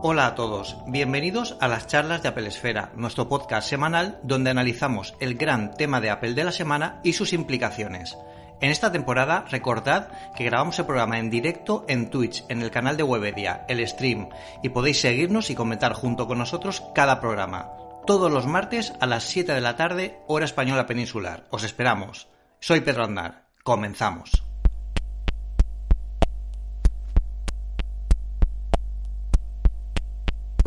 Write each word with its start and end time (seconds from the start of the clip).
Hola 0.00 0.28
a 0.28 0.34
todos, 0.36 0.76
bienvenidos 0.86 1.56
a 1.60 1.66
las 1.66 1.88
charlas 1.88 2.22
de 2.22 2.28
Apple 2.28 2.46
Esfera, 2.46 2.92
nuestro 2.94 3.28
podcast 3.28 3.68
semanal 3.68 4.20
donde 4.22 4.50
analizamos 4.50 5.16
el 5.18 5.34
gran 5.34 5.74
tema 5.74 6.00
de 6.00 6.08
Apple 6.08 6.34
de 6.34 6.44
la 6.44 6.52
semana 6.52 7.00
y 7.02 7.14
sus 7.14 7.32
implicaciones. 7.32 8.16
En 8.60 8.70
esta 8.70 8.92
temporada 8.92 9.44
recordad 9.50 10.12
que 10.36 10.44
grabamos 10.44 10.78
el 10.78 10.86
programa 10.86 11.18
en 11.18 11.30
directo 11.30 11.84
en 11.88 12.10
Twitch, 12.10 12.44
en 12.48 12.62
el 12.62 12.70
canal 12.70 12.96
de 12.96 13.02
Webedia, 13.02 13.64
el 13.68 13.84
stream, 13.88 14.28
y 14.62 14.68
podéis 14.68 15.00
seguirnos 15.00 15.50
y 15.50 15.56
comentar 15.56 15.94
junto 15.94 16.28
con 16.28 16.38
nosotros 16.38 16.84
cada 16.94 17.20
programa. 17.20 17.72
Todos 18.06 18.30
los 18.30 18.46
martes 18.46 18.92
a 19.00 19.06
las 19.06 19.24
7 19.24 19.52
de 19.52 19.60
la 19.60 19.74
tarde, 19.74 20.20
hora 20.28 20.44
española 20.44 20.86
peninsular. 20.86 21.42
Os 21.50 21.64
esperamos. 21.64 22.28
Soy 22.60 22.82
Pedro 22.82 23.02
Andar. 23.02 23.48
Comenzamos. 23.64 24.47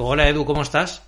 Hola 0.04 0.28
Edu, 0.28 0.46
¿cómo 0.46 0.64
estás? 0.64 1.04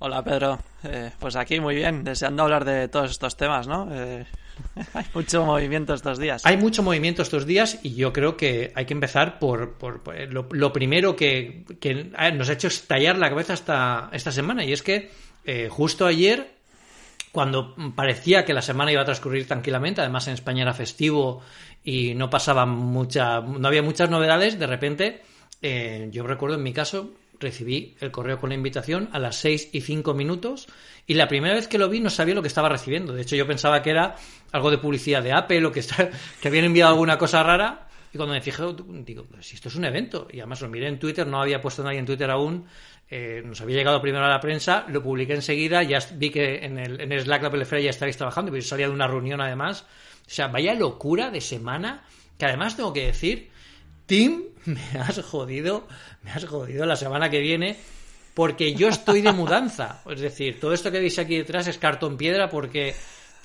Hola 0.00 0.24
Pedro, 0.24 0.58
eh, 0.84 1.10
pues 1.18 1.36
aquí 1.36 1.60
muy 1.60 1.74
bien, 1.74 2.04
deseando 2.04 2.44
hablar 2.44 2.64
de 2.64 2.88
todos 2.88 3.10
estos 3.10 3.36
temas, 3.36 3.66
¿no? 3.66 3.86
Eh, 3.92 4.24
hay 4.94 5.04
mucho 5.12 5.44
movimiento 5.44 5.92
estos 5.92 6.18
días. 6.18 6.46
Hay 6.46 6.56
mucho 6.56 6.82
movimiento 6.82 7.20
estos 7.20 7.44
días 7.44 7.80
y 7.82 7.94
yo 7.94 8.14
creo 8.14 8.34
que 8.36 8.72
hay 8.74 8.86
que 8.86 8.94
empezar 8.94 9.38
por, 9.38 9.76
lo, 10.30 10.72
primero 10.72 11.14
que, 11.16 11.64
nos 12.32 12.48
ha 12.48 12.52
hecho 12.52 12.68
estallar 12.68 13.18
la 13.18 13.28
cabeza 13.28 13.52
esta, 13.52 14.08
esta 14.12 14.32
semana 14.32 14.64
y 14.64 14.72
es 14.72 14.82
que 14.82 15.10
eh, 15.44 15.68
justo 15.70 16.06
ayer, 16.06 16.50
cuando 17.30 17.74
parecía 17.94 18.46
que 18.46 18.54
la 18.54 18.62
semana 18.62 18.90
iba 18.90 19.02
a 19.02 19.04
transcurrir 19.04 19.46
tranquilamente, 19.46 20.00
además 20.00 20.28
en 20.28 20.34
España 20.34 20.62
era 20.62 20.72
festivo 20.72 21.42
y 21.84 22.14
no 22.14 22.30
pasaba 22.30 22.64
mucha, 22.64 23.40
no 23.42 23.68
había 23.68 23.82
muchas 23.82 24.08
novedades, 24.08 24.58
de 24.58 24.66
repente 24.66 25.22
eh, 25.62 26.08
yo 26.12 26.26
recuerdo 26.26 26.56
en 26.56 26.62
mi 26.62 26.72
caso, 26.72 27.12
recibí 27.40 27.96
el 28.00 28.10
correo 28.10 28.38
con 28.38 28.50
la 28.50 28.54
invitación 28.54 29.08
a 29.12 29.18
las 29.18 29.36
6 29.36 29.70
y 29.72 29.80
5 29.80 30.14
minutos 30.14 30.68
y 31.06 31.14
la 31.14 31.28
primera 31.28 31.54
vez 31.54 31.68
que 31.68 31.78
lo 31.78 31.88
vi 31.88 32.00
no 32.00 32.10
sabía 32.10 32.34
lo 32.34 32.42
que 32.42 32.48
estaba 32.48 32.68
recibiendo. 32.68 33.12
De 33.12 33.22
hecho, 33.22 33.36
yo 33.36 33.46
pensaba 33.46 33.82
que 33.82 33.90
era 33.90 34.16
algo 34.52 34.70
de 34.70 34.78
publicidad 34.78 35.22
de 35.22 35.32
Apple 35.32 35.64
o 35.66 35.72
que, 35.72 35.82
que 36.40 36.48
habían 36.48 36.66
enviado 36.66 36.92
alguna 36.92 37.18
cosa 37.18 37.42
rara. 37.42 37.88
Y 38.12 38.16
cuando 38.16 38.34
me 38.34 38.40
fijé, 38.40 38.62
digo, 39.04 39.26
si 39.40 39.56
esto 39.56 39.68
es 39.68 39.76
un 39.76 39.84
evento. 39.84 40.28
Y 40.30 40.40
además 40.40 40.62
lo 40.62 40.68
miré 40.68 40.88
en 40.88 40.98
Twitter, 40.98 41.26
no 41.26 41.40
había 41.40 41.60
puesto 41.60 41.82
nadie 41.82 41.98
en 41.98 42.06
Twitter 42.06 42.30
aún. 42.30 42.66
Eh, 43.10 43.42
nos 43.44 43.60
había 43.60 43.76
llegado 43.76 44.00
primero 44.00 44.24
a 44.24 44.28
la 44.28 44.40
prensa, 44.40 44.84
lo 44.88 45.02
publiqué 45.02 45.32
enseguida, 45.32 45.82
ya 45.82 45.98
vi 46.14 46.28
que 46.28 46.56
en 46.56 46.78
el, 46.78 47.00
en 47.00 47.10
el 47.10 47.22
Slack 47.22 47.42
la 47.42 47.50
Pelefera 47.50 47.80
ya 47.80 47.90
estáis 47.90 48.18
trabajando, 48.18 48.50
pero 48.50 48.62
yo 48.62 48.68
salía 48.68 48.86
de 48.86 48.92
una 48.92 49.06
reunión 49.06 49.40
además. 49.40 49.86
O 50.26 50.30
sea, 50.30 50.48
vaya 50.48 50.74
locura 50.74 51.30
de 51.30 51.40
semana, 51.40 52.04
que 52.36 52.44
además 52.44 52.76
tengo 52.76 52.92
que 52.92 53.06
decir 53.06 53.50
Tim, 54.04 54.44
me 54.92 55.00
has 55.00 55.20
jodido, 55.22 55.86
me 56.22 56.30
has 56.30 56.44
jodido 56.44 56.84
la 56.84 56.96
semana 56.96 57.30
que 57.30 57.40
viene 57.40 57.76
porque 58.34 58.74
yo 58.74 58.88
estoy 58.88 59.22
de 59.22 59.32
mudanza. 59.32 60.02
Es 60.08 60.20
decir, 60.20 60.60
todo 60.60 60.72
esto 60.72 60.92
que 60.92 61.00
veis 61.00 61.18
aquí 61.18 61.36
detrás 61.36 61.66
es 61.66 61.78
cartón 61.78 62.16
piedra 62.16 62.48
porque 62.50 62.94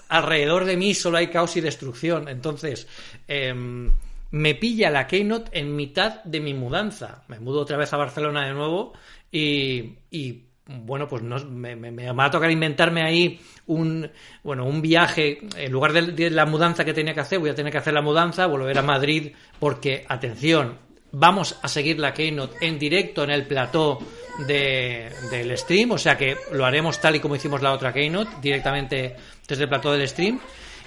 alrededor 0.09 0.65
de 0.65 0.77
mí 0.77 0.93
solo 0.93 1.17
hay 1.17 1.27
caos 1.27 1.55
y 1.57 1.61
destrucción. 1.61 2.27
Entonces, 2.27 2.87
em, 3.27 3.89
me 4.31 4.55
pilla 4.55 4.89
la 4.89 5.07
Keynote 5.07 5.57
en 5.57 5.75
mitad 5.75 6.23
de 6.25 6.41
mi 6.41 6.53
mudanza. 6.53 7.23
Me 7.27 7.39
mudo 7.39 7.61
otra 7.61 7.77
vez 7.77 7.91
a 7.93 7.97
Barcelona 7.97 8.45
de 8.45 8.53
nuevo 8.53 8.93
y, 9.31 9.95
y 10.11 10.43
bueno, 10.65 11.07
pues 11.07 11.23
no, 11.23 11.37
me, 11.45 11.75
me, 11.75 12.11
va 12.11 12.25
a 12.25 12.31
tocar 12.31 12.51
inventarme 12.51 13.01
ahí 13.01 13.39
un, 13.67 14.09
bueno, 14.43 14.65
un 14.65 14.81
viaje. 14.81 15.39
En 15.57 15.71
lugar 15.71 15.93
de, 15.93 16.29
la 16.29 16.45
mudanza 16.45 16.85
que 16.85 16.93
tenía 16.93 17.13
que 17.13 17.21
hacer, 17.21 17.39
voy 17.39 17.49
a 17.49 17.55
tener 17.55 17.71
que 17.71 17.79
hacer 17.79 17.93
la 17.93 18.01
mudanza, 18.01 18.45
volver 18.45 18.77
a 18.77 18.81
Madrid, 18.81 19.31
porque, 19.59 20.05
atención, 20.07 20.77
vamos 21.13 21.57
a 21.61 21.67
seguir 21.69 21.99
la 21.99 22.13
Keynote 22.13 22.65
en 22.65 22.77
directo 22.77 23.23
en 23.23 23.29
el 23.29 23.47
plató 23.47 23.99
de, 24.47 25.09
del 25.31 25.57
stream, 25.57 25.91
o 25.91 25.97
sea 25.97 26.17
que 26.17 26.35
lo 26.51 26.65
haremos 26.65 26.99
tal 26.99 27.15
y 27.15 27.19
como 27.21 27.35
hicimos 27.35 27.61
la 27.61 27.71
otra 27.71 27.93
Keynote, 27.93 28.31
directamente 28.41 29.15
desde 29.47 29.63
el 29.63 29.69
plató 29.69 29.93
del 29.93 30.07
stream. 30.07 30.39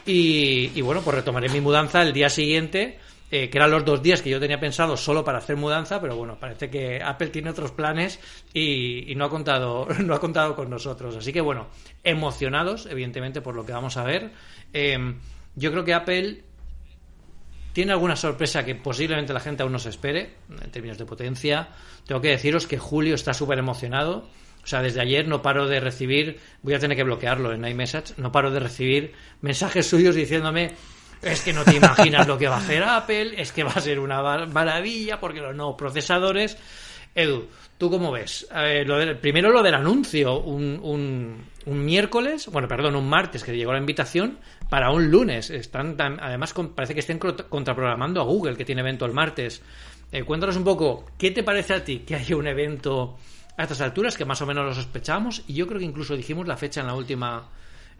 Y, 0.05 0.71
y 0.75 0.81
bueno, 0.83 1.01
pues 1.03 1.17
retomaré 1.17 1.49
mi 1.49 1.61
mudanza 1.61 2.03
el 2.03 2.13
día 2.13 2.29
siguiente 2.29 2.99
eh, 3.29 3.51
que 3.51 3.59
eran 3.59 3.73
los 3.73 3.85
dos 3.85 4.01
días 4.01 4.23
que 4.23 4.31
yo 4.31 4.39
tenía 4.39 4.61
pensado 4.61 4.97
solo 4.97 5.25
para 5.25 5.39
hacer 5.39 5.57
mudanza, 5.57 6.01
pero 6.01 6.15
bueno, 6.15 6.39
parece 6.39 6.71
que 6.71 7.03
Apple 7.03 7.29
tiene 7.29 7.51
otros 7.51 7.73
planes 7.73 8.21
y, 8.55 9.13
no, 9.17 9.25
ha 9.25 9.31
contado, 9.31 9.89
no 10.05 10.15
ha 10.15 10.21
contado 10.21 10.55
con 10.55 10.71
nosotros. 10.71 11.17
Así 11.17 11.33
que 11.33 11.41
bueno, 11.41 11.67
emocionados, 12.05 12.87
evidentemente, 12.87 13.41
por 13.41 13.57
lo 13.57 13.67
que 13.67 13.73
vamos 13.73 13.97
a 13.97 14.05
ver. 14.05 14.31
Em, 14.73 15.19
yo 15.57 15.73
creo 15.73 15.85
que 15.85 15.95
Apple 15.95 16.45
tiene 17.77 17.93
alguna 17.93 18.17
sorpresa 18.17 18.65
que 18.65 18.75
posiblemente 18.75 19.35
la 19.35 19.41
gente 19.41 19.63
aún 19.63 19.73
no 19.73 19.79
se 19.79 19.91
espere, 19.91 20.37
en 20.49 20.71
términos 20.71 20.97
de 20.97 21.05
potencia. 21.05 21.69
Tengo 22.07 22.23
que 22.23 22.31
deciros 22.31 22.67
que 22.67 22.79
Julio 22.79 23.15
está 23.15 23.35
súper 23.35 23.59
emocionado. 23.59 24.31
O 24.65 24.67
sea, 24.67 24.81
desde 24.81 25.03
ayer 25.03 25.29
no 25.29 25.43
paro 25.43 25.69
de 25.69 25.79
recibir, 25.79 26.41
voy 26.63 26.73
a 26.73 26.79
tener 26.79 26.97
que 26.97 27.03
bloquearlo 27.03 27.53
en 27.53 27.67
iMessage, 27.67 28.15
no 28.17 28.33
paro 28.33 28.51
de 28.51 28.61
recibir 28.61 29.13
mensajes 29.43 29.87
suyos 29.87 30.15
diciéndome 30.15 30.73
es 31.21 31.43
que 31.43 31.53
no 31.53 31.65
te 31.65 31.77
imaginas 31.77 32.27
lo 32.27 32.39
que 32.39 32.49
va 32.49 32.57
a 32.57 32.61
hacer 32.61 32.83
Apple, 32.83 33.35
es 33.37 33.53
que 33.53 33.63
va 33.63 33.73
a 33.73 33.81
ser 33.83 33.99
una 33.99 34.23
maravilla 34.47 35.21
porque 35.21 35.41
los 35.41 35.55
nuevos 35.55 35.77
procesadores. 35.77 36.57
Edu, 37.15 37.47
¿tú 37.77 37.91
cómo 37.91 38.11
ves? 38.11 38.49
primero 39.21 39.51
lo 39.51 39.63
del 39.63 39.75
anuncio, 39.75 40.41
un, 40.41 40.81
un, 40.83 41.45
miércoles, 41.67 42.47
bueno, 42.49 42.69
perdón, 42.69 42.97
un 42.97 43.09
martes 43.09 43.43
que 43.43 43.57
llegó 43.57 43.73
la 43.73 43.79
invitación 43.79 44.39
para 44.71 44.91
un 44.91 45.11
lunes. 45.11 45.51
Están 45.51 45.97
además 45.99 46.55
parece 46.75 46.95
que 46.95 47.01
estén 47.01 47.19
contraprogramando 47.19 48.21
a 48.21 48.25
Google, 48.25 48.57
que 48.57 48.65
tiene 48.65 48.81
evento 48.83 49.05
el 49.05 49.13
martes. 49.13 49.63
Eh, 50.13 50.23
cuéntanos 50.23 50.57
un 50.57 50.65
poco, 50.65 51.05
¿qué 51.19 51.33
te 51.33 51.43
parece 51.43 51.75
a 51.75 51.85
ti 51.85 52.01
que 52.01 52.15
haya 52.15 52.37
un 52.37 52.47
evento 52.47 53.17
a 53.57 53.63
estas 53.65 53.81
alturas, 53.81 54.17
que 54.17 54.25
más 54.25 54.41
o 54.41 54.47
menos 54.47 54.65
lo 54.65 54.75
sospechamos? 54.75 55.43
Y 55.49 55.55
yo 55.55 55.67
creo 55.67 55.81
que 55.81 55.87
incluso 55.87 56.17
dijimos 56.17 56.47
la 56.47 56.57
fecha 56.57 56.81
en 56.81 56.87
la 56.87 56.95
última 56.95 57.49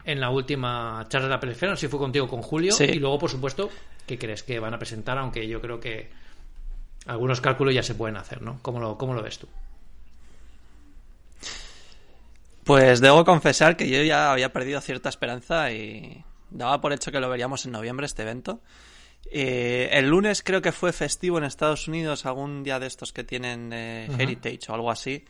en 0.05 0.21
la 0.21 0.29
última 0.29 1.05
charla 1.09 1.37
de 1.37 1.47
la 1.47 1.75
sé 1.75 1.81
si 1.81 1.87
fue 1.89 1.99
contigo 1.99 2.29
con 2.29 2.41
Julio, 2.41 2.73
y 2.79 2.97
luego, 2.97 3.19
por 3.19 3.29
supuesto, 3.29 3.69
¿qué 4.05 4.17
crees 4.17 4.41
que 4.41 4.57
van 4.57 4.73
a 4.73 4.79
presentar? 4.79 5.17
Aunque 5.17 5.45
yo 5.45 5.59
creo 5.59 5.81
que 5.81 6.09
algunos 7.07 7.41
cálculos 7.41 7.73
ya 7.73 7.83
se 7.83 7.93
pueden 7.93 8.15
hacer, 8.15 8.41
¿no? 8.41 8.59
¿Cómo 8.61 8.79
lo, 8.79 8.97
cómo 8.97 9.13
lo 9.13 9.21
ves 9.21 9.37
tú? 9.37 9.49
Pues 12.67 12.99
debo 12.99 13.23
confesar 13.23 13.77
que 13.77 13.87
yo 13.87 14.03
ya 14.03 14.29
había 14.29 14.51
perdido 14.51 14.81
cierta 14.81 15.07
esperanza 15.07 15.71
y 15.71 16.25
daba 16.49 16.81
por 16.81 16.91
hecho 16.91 17.13
que 17.13 17.21
lo 17.21 17.29
veríamos 17.29 17.65
en 17.65 17.71
noviembre 17.71 18.05
este 18.05 18.23
evento. 18.23 18.59
Eh, 19.31 19.87
el 19.93 20.09
lunes 20.09 20.43
creo 20.43 20.61
que 20.61 20.73
fue 20.73 20.91
festivo 20.91 21.37
en 21.37 21.45
Estados 21.45 21.87
Unidos, 21.87 22.25
algún 22.25 22.63
día 22.63 22.77
de 22.77 22.87
estos 22.87 23.13
que 23.13 23.23
tienen 23.23 23.71
eh, 23.71 24.09
Heritage 24.19 24.69
o 24.69 24.73
algo 24.73 24.91
así, 24.91 25.23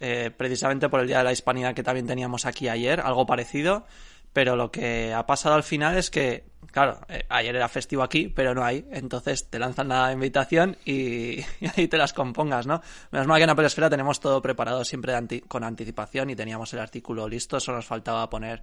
eh, 0.00 0.30
precisamente 0.34 0.88
por 0.88 1.00
el 1.00 1.08
Día 1.08 1.18
de 1.18 1.24
la 1.24 1.32
Hispanidad 1.32 1.74
que 1.74 1.82
también 1.82 2.06
teníamos 2.06 2.46
aquí 2.46 2.68
ayer, 2.68 3.00
algo 3.00 3.26
parecido. 3.26 3.86
Pero 4.32 4.56
lo 4.56 4.70
que 4.70 5.12
ha 5.12 5.26
pasado 5.26 5.54
al 5.54 5.62
final 5.62 5.96
es 5.96 6.10
que, 6.10 6.44
claro, 6.70 7.00
eh, 7.08 7.24
ayer 7.28 7.56
era 7.56 7.68
festivo 7.68 8.02
aquí, 8.02 8.28
pero 8.28 8.54
no 8.54 8.64
hay. 8.64 8.86
Entonces 8.92 9.48
te 9.48 9.58
lanzan 9.58 9.88
la 9.88 10.12
invitación 10.12 10.76
y, 10.84 11.40
ahí 11.76 11.88
te 11.88 11.96
las 11.96 12.12
compongas, 12.12 12.66
¿no? 12.66 12.82
Menos 13.10 13.26
mal 13.26 13.38
que 13.38 13.44
en 13.44 13.50
Apple 13.50 13.66
Esfera 13.66 13.90
tenemos 13.90 14.20
todo 14.20 14.40
preparado 14.42 14.84
siempre 14.84 15.14
con 15.48 15.64
anticipación 15.64 16.30
y 16.30 16.36
teníamos 16.36 16.72
el 16.74 16.80
artículo 16.80 17.28
listo. 17.28 17.58
Solo 17.58 17.78
nos 17.78 17.86
faltaba 17.86 18.28
poner 18.28 18.62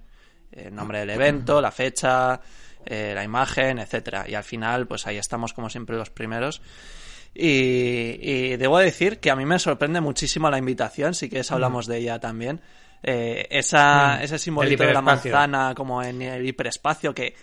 el 0.52 0.74
nombre 0.74 1.00
del 1.00 1.10
evento, 1.10 1.60
la 1.60 1.72
fecha, 1.72 2.40
eh, 2.84 3.12
la 3.14 3.24
imagen, 3.24 3.78
etcétera. 3.78 4.24
Y 4.28 4.34
al 4.34 4.44
final, 4.44 4.86
pues 4.86 5.06
ahí 5.06 5.18
estamos 5.18 5.52
como 5.52 5.68
siempre 5.68 5.96
los 5.96 6.10
primeros. 6.10 6.62
Y, 7.38 8.56
debo 8.56 8.78
decir 8.78 9.18
que 9.18 9.30
a 9.30 9.36
mí 9.36 9.44
me 9.44 9.58
sorprende 9.58 10.00
muchísimo 10.00 10.48
la 10.48 10.58
invitación, 10.58 11.14
si 11.14 11.28
quieres 11.28 11.52
hablamos 11.52 11.86
de 11.86 11.98
ella 11.98 12.18
también. 12.18 12.62
Eh, 13.02 13.46
esa, 13.50 14.22
ese 14.22 14.38
simbolito 14.38 14.84
de 14.84 14.92
la 14.92 15.02
manzana 15.02 15.74
como 15.74 16.02
en 16.02 16.22
el 16.22 16.46
hiperespacio 16.46 17.14
que 17.14 17.34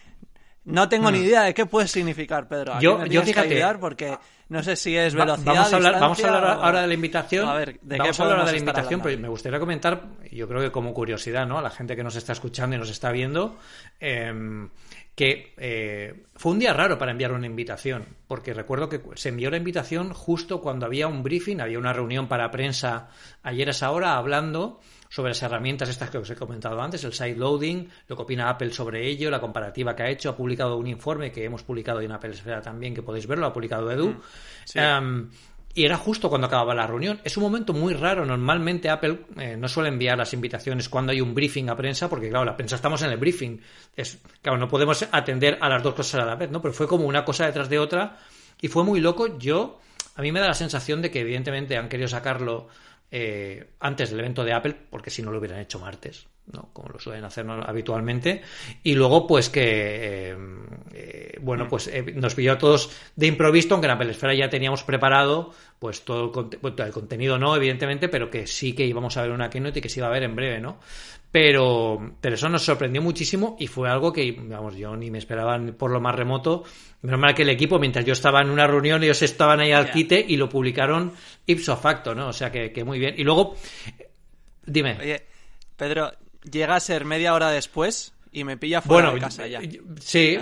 no 0.65 0.87
tengo 0.87 1.11
ni 1.11 1.19
mm. 1.19 1.23
idea 1.23 1.41
de 1.43 1.53
qué 1.53 1.65
puede 1.65 1.87
significar, 1.87 2.47
Pedro. 2.47 2.79
yo, 2.79 3.05
yo 3.05 3.21
fíjate, 3.21 3.61
porque 3.79 4.17
no 4.49 4.63
sé 4.63 4.75
si 4.75 4.95
es 4.95 5.13
velocidad. 5.13 5.53
vamos, 5.53 5.73
a 5.73 5.75
hablar, 5.75 5.99
vamos 5.99 6.23
a 6.23 6.27
hablar 6.27 6.57
ahora 6.61 6.81
de 6.81 6.87
la 6.87 6.93
invitación. 6.93 7.47
A 7.47 7.55
ver, 7.55 7.79
¿de 7.81 7.97
vamos 7.97 8.19
a 8.19 8.23
hablar 8.23 8.45
de 8.45 8.51
la 8.51 8.57
invitación, 8.57 9.01
pero 9.01 9.19
me 9.19 9.27
gustaría 9.27 9.59
comentar, 9.59 10.03
yo 10.31 10.47
creo 10.47 10.61
que 10.61 10.71
como 10.71 10.93
curiosidad, 10.93 11.45
¿no? 11.45 11.57
A 11.57 11.61
la 11.61 11.69
gente 11.69 11.95
que 11.95 12.03
nos 12.03 12.15
está 12.15 12.33
escuchando 12.33 12.75
y 12.75 12.79
nos 12.79 12.89
está 12.89 13.11
viendo, 13.11 13.57
eh, 13.99 14.67
que 15.15 15.53
eh, 15.57 16.25
fue 16.35 16.53
un 16.53 16.59
día 16.59 16.73
raro 16.73 16.97
para 16.97 17.11
enviar 17.11 17.33
una 17.33 17.45
invitación, 17.45 18.05
porque 18.27 18.53
recuerdo 18.53 18.89
que 18.89 19.01
se 19.15 19.29
envió 19.29 19.51
la 19.51 19.57
invitación 19.57 20.13
justo 20.13 20.61
cuando 20.61 20.85
había 20.85 21.07
un 21.07 21.23
briefing, 21.23 21.59
había 21.61 21.77
una 21.77 21.93
reunión 21.93 22.27
para 22.27 22.49
prensa 22.49 23.09
ayer 23.43 23.67
a 23.67 23.71
esa 23.71 23.91
hora 23.91 24.15
hablando 24.15 24.79
sobre 25.13 25.29
las 25.29 25.43
herramientas 25.43 25.89
estas 25.89 26.09
que 26.09 26.17
os 26.17 26.27
he 26.27 26.35
comentado 26.35 26.81
antes, 26.81 27.03
el 27.03 27.13
side 27.13 27.35
loading, 27.35 27.87
lo 28.07 28.15
que 28.15 28.23
opina 28.23 28.49
Apple 28.49 28.73
sobre 28.73 29.07
ello, 29.07 29.29
la 29.29 29.39
comparativa 29.39 29.95
que 29.95 30.01
ha 30.01 30.09
hecho, 30.09 30.31
ha 30.31 30.35
publicado 30.35 30.75
un 30.75 30.87
informe 30.87 31.31
que 31.31 31.45
hemos 31.45 31.61
publicado 31.61 32.01
en 32.01 32.11
Apple 32.11 32.31
Esfera 32.31 32.63
también, 32.63 32.95
que 32.95 33.03
podéis 33.03 33.27
verlo, 33.27 33.45
ha 33.45 33.53
publicado 33.53 33.91
Edu. 33.91 34.09
Mm, 34.09 34.19
em, 34.73 35.29
y 35.75 35.85
era 35.85 35.97
justo 35.97 36.29
cuando 36.29 36.47
acababa 36.47 36.73
la 36.73 36.87
reunión. 36.87 37.19
Es 37.23 37.37
un 37.37 37.43
momento 37.43 37.73
muy 37.73 37.93
raro. 37.93 38.25
Normalmente 38.25 38.89
Apple 38.89 39.19
eh, 39.37 39.55
no 39.55 39.67
suele 39.67 39.89
enviar 39.89 40.17
las 40.17 40.33
invitaciones 40.33 40.89
cuando 40.89 41.11
hay 41.11 41.21
un 41.21 41.35
briefing 41.35 41.69
a 41.69 41.75
prensa, 41.75 42.09
porque 42.09 42.29
claro, 42.29 42.45
la 42.45 42.57
prensa 42.57 42.75
estamos 42.75 43.03
en 43.03 43.11
el 43.11 43.17
briefing. 43.17 43.61
Es, 43.95 44.19
claro, 44.41 44.57
no 44.57 44.67
podemos 44.67 45.07
atender 45.11 45.59
a 45.61 45.69
las 45.69 45.83
dos 45.83 45.93
cosas 45.93 46.23
a 46.23 46.25
la 46.25 46.35
vez, 46.35 46.49
¿no? 46.49 46.59
Pero 46.59 46.73
fue 46.73 46.87
como 46.87 47.05
una 47.05 47.23
cosa 47.23 47.45
detrás 47.45 47.69
de 47.69 47.77
otra 47.77 48.17
y 48.59 48.67
fue 48.67 48.83
muy 48.83 48.99
loco. 48.99 49.37
Yo 49.37 49.79
a 50.15 50.23
mí 50.23 50.31
me 50.31 50.39
da 50.39 50.47
la 50.47 50.53
sensación 50.55 51.03
de 51.03 51.11
que 51.11 51.21
evidentemente 51.21 51.77
han 51.77 51.87
querido 51.87 52.07
sacarlo 52.07 52.67
eh, 53.15 53.75
antes 53.79 54.09
del 54.09 54.21
evento 54.21 54.43
de 54.43 54.53
Apple, 54.53 54.75
porque 54.89 55.11
si 55.11 55.21
no 55.21 55.31
lo 55.31 55.37
hubieran 55.37 55.59
hecho 55.59 55.77
martes, 55.77 56.25
¿no? 56.51 56.69
como 56.73 56.89
lo 56.89 56.99
suelen 56.99 57.23
hacer 57.23 57.45
habitualmente, 57.47 58.41
y 58.81 58.95
luego 58.95 59.27
pues 59.27 59.51
que, 59.51 60.31
eh, 60.31 60.37
eh, 60.95 61.37
bueno, 61.39 61.67
pues 61.67 61.91
nos 62.15 62.33
pilló 62.33 62.53
a 62.53 62.57
todos 62.57 62.89
de 63.15 63.27
improviso, 63.27 63.75
aunque 63.75 63.85
en 63.85 63.91
Apple 63.91 64.09
Esfera 64.09 64.33
ya 64.33 64.49
teníamos 64.49 64.83
preparado 64.83 65.53
pues 65.77 66.03
todo 66.03 66.49
el, 66.63 66.73
el, 66.75 66.91
contenido 66.91 67.37
no, 67.37 67.55
evidentemente, 67.55 68.09
pero 68.09 68.31
que 68.31 68.47
sí 68.47 68.73
que 68.73 68.87
íbamos 68.87 69.15
a 69.15 69.21
ver 69.21 69.29
una 69.29 69.51
keynote 69.51 69.77
y 69.77 69.81
que 69.83 69.89
se 69.89 69.99
iba 69.99 70.07
a 70.07 70.11
ver 70.11 70.23
en 70.23 70.35
breve, 70.35 70.59
¿no? 70.59 70.79
Pero, 71.33 72.15
pero 72.21 72.35
eso 72.35 72.47
nos 72.47 72.61
sorprendió 72.61 73.01
muchísimo 73.01 73.57
y 73.59 73.65
fue 73.65 73.89
algo 73.89 74.13
que, 74.13 74.37
vamos, 74.37 74.75
yo 74.75 74.95
ni 74.95 75.09
me 75.09 75.17
esperaba 75.17 75.59
por 75.75 75.89
lo 75.89 75.99
más 75.99 76.13
remoto. 76.13 76.63
Menos 77.01 77.19
mal 77.19 77.33
que 77.33 77.41
el 77.41 77.49
equipo, 77.49 77.79
mientras 77.79 78.05
yo 78.05 78.13
estaba 78.13 78.39
en 78.41 78.51
una 78.51 78.67
reunión, 78.67 79.01
ellos 79.01 79.19
estaban 79.23 79.59
ahí 79.59 79.71
al 79.71 79.89
quite 79.89 80.23
y 80.29 80.37
lo 80.37 80.47
publicaron 80.47 81.11
ipso 81.47 81.75
facto, 81.75 82.13
¿no? 82.13 82.27
O 82.27 82.33
sea 82.33 82.51
que, 82.51 82.71
que 82.71 82.83
muy 82.83 82.99
bien. 82.99 83.15
Y 83.17 83.23
luego, 83.23 83.55
dime. 84.63 84.95
Oye, 85.01 85.25
Pedro, 85.75 86.11
llega 86.43 86.75
a 86.75 86.79
ser 86.79 87.03
media 87.03 87.33
hora 87.33 87.49
después 87.49 88.13
y 88.31 88.43
me 88.43 88.55
pilla 88.55 88.83
fuera 88.83 89.11
de 89.11 89.19
casa 89.19 89.47
ya. 89.47 89.59
Sí. 90.01 90.37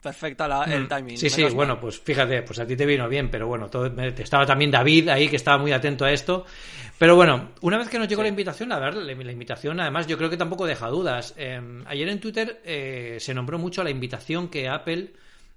Perfecta 0.00 0.46
la, 0.46 0.64
el 0.64 0.84
mm, 0.84 0.88
timing. 0.88 1.18
Sí, 1.18 1.30
sí, 1.30 1.44
bueno, 1.44 1.80
pues 1.80 2.00
fíjate, 2.00 2.42
pues 2.42 2.58
a 2.58 2.66
ti 2.66 2.76
te 2.76 2.86
vino 2.86 3.08
bien, 3.08 3.30
pero 3.30 3.46
bueno, 3.46 3.68
todo, 3.68 3.86
estaba 4.00 4.46
también 4.46 4.70
David 4.70 5.08
ahí 5.08 5.28
que 5.28 5.36
estaba 5.36 5.58
muy 5.58 5.72
atento 5.72 6.04
a 6.04 6.12
esto. 6.12 6.44
Pero 6.98 7.14
bueno, 7.14 7.50
una 7.60 7.78
vez 7.78 7.88
que 7.88 7.98
nos 7.98 8.08
llegó 8.08 8.22
la 8.22 8.28
invitación, 8.28 8.68
la 8.68 8.78
verdad, 8.78 9.02
la, 9.02 9.32
invitación 9.32 9.78
además 9.80 10.06
yo 10.06 10.18
creo 10.18 10.30
que 10.30 10.36
tampoco 10.36 10.66
deja 10.66 10.88
dudas. 10.88 11.34
Em, 11.36 11.84
ayer 11.86 12.08
en 12.08 12.20
Twitter 12.20 12.60
eh, 12.64 13.18
se 13.20 13.34
nombró 13.34 13.58
mucho 13.58 13.84
la 13.84 13.90
invitación 13.90 14.48
que 14.48 14.68
Apple, 14.68 15.12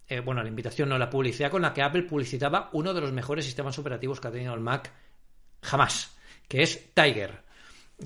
eh, 0.07 0.19
bueno, 0.19 0.43
la 0.43 0.49
invitación 0.49 0.89
no, 0.89 0.97
la 0.97 1.09
publicidad 1.09 1.49
con 1.49 1.63
la 1.63 1.73
que 1.73 1.81
Apple 1.81 2.03
publicitaba 2.03 2.69
uno 2.73 2.93
de 2.93 3.01
los 3.01 3.11
mejores 3.11 3.45
sistemas 3.45 3.77
operativos 3.79 4.19
que 4.19 4.27
ha 4.27 4.31
tenido 4.31 4.53
el 4.53 4.59
Mac 4.59 4.91
jamás, 5.61 6.15
que 6.47 6.61
es 6.61 6.93
Tiger. 6.93 7.41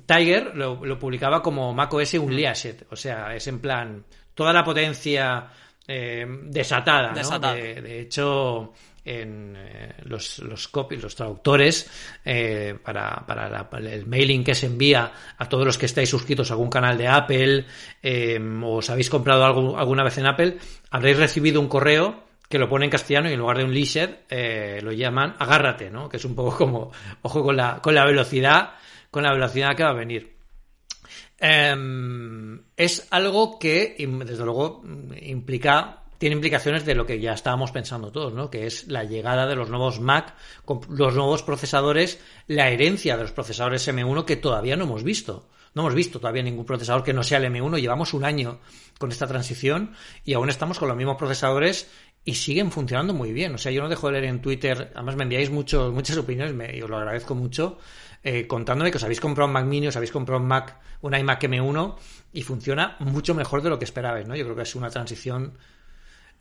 Tiger 0.06 0.56
lo, 0.56 1.00
publicaba 1.00 1.42
como 1.42 1.74
macOS 1.74 2.16
Unleashed, 2.16 2.84
o 2.90 2.96
sea, 2.96 3.36
es 3.36 3.48
en 3.48 3.60
plan 3.60 4.06
toda 4.34 4.52
la 4.52 4.64
potencia 4.64 5.48
eh, 5.88 6.26
desatada, 6.44 7.14
¿no? 7.14 7.40
de, 7.40 8.02
hecho, 8.02 8.74
en 9.06 9.56
eh, 9.56 9.94
los, 10.04 10.40
los 10.40 10.68
copies, 10.68 11.02
los 11.02 11.16
traductores, 11.16 11.90
eh, 12.26 12.76
para, 12.84 13.24
para, 13.26 13.70
el 13.78 14.08
mailing 14.08 14.44
que 14.44 14.56
se 14.56 14.66
envía 14.66 15.12
a 15.38 15.48
todos 15.48 15.66
los 15.66 15.78
que 15.78 15.86
estáis 15.86 16.10
suscritos 16.10 16.50
a 16.50 16.56
algún 16.56 16.70
canal 16.70 16.98
de 16.98 17.08
Apple 17.08 17.66
eh, 18.02 18.40
o 18.64 18.78
os 18.78 18.90
habéis 18.90 19.10
comprado 19.10 19.46
algo 19.46 19.78
alguna 19.78 20.04
vez 20.04 20.18
en 20.18 20.26
Apple, 20.26 20.58
habréis 20.90 21.18
recibido 21.18 21.62
un 21.62 21.68
correo 21.68 22.26
que 22.50 22.58
lo 22.58 22.68
pone 22.68 22.86
en 22.86 22.92
castellano 22.92 23.30
y 23.30 23.34
en 23.34 23.40
lugar 23.40 23.58
de 23.58 23.64
un 23.64 23.74
leashed 23.74 24.82
lo 24.84 24.92
llaman 24.92 25.36
agárrate, 25.40 25.90
¿no? 25.90 26.10
Que 26.10 26.18
es 26.18 26.26
un 26.26 26.36
poco 26.36 26.58
como, 26.58 26.92
ojo 27.22 27.44
con 27.44 27.56
la, 27.56 27.80
con 27.82 27.96
la 27.96 28.06
velocidad, 28.06 28.74
con 29.12 29.24
la 29.24 29.34
velocidad 29.34 29.76
que 29.76 29.84
va 29.84 29.90
a 29.90 29.94
venir. 29.94 30.35
Em, 31.48 32.60
es 32.76 33.06
algo 33.12 33.60
que, 33.60 33.96
desde 34.26 34.44
luego, 34.44 34.84
implica 35.22 36.02
tiene 36.18 36.38
implicaciones 36.38 36.86
de 36.86 36.96
lo 36.96 37.06
que 37.06 37.20
ya 37.20 37.34
estábamos 37.34 37.72
pensando 37.72 38.12
todos, 38.12 38.34
¿no? 38.34 38.50
Que 38.50 38.66
es 38.66 38.88
la 38.88 39.04
llegada 39.04 39.46
de 39.46 39.56
los 39.56 39.70
nuevos 39.70 40.00
Mac, 40.00 40.34
los 40.90 41.14
nuevos 41.14 41.44
procesadores, 41.44 42.20
la 42.48 42.70
herencia 42.70 43.16
de 43.18 43.24
los 43.24 43.32
procesadores 43.32 43.88
M1 43.88 44.26
que 44.26 44.38
todavía 44.38 44.76
no 44.76 44.86
hemos 44.86 45.04
visto. 45.04 45.50
No 45.76 45.82
hemos 45.84 45.94
visto 45.94 46.20
todavía 46.20 46.42
ningún 46.42 46.66
procesador 46.66 47.04
que 47.04 47.14
no 47.14 47.22
sea 47.22 47.38
el 47.38 47.54
M1. 47.54 47.80
Llevamos 47.80 48.14
un 48.14 48.24
año 48.24 48.60
con 48.98 49.12
esta 49.12 49.28
transición 49.28 49.92
y 50.24 50.34
aún 50.34 50.50
estamos 50.50 50.80
con 50.80 50.88
los 50.88 50.98
mismos 50.98 51.18
procesadores 51.18 51.92
y 52.24 52.36
siguen 52.36 52.72
funcionando 52.72 53.14
muy 53.14 53.34
bien. 53.34 53.54
O 53.54 53.58
sea, 53.58 53.72
yo 53.72 53.84
no 53.84 53.90
dejo 53.90 54.08
de 54.08 54.14
leer 54.14 54.26
en 54.26 54.42
Twitter, 54.42 54.92
además 54.96 55.18
me 55.18 55.24
enviáis 55.24 55.52
muchos, 55.52 55.94
muchas 55.94 56.18
opiniones 56.18 56.76
y 56.76 56.82
os 56.82 56.90
lo 56.90 56.98
agradezco 56.98 57.36
mucho, 57.36 57.78
eh, 58.28 58.48
contándome 58.48 58.90
que 58.90 58.98
os 58.98 59.04
habéis 59.04 59.22
comprado 59.22 59.46
un 59.46 59.54
Mac 59.54 59.66
Mini, 59.66 59.88
os 59.88 59.96
habéis 59.96 60.12
comprado 60.12 60.42
un 60.42 60.48
Mac, 60.48 60.80
un 61.02 61.14
iMac 61.14 61.44
M1 61.44 61.96
y 62.34 62.42
funciona 62.42 62.98
mucho 62.98 63.36
mejor 63.36 63.62
de 63.62 63.70
lo 63.70 63.78
que 63.78 63.86
esperabais, 63.86 64.28
¿no? 64.28 64.36
Yo 64.36 64.46
creo 64.46 64.56
que 64.56 64.64
es 64.64 64.74
una 64.74 64.90
transición 64.90 65.54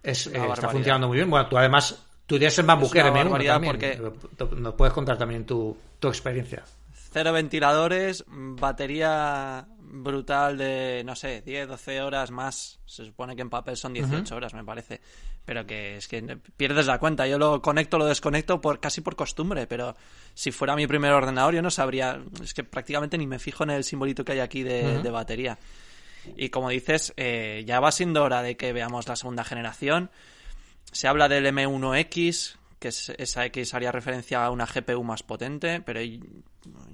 es, 0.03 0.27
eh, 0.29 0.41
está 0.53 0.71
funcionando 0.71 1.09
muy 1.09 1.19
bien. 1.19 1.29
Bueno, 1.29 1.47
tú 1.47 1.59
además, 1.59 2.03
tú 2.25 2.39
tienes 2.39 2.59
el 2.59 2.65
MacBook 2.65 2.97
Air 2.97 3.13
también. 3.13 3.63
Porque 3.63 4.01
nos 4.57 4.75
puedes 4.75 4.95
contar 4.95 5.19
también 5.19 5.45
tu, 5.45 5.77
tu 5.99 6.09
experiencia. 6.09 6.65
Cero 7.13 7.35
ventiladores, 7.35 8.25
batería 8.27 9.67
brutal 9.79 10.57
de, 10.57 11.03
no 11.05 11.15
sé, 11.15 11.43
10, 11.43 11.69
12 11.69 12.01
horas 12.01 12.31
más. 12.31 12.81
Se 12.87 13.05
supone 13.05 13.37
que 13.37 13.43
en 13.43 13.51
papel 13.51 13.77
son 13.77 13.93
18 13.93 14.35
horas, 14.35 14.55
me 14.55 14.65
parece. 14.65 15.03
Pero 15.45 15.67
que 15.67 15.97
es 15.97 16.09
que 16.09 16.39
pierdes 16.57 16.87
la 16.87 16.99
cuenta. 16.99 17.27
Yo 17.27 17.39
lo 17.39 17.61
conecto, 17.61 17.99
lo 17.99 18.07
desconecto 18.07 18.61
por 18.61 18.81
casi 18.81 19.03
por 19.03 19.15
costumbre, 19.15 19.67
pero 19.67 19.95
si 20.33 20.53
fuera 20.53 20.75
mi 20.75 20.87
primer 20.87 21.13
ordenador 21.13 21.55
yo 21.55 21.63
no 21.63 21.71
sabría. 21.71 22.23
Es 22.43 22.55
que 22.55 22.65
prácticamente 22.65 23.19
ni 23.19 23.27
me 23.27 23.39
fijo 23.39 23.65
en 23.65 23.71
el 23.71 23.85
simbolito 23.85 24.25
que 24.25 24.33
hay 24.33 24.41
aquí 24.41 24.63
de, 24.63 25.03
de 25.03 25.11
batería. 25.11 25.59
Y 26.37 26.49
como 26.49 26.71
dices, 26.71 27.13
eh, 27.17 27.65
ya 27.67 27.81
va 27.81 27.93
siendo 27.93 28.23
hora 28.23 28.43
de 28.43 28.57
que 28.57 28.73
veamos 28.73 29.09
la 29.09 29.17
segunda 29.17 29.45
generación. 29.45 30.11
Se 30.91 31.09
habla 31.09 31.29
del 31.29 31.47
M1X, 31.47 32.57
que 32.79 32.89
esa 32.89 33.47
X 33.47 33.75
haría 33.75 33.93
referencia 33.93 34.45
a 34.45 34.51
una 34.51 34.67
GPU 34.67 35.03
más 35.03 35.23
potente, 35.23 35.81
pero 35.81 36.01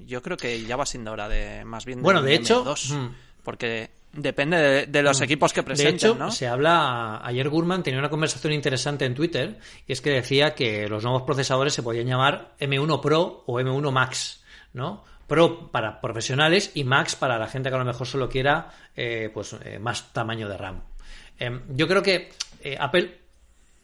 yo 0.07 0.23
creo 0.23 0.37
que 0.37 0.63
ya 0.65 0.77
va 0.77 0.87
siendo 0.87 1.13
hora 1.13 1.29
de 1.29 1.65
más 1.65 1.85
bien 1.85 2.03
bueno, 2.03 2.23
de 2.23 2.35
hecho, 2.35 2.65
mm. 2.65 3.15
porque 3.43 3.91
depende 4.13 4.87
de, 4.87 5.03
los 5.03 5.21
mm. 5.21 5.25
equipos 5.25 5.53
que 5.53 5.63
presenten, 5.63 5.99
de 5.99 6.07
hecho, 6.07 6.15
¿no? 6.17 6.31
se 6.31 6.49
habla 6.49 7.21
ayer 7.25 7.49
Gurman 7.49 7.83
tenía 7.83 8.01
una 8.01 8.11
conversación 8.11 8.53
interesante 8.53 9.05
en 9.05 9.15
Twitter 9.15 9.59
y 9.87 9.93
es 9.93 10.01
que 10.01 10.11
decía 10.11 10.55
que 10.55 10.89
los 10.89 11.05
nuevos 11.05 11.23
procesadores 11.23 11.75
se 11.75 11.83
podían 11.83 12.07
llamar 12.07 12.55
M1 12.59 13.01
Pro 13.01 13.45
o 13.47 13.61
M1 13.61 13.93
Max, 13.93 14.43
¿no? 14.73 15.05
Pro 15.27 15.71
para 15.71 16.01
profesionales 16.01 16.73
y 16.75 16.83
Max 16.83 17.15
para 17.15 17.39
la 17.39 17.47
gente 17.47 17.69
que 17.69 17.77
a 17.77 17.79
lo 17.79 17.85
mejor 17.85 18.07
solo 18.07 18.29
quiera 18.29 18.71
eh, 18.97 19.31
pues 19.33 19.55
eh, 19.65 19.79
más 19.79 20.13
tamaño 20.13 20.49
de 20.49 20.57
RAM. 20.57 20.83
Em, 21.39 21.63
yo 21.69 21.87
creo 21.87 22.03
que 22.03 22.33
eh, 22.63 22.77
Apple 22.79 23.17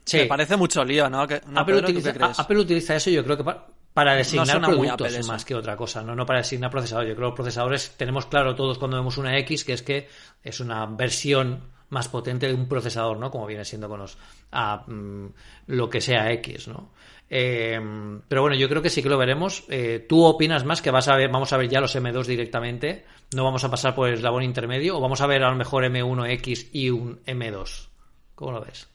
sí, 0.06 0.18
Me 0.18 0.26
parece 0.26 0.56
mucho 0.56 0.84
lío, 0.84 1.10
¿no? 1.10 1.20
Apple, 1.20 2.58
utiliza, 2.58 2.96
eso 2.96 3.10
yo 3.10 3.22
creo 3.24 3.36
que 3.36 3.44
para, 3.92 4.14
designar 4.14 4.60
productos 4.62 5.26
más 5.26 5.44
que 5.44 5.54
otra 5.54 5.76
cosa, 5.76 6.02
¿no? 6.02 6.14
no 6.14 6.24
para 6.24 6.38
designar 6.38 6.70
procesadores. 6.70 7.10
Yo 7.10 7.16
creo 7.16 7.28
que 7.28 7.30
los 7.30 7.36
procesadores 7.36 7.94
tenemos 7.96 8.26
claro 8.26 8.54
todos 8.54 8.78
cuando 8.78 8.96
vemos 8.96 9.18
una 9.18 9.36
X 9.38 9.64
que 9.64 9.72
es 9.72 9.82
que 9.82 10.08
es 10.42 10.60
una 10.60 10.86
versión 10.86 11.60
más 11.88 12.08
potente 12.08 12.46
de 12.48 12.54
un 12.54 12.68
procesador, 12.68 13.18
¿no? 13.18 13.30
Como 13.30 13.46
viene 13.46 13.64
siendo 13.64 13.88
con 13.88 14.00
los 14.00 14.18
a, 14.52 14.84
mm, 14.86 15.28
lo 15.68 15.88
que 15.90 16.00
sea 16.00 16.32
X, 16.32 16.68
¿no? 16.68 16.90
Eh, 17.28 17.80
pero 18.28 18.42
bueno, 18.42 18.56
yo 18.56 18.68
creo 18.68 18.82
que 18.82 18.90
sí 18.90 19.02
que 19.02 19.08
lo 19.08 19.18
veremos. 19.18 19.64
Eh, 19.68 20.04
¿Tú 20.08 20.24
opinas 20.24 20.64
más 20.64 20.82
que 20.82 20.90
vas 20.90 21.08
a 21.08 21.16
ver, 21.16 21.30
vamos 21.30 21.52
a 21.52 21.56
ver 21.56 21.68
ya 21.68 21.80
los 21.80 21.94
M2 21.96 22.26
directamente? 22.26 23.04
¿No 23.34 23.44
vamos 23.44 23.64
a 23.64 23.70
pasar 23.70 23.94
por 23.94 24.08
el 24.08 24.14
eslabón 24.14 24.42
intermedio? 24.42 24.96
¿O 24.96 25.00
vamos 25.00 25.20
a 25.20 25.26
ver 25.26 25.42
a 25.42 25.50
lo 25.50 25.56
mejor 25.56 25.84
M1X 25.84 26.70
y 26.72 26.90
un 26.90 27.20
M2? 27.24 27.88
¿Cómo 28.34 28.52
lo 28.52 28.60
ves? 28.60 28.88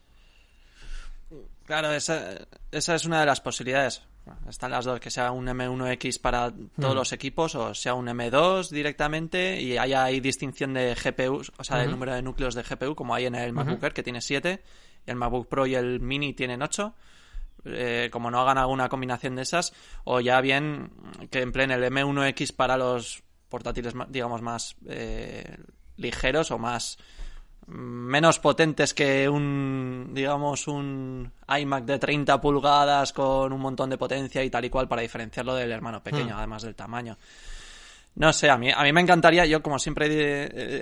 Claro, 1.72 1.94
esa, 1.94 2.36
esa 2.70 2.96
es 2.96 3.06
una 3.06 3.22
de 3.22 3.26
las 3.26 3.40
posibilidades. 3.40 4.04
Están 4.50 4.72
las 4.72 4.84
dos, 4.84 5.00
que 5.00 5.10
sea 5.10 5.32
un 5.32 5.48
M1X 5.48 6.20
para 6.20 6.52
todos 6.52 6.94
hmm. 6.94 6.98
los 6.98 7.14
equipos 7.14 7.56
o 7.56 7.74
sea 7.74 7.94
un 7.94 8.08
M2 8.08 8.72
directamente 8.72 9.62
y 9.62 9.78
haya 9.78 10.04
ahí 10.04 10.20
distinción 10.20 10.74
de 10.74 10.94
GPUs, 10.96 11.54
o 11.58 11.64
sea, 11.64 11.78
del 11.78 11.90
número 11.90 12.14
de 12.14 12.22
núcleos 12.24 12.56
de 12.56 12.64
GPU, 12.64 12.94
como 12.94 13.16
hay 13.16 13.28
en 13.28 13.36
el 13.36 13.54
MacBook 13.54 13.82
Air, 13.82 13.94
que 13.94 14.04
tiene 14.04 14.20
7, 14.20 14.62
y 15.08 15.10
el 15.12 15.16
MacBook 15.16 15.48
Pro 15.48 15.66
y 15.66 15.76
el 15.76 16.02
Mini 16.02 16.34
tienen 16.34 16.62
8. 16.62 16.94
Eh, 17.64 18.10
como 18.12 18.30
no 18.30 18.42
hagan 18.42 18.58
alguna 18.58 18.90
combinación 18.90 19.38
de 19.38 19.44
esas, 19.44 19.72
o 20.04 20.20
ya 20.20 20.42
bien 20.42 20.92
que 21.30 21.40
empleen 21.40 21.72
el 21.72 21.86
M1X 21.86 22.54
para 22.54 22.76
los 22.76 23.24
portátiles, 23.48 23.94
digamos, 24.10 24.42
más 24.42 24.76
eh, 24.88 25.58
ligeros 25.96 26.52
o 26.52 26.58
más 26.58 26.98
menos 27.68 28.40
potentes 28.40 28.94
que 28.94 29.30
un, 29.30 30.10
digamos, 30.14 30.68
un 30.68 31.32
iMac 31.48 31.86
de 31.86 32.00
30 32.00 32.42
pulgadas 32.42 33.14
con 33.14 33.54
un 33.54 33.62
montón 33.62 33.90
de 33.90 33.98
potencia 33.98 34.44
y 34.44 34.50
tal 34.50 34.66
y 34.66 34.70
cual 34.70 34.88
para 34.88 35.02
diferenciarlo 35.02 35.56
del 35.56 35.72
hermano 35.72 36.04
pequeño, 36.04 36.36
hmm. 36.36 36.40
además 36.40 36.64
del 36.64 36.76
tamaño. 36.76 37.18
No 38.14 38.34
sé, 38.34 38.50
a 38.50 38.58
mí, 38.58 38.70
a 38.70 38.84
mí 38.84 38.92
me 38.92 39.00
encantaría, 39.00 39.46
yo 39.46 39.64
como 39.64 39.80
siempre 39.80 40.08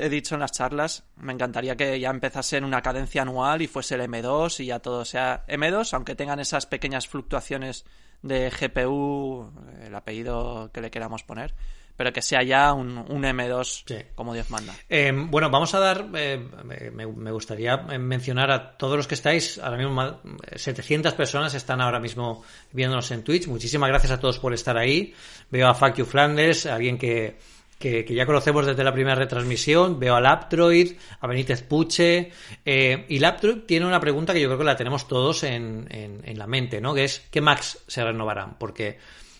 he, 0.04 0.10
dicho 0.10 0.34
en 0.34 0.42
las 0.42 0.52
charlas, 0.52 1.04
me 1.18 1.32
encantaría 1.32 1.76
que 1.76 2.00
ya 2.00 2.10
empezase 2.10 2.58
en 2.58 2.64
una 2.64 2.82
cadencia 2.82 3.22
anual 3.22 3.62
y 3.62 3.68
fuese 3.68 3.96
el 3.96 4.02
M2 4.02 4.62
y 4.62 4.66
ya 4.68 4.80
todo 4.80 5.06
sea 5.06 5.46
M2, 5.48 5.94
aunque 5.94 6.16
tengan 6.16 6.40
esas 6.40 6.66
pequeñas 6.66 7.08
fluctuaciones 7.08 7.86
de 8.24 8.50
GPU, 8.50 9.52
el 9.84 9.94
apellido 9.94 10.72
que 10.74 10.82
le 10.82 10.90
queramos 10.90 11.24
poner, 11.24 11.54
pero 12.00 12.13
que 12.13 12.22
sea 12.22 12.44
ya 12.44 12.72
un, 12.72 12.96
M2 12.96 14.06
como 14.15 14.34
Dios 14.34 14.50
manda. 14.50 14.74
Eh, 14.88 15.12
bueno, 15.13 15.50
vamos 15.50 15.74
a 15.74 15.79
dar, 15.79 16.08
eh, 16.15 16.39
me, 16.63 17.32
gustaría 17.34 17.75
mencionar 17.75 18.51
a 18.51 18.77
todos 18.77 18.96
los 18.96 19.06
que 19.06 19.15
estáis, 19.15 19.60
ahora 19.60 19.75
mismo 19.75 20.22
700 20.56 21.13
personas 21.13 21.53
están 21.56 21.82
ahora 21.82 22.00
mismo 22.00 22.46
viéndonos 22.72 23.12
en 23.12 23.22
Twitch. 23.22 23.48
Muchísimas 23.48 23.89
gracias 23.89 24.13
a 24.13 24.18
todos 24.18 24.39
por 24.39 24.53
estar 24.53 24.77
ahí. 24.77 25.13
Veo 25.51 25.68
a 25.68 25.74
Fuck 25.74 25.96
You 25.96 26.06
Flanders, 26.06 26.68
alguien 26.68 26.98
que, 26.98 27.38
que, 27.77 28.06
ya 28.08 28.25
conocemos 28.25 28.65
desde 28.65 28.82
la 28.82 28.94
primera 28.94 29.15
retransmisión. 29.15 30.00
Veo 30.00 30.15
al 30.15 30.25
Aptroid, 30.25 30.94
a 31.20 31.27
Benítez 31.27 31.63
Puche. 31.63 32.32
Eh, 32.63 33.08
y 33.10 33.18
el 33.18 33.25
Aptroid 33.25 33.63
tiene 33.65 33.86
una 33.86 34.00
pregunta 34.00 34.32
que 34.32 34.39
yo 34.39 34.48
creo 34.48 34.60
que 34.60 34.63
la 34.63 34.77
tenemos 34.77 35.06
todos 35.06 35.44
en, 35.44 35.86
en, 35.91 36.39
la 36.39 36.48
mente, 36.48 36.79
¿no? 36.79 36.94
Que 36.94 37.03
es, 37.03 37.27
¿qué 37.29 37.41
Macs 37.41 37.79
se 37.88 38.06
renovarán? 38.06 38.56
Porque 38.58 39.00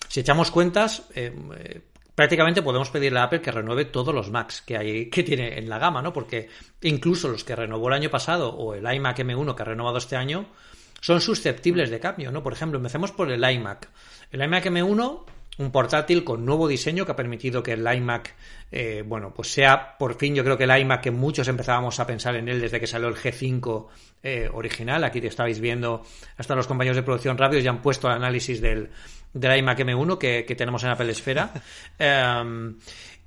si 0.10 0.22
echamos 0.22 0.50
cuentas, 0.50 1.04
eh, 1.14 1.32
eh, 1.58 1.82
prácticamente 2.20 2.62
podemos 2.62 2.90
pedirle 2.90 3.18
a 3.20 3.24
Apple 3.24 3.40
que 3.40 3.50
renueve 3.50 3.86
todos 3.86 4.14
los 4.14 4.30
Macs 4.30 4.62
que 4.62 4.76
hay 4.76 5.10
que 5.10 5.24
tiene 5.24 5.58
en 5.58 5.70
la 5.70 5.80
gama, 5.80 6.02
¿no? 6.02 6.12
Porque 6.12 6.50
incluso 6.82 7.30
los 7.30 7.46
que 7.46 7.56
renovó 7.56 7.88
el 7.88 7.94
año 7.94 8.10
pasado 8.10 8.50
o 8.50 8.74
el 8.74 8.94
iMac 8.94 9.20
M1 9.20 9.56
que 9.56 9.62
ha 9.62 9.66
renovado 9.66 10.00
este 10.00 10.18
año 10.18 10.48
son 11.00 11.22
susceptibles 11.22 11.90
de 11.90 12.02
cambio, 12.02 12.30
¿no? 12.30 12.44
Por 12.44 12.52
ejemplo, 12.52 12.78
empecemos 12.78 13.14
por 13.14 13.32
el 13.32 13.42
iMac. 13.50 13.88
El 14.34 14.44
iMac 14.44 14.66
M1 14.66 15.24
un 15.60 15.72
portátil 15.72 16.26
con 16.26 16.46
nuevo 16.46 16.68
diseño 16.68 17.06
que 17.06 17.14
ha 17.14 17.16
permitido 17.16 17.64
que 17.64 17.74
el 17.74 17.88
iMac, 17.88 18.36
eh, 18.70 19.04
bueno, 19.06 19.34
pues 19.34 19.54
sea 19.54 19.98
por 19.98 20.16
fin, 20.16 20.36
yo 20.36 20.44
creo 20.44 20.58
que 20.58 20.66
el 20.66 20.78
iMac 20.78 21.02
que 21.02 21.12
muchos 21.12 21.48
empezábamos 21.48 22.02
a 22.02 22.08
pensar 22.08 22.36
en 22.36 22.50
él 22.50 22.60
desde 22.60 22.82
que 22.82 22.88
salió 22.88 23.08
el 23.08 23.16
G5 23.16 23.88
eh, 24.24 24.50
original. 24.54 25.06
Aquí 25.06 25.22
te 25.22 25.28
estabais 25.28 25.62
viendo, 25.62 26.04
hasta 26.38 26.56
los 26.56 26.68
compañeros 26.68 26.98
de 26.98 27.04
producción 27.04 27.38
rápidos 27.38 27.64
ya 27.64 27.72
han 27.72 27.82
puesto 27.82 28.08
el 28.08 28.14
análisis 28.14 28.60
del, 28.60 28.90
del 29.34 29.58
iMac 29.60 29.80
M1 29.80 30.18
que, 30.18 30.56
tenemos 30.56 30.84
en 30.84 30.90
Apple 30.90 31.12
Esfera. 31.12 31.52
Em, 32.00 32.78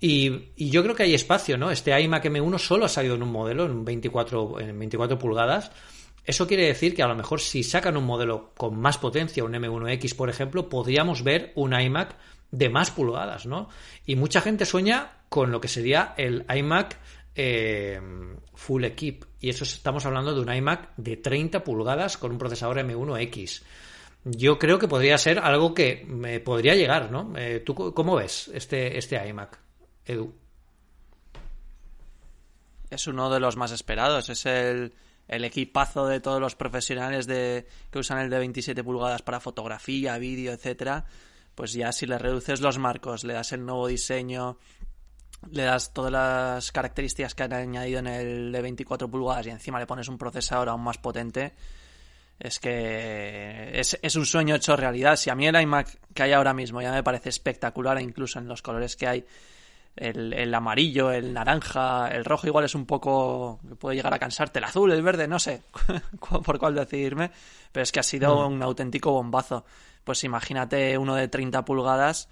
y, 0.00 0.50
yo 0.56 0.82
creo 0.82 0.94
que 0.94 1.04
hay 1.04 1.14
espacio, 1.14 1.56
¿no? 1.56 1.70
Este 1.70 1.98
iMac 2.00 2.24
M1 2.24 2.58
solo 2.58 2.86
ha 2.86 2.88
salido 2.88 3.14
en 3.14 3.22
un 3.22 3.30
modelo, 3.30 3.66
en 3.66 3.84
24, 3.84 4.60
en 4.60 4.78
24 4.78 5.18
pulgadas. 5.18 5.70
Eso 6.24 6.46
quiere 6.46 6.66
decir 6.66 6.94
que 6.94 7.02
a 7.02 7.08
lo 7.08 7.16
mejor 7.16 7.40
si 7.40 7.62
sacan 7.62 7.96
un 7.96 8.04
modelo 8.04 8.52
con 8.56 8.78
más 8.78 8.98
potencia, 8.98 9.44
un 9.44 9.52
M1X 9.52 10.14
por 10.14 10.30
ejemplo, 10.30 10.68
podríamos 10.68 11.24
ver 11.24 11.52
un 11.56 11.78
iMac 11.78 12.16
de 12.50 12.68
más 12.68 12.90
pulgadas, 12.90 13.46
¿no? 13.46 13.68
Y 14.06 14.16
mucha 14.16 14.40
gente 14.40 14.66
sueña 14.66 15.22
con 15.28 15.50
lo 15.50 15.60
que 15.60 15.68
sería 15.68 16.14
el 16.16 16.44
iMac 16.54 16.98
eh, 17.34 18.00
Full 18.54 18.84
Equip. 18.84 19.24
Y 19.40 19.48
eso 19.48 19.64
estamos 19.64 20.06
hablando 20.06 20.34
de 20.34 20.40
un 20.40 20.54
iMac 20.54 20.94
de 20.96 21.16
30 21.16 21.64
pulgadas 21.64 22.16
con 22.18 22.30
un 22.30 22.38
procesador 22.38 22.78
M1X. 22.78 23.62
Yo 24.24 24.58
creo 24.58 24.78
que 24.78 24.88
podría 24.88 25.18
ser 25.18 25.38
algo 25.38 25.74
que 25.74 26.04
me 26.06 26.40
podría 26.40 26.74
llegar, 26.74 27.10
¿no? 27.10 27.32
Eh, 27.36 27.60
¿Tú 27.60 27.74
cómo 27.74 28.16
ves 28.16 28.50
este, 28.54 28.96
este 28.96 29.26
iMac, 29.28 29.58
Edu? 30.06 30.32
Es 32.90 33.06
uno 33.06 33.30
de 33.30 33.40
los 33.40 33.56
más 33.56 33.72
esperados. 33.72 34.28
Es 34.28 34.46
el 34.46 34.92
el 35.28 35.44
equipazo 35.44 36.06
de 36.06 36.20
todos 36.20 36.40
los 36.40 36.56
profesionales 36.56 37.26
de, 37.26 37.66
que 37.90 37.98
usan 37.98 38.18
el 38.18 38.30
de 38.30 38.38
27 38.38 38.84
pulgadas 38.84 39.22
para 39.22 39.40
fotografía, 39.40 40.18
vídeo, 40.18 40.52
etcétera, 40.52 41.06
pues 41.54 41.72
ya 41.72 41.92
si 41.92 42.06
le 42.06 42.18
reduces 42.18 42.60
los 42.60 42.78
marcos, 42.78 43.24
le 43.24 43.34
das 43.34 43.52
el 43.52 43.64
nuevo 43.64 43.86
diseño, 43.86 44.58
le 45.50 45.64
das 45.64 45.92
todas 45.92 46.12
las 46.12 46.72
características 46.72 47.34
que 47.34 47.42
han 47.44 47.52
añadido 47.52 48.00
en 48.00 48.06
el 48.08 48.52
de 48.52 48.62
24 48.62 49.08
pulgadas 49.08 49.46
y 49.46 49.50
encima 49.50 49.80
le 49.80 49.86
pones 49.86 50.08
un 50.08 50.18
procesador 50.18 50.68
aún 50.68 50.82
más 50.82 50.98
potente, 50.98 51.54
es 52.38 52.58
que 52.58 53.70
es, 53.72 53.98
es, 54.02 54.16
un 54.16 54.26
sueño 54.26 54.54
hecho 54.54 54.76
realidad. 54.76 55.16
Si 55.16 55.30
a 55.30 55.34
mí 55.34 55.46
el 55.46 55.60
iMac 55.60 55.98
que 56.12 56.22
hay 56.24 56.32
ahora 56.32 56.54
mismo 56.54 56.82
ya 56.82 56.92
me 56.92 57.02
parece 57.02 57.28
espectacular, 57.28 57.98
e 57.98 58.02
incluso 58.02 58.38
en 58.38 58.48
los 58.48 58.62
colores 58.62 58.96
que 58.96 59.06
hay, 59.06 59.24
el, 59.96 60.54
amarillo, 60.54 61.10
el 61.10 61.32
naranja, 61.34 62.08
el 62.08 62.24
rojo 62.24 62.46
igual 62.46 62.64
es 62.64 62.74
un 62.74 62.86
poco 62.86 63.60
puede 63.78 63.96
llegar 63.96 64.14
a 64.14 64.18
cansarte, 64.18 64.58
el 64.58 64.64
azul, 64.64 64.90
el 64.90 65.02
verde, 65.02 65.28
no 65.28 65.38
sé 65.38 65.62
por 66.44 66.58
cuál 66.58 66.74
decidirme, 66.74 67.30
pero 67.70 67.82
es 67.82 67.92
que 67.92 68.00
ha 68.00 68.04
sido 68.04 68.48
mm. 68.48 68.52
un 68.52 68.62
auténtico 68.62 69.12
bombazo. 69.12 69.64
Pues 70.04 70.24
imagínate 70.24 70.98
uno 70.98 71.14
de 71.14 71.28
30 71.28 71.64
pulgadas 71.64 72.28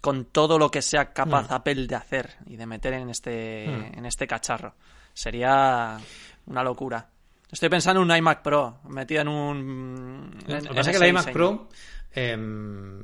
con 0.00 0.24
todo 0.24 0.58
lo 0.58 0.70
que 0.70 0.82
sea 0.82 1.12
capaz 1.12 1.50
mm. 1.50 1.54
Apple 1.54 1.86
de 1.86 1.94
hacer 1.94 2.36
y 2.46 2.56
de 2.56 2.66
meter 2.66 2.94
en 2.94 3.10
este, 3.10 3.68
mm. 3.68 3.98
en 3.98 4.06
este 4.06 4.26
cacharro. 4.26 4.74
Sería 5.12 5.98
una 6.46 6.62
locura. 6.62 7.08
Estoy 7.50 7.68
pensando 7.68 8.02
en 8.02 8.10
un 8.10 8.16
iMac 8.16 8.42
Pro, 8.42 8.80
metido 8.88 9.22
en 9.22 9.28
un... 9.28 10.30
lo 10.46 10.60
que 10.60 10.68
pasa 10.74 10.90
es 10.90 10.98
que 10.98 11.04
el 11.04 11.10
iMac 11.10 11.32
Pro 11.32 11.68
em, 12.12 13.02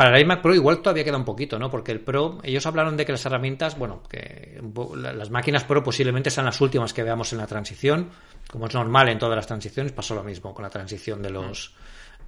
para 0.00 0.16
el 0.16 0.22
iMac 0.22 0.40
Pro 0.40 0.54
igual 0.54 0.80
todavía 0.80 1.04
queda 1.04 1.18
un 1.18 1.26
poquito, 1.26 1.58
¿no? 1.58 1.70
Porque 1.70 1.92
el 1.92 2.00
Pro, 2.00 2.38
ellos 2.42 2.64
hablaron 2.64 2.96
de 2.96 3.04
que 3.04 3.12
las 3.12 3.26
herramientas, 3.26 3.76
bueno, 3.76 4.02
que 4.08 4.58
las 4.96 5.28
máquinas 5.28 5.64
Pro 5.64 5.82
posiblemente 5.82 6.30
sean 6.30 6.46
las 6.46 6.58
últimas 6.62 6.94
que 6.94 7.02
veamos 7.02 7.32
en 7.34 7.38
la 7.38 7.46
transición. 7.46 8.08
Como 8.50 8.66
es 8.66 8.74
normal 8.74 9.10
en 9.10 9.18
todas 9.18 9.36
las 9.36 9.46
transiciones, 9.46 9.92
pasó 9.92 10.14
lo 10.14 10.24
mismo 10.24 10.54
con 10.54 10.62
la 10.62 10.70
transición 10.70 11.20
de 11.20 11.28
los... 11.28 11.74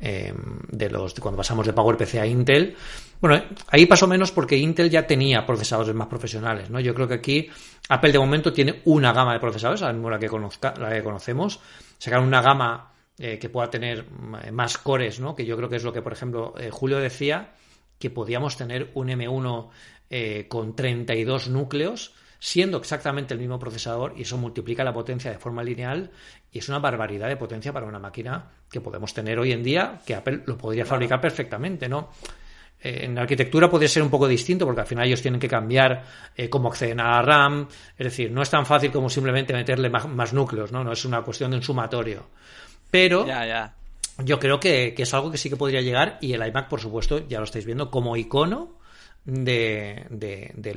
Em, 0.04 0.34
de 0.68 0.90
los 0.90 1.14
cuando 1.14 1.36
pasamos 1.36 1.64
de 1.64 1.72
PowerPC 1.72 2.16
a 2.16 2.26
Intel. 2.26 2.74
Bueno, 3.20 3.40
ahí 3.68 3.86
pasó 3.86 4.08
menos 4.08 4.32
porque 4.32 4.56
Intel 4.56 4.90
ya 4.90 5.06
tenía 5.06 5.46
procesadores 5.46 5.94
más 5.94 6.08
profesionales, 6.08 6.70
¿no? 6.70 6.80
Yo 6.80 6.92
creo 6.92 7.06
que 7.06 7.14
aquí 7.14 7.48
Apple 7.88 8.10
de 8.10 8.18
momento 8.18 8.52
tiene 8.52 8.82
una 8.86 9.12
gama 9.12 9.32
de 9.32 9.38
procesadores, 9.38 9.80
la 9.80 10.18
que, 10.18 10.26
conozca, 10.26 10.74
la 10.76 10.90
que 10.90 11.04
conocemos. 11.04 11.60
Sacaron 11.98 12.26
una 12.26 12.42
gama 12.42 12.92
eh, 13.16 13.38
que 13.38 13.48
pueda 13.48 13.70
tener 13.70 14.10
más 14.10 14.76
cores, 14.76 15.20
¿no? 15.20 15.36
Que 15.36 15.46
yo 15.46 15.56
creo 15.56 15.68
que 15.68 15.76
es 15.76 15.84
lo 15.84 15.92
que, 15.92 16.02
por 16.02 16.12
ejemplo, 16.12 16.52
eh, 16.58 16.70
Julio 16.72 16.98
decía 16.98 17.52
que 18.00 18.10
podíamos 18.10 18.56
tener 18.56 18.90
un 18.94 19.06
M1 19.06 19.68
eh, 20.10 20.46
con 20.48 20.74
32 20.74 21.46
núcleos, 21.46 22.12
siendo 22.40 22.78
exactamente 22.78 23.34
el 23.34 23.40
mismo 23.40 23.60
procesador, 23.60 24.14
y 24.16 24.22
eso 24.22 24.36
multiplica 24.36 24.82
la 24.82 24.92
potencia 24.92 25.30
de 25.30 25.38
forma 25.38 25.62
lineal, 25.62 26.10
y 26.52 26.58
es 26.58 26.68
una 26.68 26.78
barbaridad 26.78 27.28
de 27.28 27.36
potencia 27.36 27.72
para 27.72 27.86
una 27.86 27.98
máquina 27.98 28.50
que 28.70 28.80
podemos 28.80 29.12
tener 29.14 29.38
hoy 29.38 29.52
en 29.52 29.62
día, 29.62 30.00
que 30.06 30.14
Apple 30.14 30.42
lo 30.46 30.58
podría 30.58 30.84
fabricar 30.84 31.20
perfectamente, 31.20 31.88
¿no? 31.88 32.10
Eh, 32.80 33.04
en 33.04 33.14
la 33.14 33.22
arquitectura 33.22 33.70
podría 33.70 33.88
ser 33.88 34.02
un 34.02 34.10
poco 34.10 34.28
distinto 34.28 34.66
porque 34.66 34.82
al 34.82 34.86
final 34.86 35.06
ellos 35.06 35.22
tienen 35.22 35.40
que 35.40 35.48
cambiar 35.48 36.04
eh, 36.36 36.50
cómo 36.50 36.68
acceden 36.68 37.00
a 37.00 37.10
la 37.10 37.22
RAM. 37.22 37.68
Es 37.96 38.04
decir, 38.04 38.30
no 38.30 38.42
es 38.42 38.50
tan 38.50 38.66
fácil 38.66 38.90
como 38.90 39.08
simplemente 39.08 39.52
meterle 39.54 39.88
más, 39.88 40.32
núcleos, 40.32 40.72
¿no? 40.72 40.84
No 40.84 40.92
es 40.92 41.04
una 41.04 41.22
cuestión 41.22 41.52
de 41.52 41.56
un 41.56 41.62
sumatorio. 41.62 42.26
Pero 42.90 43.26
ya, 43.26 43.46
ya 43.46 43.74
yo 44.18 44.38
creo 44.38 44.60
que, 44.60 44.94
es 44.96 45.14
algo 45.14 45.30
que 45.30 45.38
sí 45.38 45.48
que 45.48 45.56
podría 45.56 45.80
llegar 45.80 46.18
y 46.20 46.32
el 46.32 46.46
iMac, 46.46 46.68
por 46.68 46.80
supuesto, 46.80 47.26
ya 47.28 47.38
lo 47.38 47.44
estáis 47.44 47.64
viendo 47.64 47.90
como 47.90 48.16
icono 48.16 48.76
de, 49.24 50.06
de, 50.10 50.74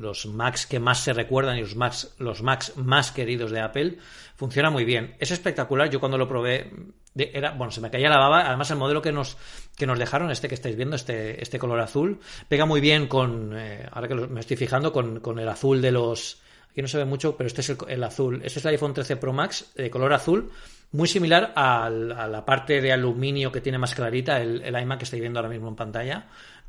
los 0.00 0.26
Macs 0.26 0.66
que 0.66 0.78
más 0.78 1.00
se 1.00 1.12
recuerdan 1.12 1.56
y 1.58 1.62
los 1.62 1.76
Macs, 1.76 2.14
los 2.18 2.42
Macs 2.42 2.76
más 2.76 3.10
queridos 3.10 3.50
de 3.50 3.60
Apple. 3.60 3.98
Funciona 4.36 4.70
muy 4.70 4.84
bien. 4.84 5.16
Es 5.18 5.30
espectacular. 5.30 5.90
Yo 5.90 6.00
cuando 6.00 6.18
lo 6.18 6.28
probé, 6.28 6.70
era, 7.14 7.52
bueno, 7.52 7.70
se 7.70 7.80
me 7.80 7.90
caía 7.90 8.08
la 8.08 8.18
baba. 8.18 8.46
Además, 8.46 8.70
el 8.70 8.76
modelo 8.76 9.02
que 9.02 9.12
nos, 9.12 9.36
que 9.76 9.86
nos 9.86 9.98
dejaron, 9.98 10.30
este 10.30 10.48
que 10.48 10.54
estáis 10.54 10.76
viendo, 10.76 10.96
este, 10.96 11.42
este 11.42 11.58
color 11.58 11.80
azul, 11.80 12.20
pega 12.48 12.66
muy 12.66 12.80
bien 12.80 13.08
con, 13.08 13.52
eh, 13.56 13.88
ahora 13.90 14.08
que 14.08 14.14
me 14.14 14.40
estoy 14.40 14.56
fijando, 14.56 14.92
con, 14.92 15.20
con 15.20 15.38
el 15.38 15.48
azul 15.48 15.82
de 15.82 15.90
los, 15.90 16.40
aquí 16.70 16.82
no 16.82 16.88
se 16.88 16.98
ve 16.98 17.04
mucho, 17.04 17.36
pero 17.36 17.48
este 17.48 17.60
es 17.62 17.76
el, 17.88 18.04
azul. 18.04 18.40
Este 18.44 18.60
es 18.60 18.64
el 18.64 18.70
iPhone 18.72 18.94
13 18.94 19.16
Pro 19.16 19.32
Max 19.32 19.72
de 19.74 19.90
color 19.90 20.12
azul, 20.12 20.50
muy 20.92 21.08
similar 21.08 21.52
a 21.56 21.90
la 21.90 22.44
parte 22.44 22.80
de 22.80 22.92
aluminio 22.92 23.50
que 23.50 23.60
tiene 23.60 23.78
más 23.78 23.94
clarita 23.94 24.40
el, 24.40 24.62
iMac 24.64 24.98
que 24.98 25.04
estáis 25.04 25.20
viendo 25.20 25.40
ahora 25.40 25.50
mismo 25.50 25.68
en 25.68 25.76
pantalla. 25.76 26.26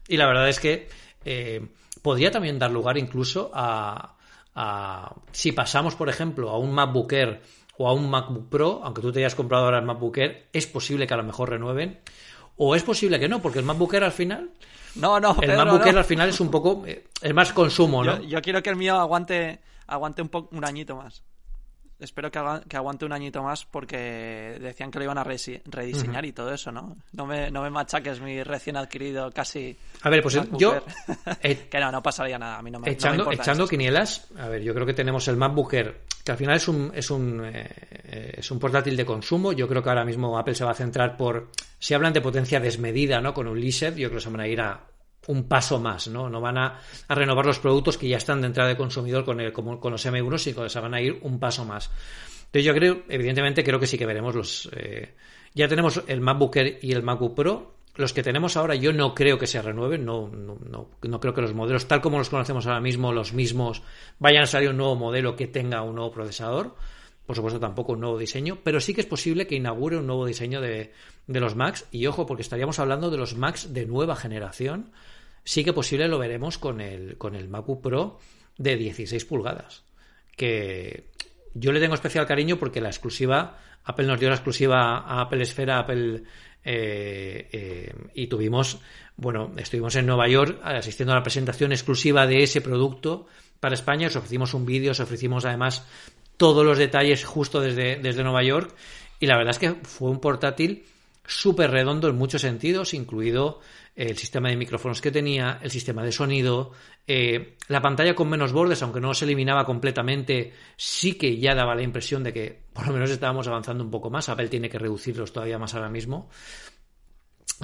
Y 0.08 0.18
la 0.18 0.26
verdad 0.26 0.50
es 0.50 0.60
que 0.60 0.90
eh, 1.26 1.68
podría 2.02 2.32
también 2.32 2.60
dar 2.60 2.72
lugar 2.72 2.98
incluso 2.98 3.52
a, 3.54 4.16
si 5.32 5.52
pasamos, 5.52 5.96
por 5.96 6.10
ejemplo, 6.10 6.50
a 6.50 6.58
un 6.58 6.72
MacBook 6.74 7.14
Air 7.14 7.42
o 7.78 7.88
a 7.88 7.94
un 7.94 8.10
MacBook 8.10 8.50
Pro, 8.50 8.82
aunque 8.84 9.02
tú 9.02 9.12
te 9.12 9.20
hayas 9.20 9.36
comprado 9.36 9.66
ahora 9.66 9.80
el 9.80 9.86
MacBook 9.86 10.18
Air, 10.18 10.48
es 10.52 10.68
posible 10.68 11.08
que 11.08 11.14
a 11.14 11.18
lo 11.18 11.24
mejor 11.24 11.50
renueven. 11.50 12.00
O 12.58 12.76
es 12.76 12.84
posible 12.84 13.20
que 13.20 13.30
no, 13.30 13.42
porque 13.42 13.60
el 13.60 13.66
MacBook 13.66 13.94
Air 13.94 14.04
al 14.04 14.12
final 14.12 14.52
no, 14.96 15.20
no, 15.20 15.38
el 15.42 15.56
MacBook 15.56 15.86
Air 15.86 15.98
al 15.98 16.06
final 16.06 16.30
es 16.30 16.40
un 16.40 16.52
poco. 16.52 16.84
Eh, 16.86 17.06
es 17.22 17.34
más 17.34 17.54
consumo, 17.54 18.04
¿no? 18.04 18.22
Yo, 18.22 18.42
quiero 18.42 18.62
que 18.62 18.70
el 18.70 18.76
mío 18.76 18.96
aguante, 18.96 19.60
aguante 19.88 20.22
un, 20.22 20.30
un 20.52 20.66
añito 20.66 20.96
más. 20.96 21.24
Espero 22.00 22.32
que, 22.32 22.40
aguante 22.78 23.04
un 23.04 23.12
añito 23.12 23.44
más 23.44 23.66
porque 23.66 24.58
decían 24.62 24.90
que 24.90 25.00
lo 25.00 25.04
iban 25.04 25.18
a 25.18 25.24
rediseñar 25.24 26.24
y 26.24 26.32
todo 26.32 26.54
eso, 26.54 26.72
¿no? 26.72 26.96
No 27.12 27.26
me, 27.26 27.52
no 27.52 27.62
me 27.62 27.70
machaques 27.70 28.22
mi 28.22 28.42
recién 28.42 28.78
adquirido 28.78 29.30
casi. 29.32 29.76
A 30.04 30.10
ver, 30.10 30.22
pues 30.22 30.40
yo. 30.58 30.82
que 31.42 31.80
no, 31.80 31.92
no 31.92 32.02
pasaría 32.02 32.40
nada. 32.40 32.60
A 32.60 32.62
mí 32.62 32.72
no 32.72 32.80
me, 32.80 32.90
echando, 32.90 33.30
echando 33.32 33.68
quinielas, 33.68 34.28
a 34.38 34.48
ver, 34.48 34.62
yo 34.62 34.74
creo 34.74 34.86
que 34.86 34.94
tenemos 34.94 35.28
el 35.28 35.36
MacBook 35.36 35.74
Air, 35.74 36.02
que 36.24 36.32
al 36.32 36.38
final 36.38 36.56
es 36.56 36.68
un, 36.70 36.92
es 36.96 37.12
un, 37.12 37.44
eh, 37.44 38.36
es 38.38 38.50
un 38.50 38.60
portátil 38.60 38.96
de 38.96 39.06
consumo. 39.06 39.52
Yo 39.52 39.68
creo 39.68 39.84
que 39.84 39.90
ahora 39.90 40.06
mismo 40.06 40.38
Apple 40.38 40.56
se 40.56 40.64
va 40.64 40.72
a 40.72 40.76
centrar 40.76 41.18
por. 41.18 41.50
Si 41.80 41.94
hablan 41.94 42.14
de 42.14 42.22
potencia 42.22 42.62
desmedida, 42.62 43.20
¿no? 43.20 43.34
Con 43.34 43.48
un 43.48 43.60
Lizard, 43.60 43.96
yo 43.96 44.08
creo 44.08 44.20
que 44.20 44.24
se 44.24 44.30
van 44.30 44.42
a 44.42 44.48
ir 44.48 44.62
a 44.62 44.89
un 45.30 45.44
paso 45.44 45.80
más, 45.80 46.08
¿no? 46.08 46.28
No 46.28 46.42
van 46.42 46.58
a, 46.58 46.80
renovar 47.08 47.46
los 47.46 47.60
productos 47.60 48.00
que 48.00 48.10
ya 48.10 48.18
están 48.18 48.42
de 48.42 48.48
entrada 48.48 48.70
de 48.70 48.76
consumidor 48.76 49.24
con, 49.24 49.40
el, 49.40 49.54
con, 49.54 49.92
los 49.92 50.06
M1, 50.06 50.38
sino 50.40 50.64
que 50.64 50.70
se 50.70 50.80
van 50.80 50.96
a 50.96 51.02
ir 51.02 51.20
un 51.22 51.40
paso 51.40 51.66
más. 51.66 51.92
Entonces 52.48 52.66
yo 52.66 52.74
creo, 52.74 53.04
evidentemente, 53.08 53.64
creo 53.64 53.80
que 53.80 53.86
sí 53.86 53.98
que 53.98 54.08
veremos 54.08 54.34
los... 54.34 54.70
Eh, 54.76 55.14
ya 55.54 55.68
tenemos 55.68 56.02
el 56.08 56.20
MacBook 56.20 56.58
y 56.82 56.92
el 56.92 57.04
MacBook 57.04 57.36
Pro. 57.36 57.76
Los 57.96 58.12
que 58.12 58.24
tenemos 58.24 58.58
ahora 58.58 58.74
yo 58.74 58.92
no 58.92 59.14
creo 59.14 59.38
que 59.38 59.46
se 59.46 59.62
renueven, 59.62 60.04
no, 60.04 60.30
no, 60.30 60.58
no, 60.66 60.90
no 61.02 61.20
creo 61.20 61.34
que 61.34 61.42
los 61.42 61.54
modelos, 61.54 61.88
tal 61.88 62.02
como 62.02 62.18
los 62.18 62.30
conocemos 62.30 62.66
ahora 62.66 62.80
mismo, 62.80 63.12
los 63.12 63.34
mismos, 63.34 63.84
vayan 64.18 64.44
a 64.44 64.48
salir 64.48 64.70
un 64.70 64.78
nuevo 64.78 64.96
modelo 64.96 65.36
que 65.36 65.48
tenga 65.48 65.84
un 65.84 65.96
nuevo 65.96 66.12
procesador 66.12 66.76
por 67.30 67.36
supuesto 67.36 67.60
tampoco 67.60 67.92
un 67.92 68.00
nuevo 68.00 68.18
diseño, 68.18 68.58
pero 68.64 68.82
sí 68.82 68.96
que 68.96 69.02
es 69.02 69.06
posible 69.06 69.46
que 69.46 69.54
inaugure 69.54 69.98
un 69.98 70.08
nuevo 70.08 70.26
diseño 70.26 70.62
de, 70.62 70.94
de, 71.28 71.40
los 71.40 71.56
Macs. 71.56 71.86
Y 71.92 72.08
ojo, 72.08 72.26
porque 72.26 72.42
estaríamos 72.42 72.80
hablando 72.80 73.12
de 73.12 73.18
los 73.18 73.36
Macs 73.36 73.72
de 73.72 73.86
nueva 73.86 74.16
generación, 74.16 74.90
sí 75.44 75.64
que 75.64 75.74
posible 75.74 76.08
lo 76.08 76.20
veremos 76.20 76.58
con 76.58 76.82
el, 76.82 77.18
con 77.18 77.36
el 77.36 77.50
MacBook 77.50 77.82
Pro 77.82 78.20
de 78.58 78.76
16 78.76 79.26
pulgadas. 79.26 79.84
Que 80.36 81.10
yo 81.54 81.72
le 81.72 81.80
tengo 81.80 81.96
especial 81.96 82.26
cariño 82.26 82.58
porque 82.58 82.82
la 82.82 82.90
exclusiva, 82.90 83.58
Apple 83.84 84.06
nos 84.06 84.20
dio 84.20 84.30
la 84.30 84.36
exclusiva 84.36 85.00
a 85.00 85.22
Apple 85.22 85.44
Esfera, 85.44 85.80
Apple 85.80 86.24
eh, 86.64 87.50
eh, 87.52 87.94
y 88.14 88.28
tuvimos, 88.28 88.80
bueno, 89.16 89.52
estuvimos 89.58 89.96
en 89.96 90.06
Nueva 90.06 90.28
York 90.28 90.60
asistiendo 90.64 91.14
a 91.14 91.18
la 91.18 91.24
presentación 91.24 91.72
exclusiva 91.72 92.28
de 92.28 92.44
ese 92.44 92.62
producto 92.62 93.28
para 93.60 93.76
España. 93.76 94.08
Os 94.08 94.16
ofrecimos 94.16 94.54
un 94.54 94.66
vídeo, 94.66 94.92
os 94.92 95.00
ofrecimos 95.00 95.46
además 95.46 95.86
todos 96.38 96.66
los 96.66 96.78
detalles 96.78 97.26
justo 97.26 97.60
desde, 97.60 97.98
desde 97.98 98.24
Nueva 98.24 98.44
York. 98.44 98.74
Y 99.20 99.26
la 99.26 99.38
verdad 99.38 99.52
es 99.52 99.60
que 99.60 99.76
fue 99.84 100.10
un 100.10 100.20
portátil 100.20 100.86
súper 101.26 101.72
redondo 101.72 102.08
en 102.08 102.16
muchos 102.16 102.42
sentidos, 102.42 102.94
incluido 102.94 103.60
el 104.00 104.18
sistema 104.18 104.48
de 104.48 104.56
micrófonos 104.56 105.02
que 105.02 105.12
tenía, 105.12 105.60
el 105.62 105.72
sistema 105.72 106.02
de 106.04 106.14
sonido, 106.14 106.72
eh, 107.06 107.58
la 107.68 107.82
pantalla 107.82 108.16
con 108.16 108.30
menos 108.30 108.54
bordes, 108.54 108.82
aunque 108.82 109.02
no 109.02 109.14
se 109.14 109.26
eliminaba 109.26 109.66
completamente, 109.66 110.54
sí 110.78 111.16
que 111.16 111.38
ya 111.38 111.54
daba 111.54 111.76
la 111.76 111.82
impresión 111.82 112.24
de 112.24 112.32
que 112.32 112.64
por 112.72 112.88
lo 112.88 112.94
menos 112.94 113.10
estábamos 113.10 113.46
avanzando 113.50 113.84
un 113.84 113.92
poco 113.92 114.10
más. 114.10 114.30
Apple 114.30 114.48
tiene 114.48 114.70
que 114.70 114.80
reducirlos 114.80 115.34
todavía 115.34 115.60
más 115.60 115.76
ahora 115.76 115.90
mismo. 115.90 116.30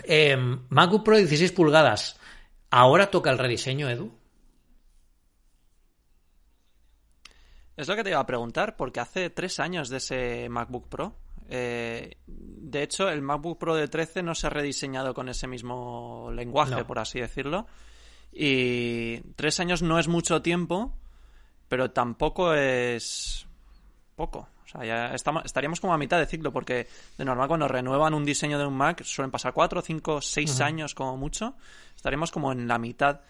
Eh, 0.04 0.36
MacBook 0.68 1.06
Pro 1.06 1.16
16 1.16 1.54
pulgadas. 1.54 2.20
¿Ahora 2.70 3.10
toca 3.10 3.32
el 3.32 3.38
rediseño, 3.38 3.90
Edu? 3.90 4.12
Es 7.78 7.88
lo 7.88 7.96
que 7.96 8.04
te 8.04 8.10
iba 8.10 8.20
a 8.20 8.26
preguntar, 8.26 8.76
porque 8.76 9.00
hace 9.00 9.30
tres 9.30 9.62
años 9.62 9.88
de 9.88 9.98
ese 9.98 10.50
MacBook 10.50 10.90
Pro. 10.90 11.16
Eh, 11.48 12.18
de 12.76 12.84
hecho, 12.84 13.08
el 13.08 13.22
MacBook 13.22 13.58
Pro 13.58 13.74
de 13.74 13.88
13 13.88 14.22
no 14.22 14.36
se 14.36 14.48
ha 14.48 14.50
rediseñado 14.50 15.14
con 15.14 15.30
ese 15.30 15.48
mismo 15.48 16.30
lenguaje, 16.34 16.84
por 16.84 17.00
así 17.00 17.22
decirlo. 17.22 17.68
Y 18.34 19.22
tres 19.38 19.62
años 19.62 19.82
no 19.82 19.98
es 19.98 20.10
mucho 20.10 20.42
tiempo, 20.42 20.94
pero 21.70 21.92
tampoco 21.92 22.54
es 22.54 23.48
poco. 24.18 24.50
O 24.66 24.68
sea, 24.68 24.84
ya 24.84 25.16
estamos, 25.16 25.46
estaríamos 25.46 25.80
como 25.80 25.94
a 25.94 25.98
mitad 25.98 26.20
de 26.20 26.26
ciclo, 26.26 26.52
porque 26.52 26.88
de 27.18 27.24
normal 27.24 27.48
cuando 27.48 27.70
renuevan 27.70 28.14
un 28.14 28.26
diseño 28.26 28.60
de 28.60 28.66
un 28.66 28.76
Mac 28.76 29.04
suelen 29.04 29.32
pasar 29.32 29.54
cuatro, 29.54 29.82
cinco, 29.82 30.20
seis 30.22 30.60
años 30.60 30.94
como 30.94 31.16
mucho. 31.16 31.56
Estaremos 31.96 32.30
como 32.30 32.52
en 32.52 32.68
la 32.68 32.78
mitad. 32.78 33.22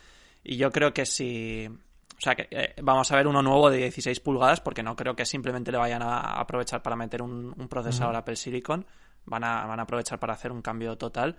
Y 0.43 0.57
yo 0.57 0.71
creo 0.71 0.91
que 0.91 1.05
si 1.05 1.69
o 2.17 2.21
sea 2.21 2.35
que 2.35 2.47
eh, 2.49 2.73
vamos 2.81 3.11
a 3.11 3.17
ver 3.17 3.27
uno 3.27 3.41
nuevo 3.41 3.69
de 3.69 3.77
16 3.77 4.19
pulgadas 4.21 4.61
porque 4.61 4.81
no 4.81 4.95
creo 4.95 5.15
que 5.15 5.25
simplemente 5.25 5.71
le 5.71 5.77
vayan 5.77 6.01
a 6.01 6.39
aprovechar 6.39 6.81
para 6.81 6.95
meter 6.95 7.21
un, 7.21 7.53
procesador 7.69 8.15
Apple 8.15 8.35
Silicon. 8.35 8.85
Van 9.25 9.44
a, 9.44 9.65
van 9.65 9.79
a 9.79 9.84
aprovechar 9.84 10.20
para 10.20 10.34
hacer 10.34 10.51
un 10.51 10.62
cambio 10.62 10.98
total. 10.98 11.38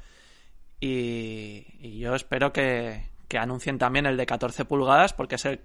Y, 0.81 1.99
yo 1.99 2.14
espero 2.14 2.52
que, 2.52 3.11
anuncien 3.38 3.78
también 3.78 4.07
el 4.07 4.16
de 4.16 4.26
14 4.26 4.64
pulgadas 4.64 5.12
porque 5.12 5.35
es 5.35 5.45
el, 5.45 5.61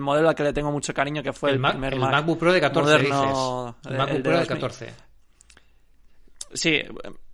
modelo 0.00 0.28
al 0.28 0.34
que 0.34 0.42
le 0.42 0.52
tengo 0.52 0.70
mucho 0.72 0.92
cariño 0.92 1.22
que 1.22 1.32
fue 1.32 1.52
el, 1.52 1.60
primer 1.60 1.96
MacBook 1.96 2.38
Pro 2.38 2.52
de 2.52 2.60
14 2.60 2.96
El 2.96 3.96
MacBook 3.96 4.22
Pro 4.22 4.38
de 4.38 4.46
14. 4.46 4.94
Sí, 6.52 6.82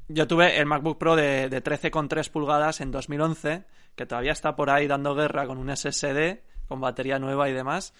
yo 0.08 0.26
tuve 0.26 0.58
el 0.58 0.66
MacBook 0.66 0.98
Pro 0.98 1.16
de, 1.16 1.48
de 1.48 1.62
13,3 1.62 2.30
pulgadas 2.30 2.80
en 2.80 2.90
2011 2.90 3.64
que 3.94 4.06
todavía 4.06 4.32
está 4.32 4.56
por 4.56 4.70
ahí 4.70 4.86
dando 4.86 5.14
guerra 5.14 5.46
con 5.46 5.58
un 5.58 5.74
SSD 5.76 6.38
con 6.68 6.80
batería 6.80 7.18
nueva 7.18 7.48
y 7.48 7.52
demás. 7.52 7.92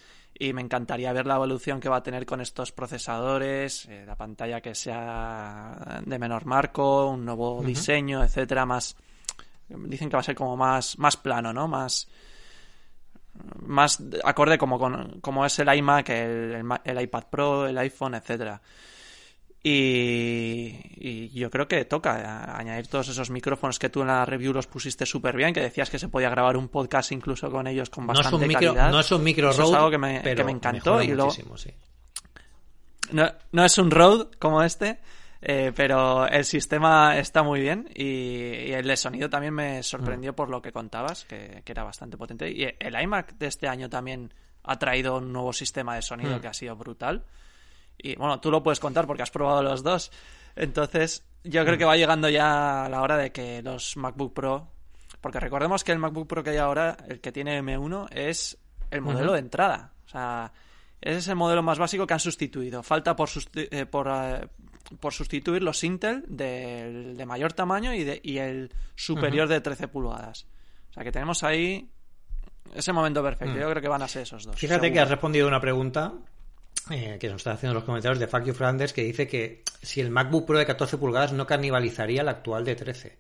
Y 0.43 0.55
me 0.55 0.63
encantaría 0.63 1.13
ver 1.13 1.27
la 1.27 1.35
evolución 1.35 1.81
que 1.81 1.91
va 1.91 1.97
a 1.99 2.03
tener 2.03 2.25
con 2.25 2.41
estos 2.41 2.73
procesadores, 2.73 3.85
eh, 3.91 4.05
la 4.07 4.17
pantalla 4.17 4.63
que 4.63 4.75
sea 4.75 6.01
de 6.03 6.19
menor 6.19 6.47
marco, 6.47 7.11
un 7.11 7.27
nuevo 7.27 7.63
diseño, 7.63 8.25
etcétera, 8.25 8.65
más 8.65 8.97
dicen 9.69 10.09
que 10.09 10.17
va 10.17 10.21
a 10.21 10.25
ser 10.25 10.35
como 10.35 10.57
más 10.57 10.99
más 10.99 11.19
plano, 11.19 11.53
¿no? 11.53 11.69
Más 11.69 12.09
más 13.61 14.03
acorde 14.25 14.57
como 14.57 14.79
con 14.79 15.21
como 15.21 15.45
es 15.45 15.59
el 15.59 15.75
iMac, 15.75 16.09
el, 16.09 16.65
el 16.85 17.01
iPad 17.03 17.25
Pro, 17.29 17.67
el 17.67 17.77
iPhone, 17.77 18.15
etcétera. 18.15 18.63
Y, 19.63 21.29
yo 21.39 21.51
creo 21.51 21.69
que 21.69 21.85
toca 21.85 22.57
añadir 22.57 22.87
todos 22.87 23.09
esos 23.09 23.31
micrófonos 23.31 23.79
que 23.79 23.91
tú 23.91 24.01
en 24.01 24.09
la 24.09 24.25
review 24.25 24.53
los 24.53 24.67
pusiste 24.67 25.05
súper 25.05 25.37
bien, 25.37 25.53
que 25.53 25.61
decías 25.61 25.91
que 25.91 25.99
se 25.99 26.09
podía 26.09 26.31
grabar 26.31 26.57
un 26.57 26.69
podcast 26.69 27.13
incluso 27.13 27.51
con 27.51 27.67
ellos 27.67 27.91
con 27.91 28.07
bastante 28.07 28.47
no 28.47 28.53
calidad. 28.53 28.91
No 28.91 29.01
es 29.01 29.13
un 29.13 29.23
micro 29.23 29.51
Eso 29.51 29.65
es 29.65 29.73
algo 29.73 29.91
que 29.91 29.99
me, 29.99 30.23
que 30.23 30.45
me 30.45 30.53
encantó. 30.53 31.03
Y 31.03 31.09
luego, 31.09 31.33
no, 33.13 33.31
no, 33.53 33.65
es 33.65 33.79
un 33.79 33.91
road 33.91 34.29
como 34.39 34.63
este, 34.63 35.01
eh, 35.43 35.73
pero 35.75 36.27
el 36.27 36.45
sistema 36.45 37.19
está 37.19 37.43
muy 37.43 37.61
bien 37.61 37.89
y, 37.95 38.73
el 38.73 38.87
de 38.87 38.97
sonido 38.97 39.31
también 39.31 39.55
me 39.55 39.83
sorprendió 39.83 40.33
mm. 40.33 40.35
por 40.35 40.51
lo 40.51 40.63
que 40.63 40.73
contabas, 40.73 41.25
que, 41.25 41.63
era 41.67 41.83
bastante 41.83 42.17
potente. 42.17 42.51
Y 42.51 42.67
el 42.79 43.01
iMac 43.01 43.37
de 43.37 43.47
este 43.47 43.69
año 43.69 43.89
también 43.89 44.33
ha 44.63 44.79
traído 44.79 45.19
un 45.19 45.33
nuevo 45.33 45.53
sistema 45.53 45.95
de 45.95 46.03
sonido 46.03 46.37
mm. 46.37 46.41
que 46.41 46.49
ha 46.49 46.55
sido 46.55 46.77
brutal. 46.77 47.25
Y 48.03 48.17
bueno, 48.17 48.41
tú 48.41 48.51
lo 48.51 48.63
puedes 48.63 48.81
contar 48.81 49.07
porque 49.07 49.23
has 49.23 49.31
probado 49.31 49.63
los 49.63 49.83
dos. 49.83 50.11
Entonces, 50.57 51.25
yo 51.45 51.65
creo 51.65 51.79
que 51.79 51.85
va 51.85 51.97
llegando 51.97 52.29
ya 52.29 52.89
la 52.91 53.03
hora 53.03 53.17
de 53.17 53.33
que 53.33 53.63
los 53.63 53.97
MacBook 53.97 54.35
Pro. 54.35 54.69
Porque 55.21 55.41
recordemos 55.41 55.85
que 55.85 55.93
el 55.93 55.99
MacBook 55.99 56.27
Pro 56.27 56.43
que 56.43 56.51
hay 56.51 56.57
ahora, 56.57 56.97
el 57.09 57.21
que 57.21 57.33
tiene 57.33 57.61
M1, 57.63 58.09
es 58.13 58.59
el 58.91 59.01
modelo 59.03 59.33
de 59.33 59.41
entrada. 59.41 59.93
O 60.07 60.09
sea, 60.09 60.53
ese 61.01 61.19
es 61.19 61.29
el 61.29 61.37
modelo 61.37 61.63
más 61.63 61.79
básico 61.79 62.07
que 62.07 62.15
han 62.15 62.21
sustituido. 62.21 62.83
Falta 62.83 63.15
por, 63.17 63.29
eh, 63.55 63.87
por, 63.87 64.09
eh, 64.11 64.49
por, 64.99 65.13
sustituir 65.13 65.63
los 65.63 65.83
Intel 65.85 66.25
de, 66.27 67.15
de 67.17 67.27
mayor 67.27 67.53
tamaño 67.53 67.95
y, 67.95 68.05
de, 68.05 68.21
y 68.23 68.39
el 68.39 68.73
superior 68.95 69.49
de 69.49 69.61
13 69.61 69.89
pulgadas. 69.89 70.47
O 70.91 70.93
sea, 70.95 71.05
que 71.05 71.13
tenemos 71.13 71.43
ahí 71.43 71.91
ese 72.75 72.93
momento 72.93 73.23
perfecto. 73.23 73.55
Mm. 73.55 73.61
Yo 73.61 73.71
creo 73.71 73.83
que 73.83 73.89
van 73.89 74.03
a 74.03 74.09
ser 74.09 74.23
esos 74.23 74.45
dos. 74.45 74.57
Fíjate 74.57 74.93
que 74.93 75.01
has 75.01 75.09
respondido 75.09 75.49
una 75.49 75.61
pregunta 75.61 76.13
eh, 76.91 77.19
que 77.21 77.29
nos 77.29 77.39
está 77.39 77.53
haciendo 77.53 77.75
los 77.75 77.85
comentarios 77.85 78.19
de 78.19 78.27
Fuck 78.27 78.53
Flanders, 78.53 78.93
que 78.93 79.03
dice 79.03 79.27
que 79.27 79.63
si 79.83 80.01
el 80.01 80.11
MacBook 80.11 80.47
Pro 80.47 80.59
de 80.59 80.67
14 80.67 80.99
pulgadas 80.99 81.33
no 81.33 81.47
canibalizaría 81.47 82.23
el 82.23 82.29
actual 82.29 82.65
de 82.65 82.77
13. 82.77 83.19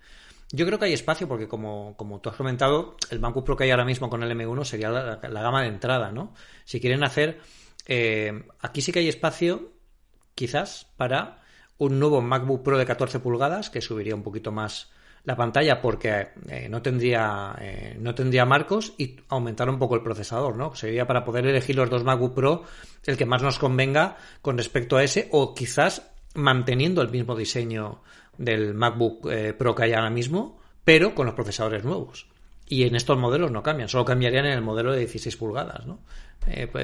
Yo 0.52 0.66
creo 0.66 0.78
que 0.78 0.86
hay 0.86 0.92
espacio 0.92 1.28
porque, 1.28 1.46
como, 1.46 1.96
como 1.96 2.20
tú 2.20 2.28
has 2.28 2.36
comentado, 2.36 2.96
el 3.10 3.20
MacBook 3.20 3.44
Pro 3.44 3.56
que 3.56 3.64
hay 3.64 3.70
ahora 3.70 3.84
mismo 3.84 4.10
con 4.10 4.22
el 4.22 4.30
M1 4.32 4.64
sería 4.64 4.90
la, 4.90 5.42
gama 5.42 5.62
de 5.62 5.68
entrada, 5.68 6.10
¿no? 6.10 6.34
Si 6.64 6.80
quieren 6.80 7.04
hacer... 7.04 7.40
Eh, 7.86 8.44
aquí 8.60 8.82
sí 8.82 8.92
que 8.92 8.98
hay 8.98 9.08
espacio, 9.08 9.72
quizás, 10.34 10.86
para 10.96 11.42
un 11.78 11.98
nuevo 11.98 12.20
MacBook 12.20 12.62
Pro 12.62 12.78
de 12.78 12.86
14 12.86 13.20
pulgadas, 13.20 13.70
que 13.70 13.80
subiría 13.80 14.14
un 14.14 14.22
poquito 14.22 14.52
más 14.52 14.90
la 15.24 15.36
pantalla 15.36 15.80
porque 15.80 16.28
eh, 16.48 16.68
no 16.70 16.80
tendría 16.80 17.54
eh, 17.60 17.96
no 17.98 18.14
tendría 18.14 18.44
marcos 18.44 18.94
y 18.96 19.16
aumentar 19.28 19.68
un 19.68 19.78
poco 19.78 19.94
el 19.94 20.02
procesador, 20.02 20.56
¿no? 20.56 20.74
Sería 20.74 21.06
para 21.06 21.24
poder 21.24 21.46
elegir 21.46 21.76
los 21.76 21.90
dos 21.90 22.04
MacBook 22.04 22.34
Pro 22.34 22.64
el 23.04 23.16
que 23.16 23.26
más 23.26 23.42
nos 23.42 23.58
convenga 23.58 24.16
con 24.42 24.56
respecto 24.56 24.96
a 24.96 25.04
ese 25.04 25.28
o 25.32 25.54
quizás 25.54 26.10
manteniendo 26.34 27.02
el 27.02 27.10
mismo 27.10 27.34
diseño 27.34 28.02
del 28.38 28.74
MacBook 28.74 29.30
eh, 29.30 29.52
Pro 29.52 29.74
que 29.74 29.84
hay 29.84 29.92
ahora 29.92 30.10
mismo, 30.10 30.58
pero 30.84 31.14
con 31.14 31.26
los 31.26 31.34
procesadores 31.34 31.84
nuevos. 31.84 32.26
Y 32.66 32.84
en 32.84 32.94
estos 32.94 33.18
modelos 33.18 33.50
no 33.50 33.62
cambian, 33.62 33.88
solo 33.88 34.04
cambiarían 34.04 34.46
en 34.46 34.52
el 34.52 34.62
modelo 34.62 34.92
de 34.92 35.00
16 35.00 35.36
pulgadas, 35.36 35.86
¿no? 35.86 35.98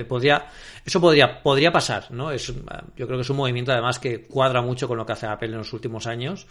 podría, 0.08 0.48
eso 0.84 1.00
podría, 1.00 1.42
podría 1.42 1.72
pasar, 1.72 2.10
¿no? 2.10 2.30
Es, 2.30 2.48
yo 2.48 3.06
creo 3.06 3.16
que 3.16 3.22
es 3.22 3.30
un 3.30 3.38
movimiento 3.38 3.72
además 3.72 3.98
que 3.98 4.22
cuadra 4.22 4.60
mucho 4.60 4.86
con 4.86 4.98
lo 4.98 5.06
que 5.06 5.12
hace 5.12 5.26
Apple 5.26 5.48
en 5.48 5.58
los 5.58 5.72
últimos 5.72 6.06
años 6.06 6.46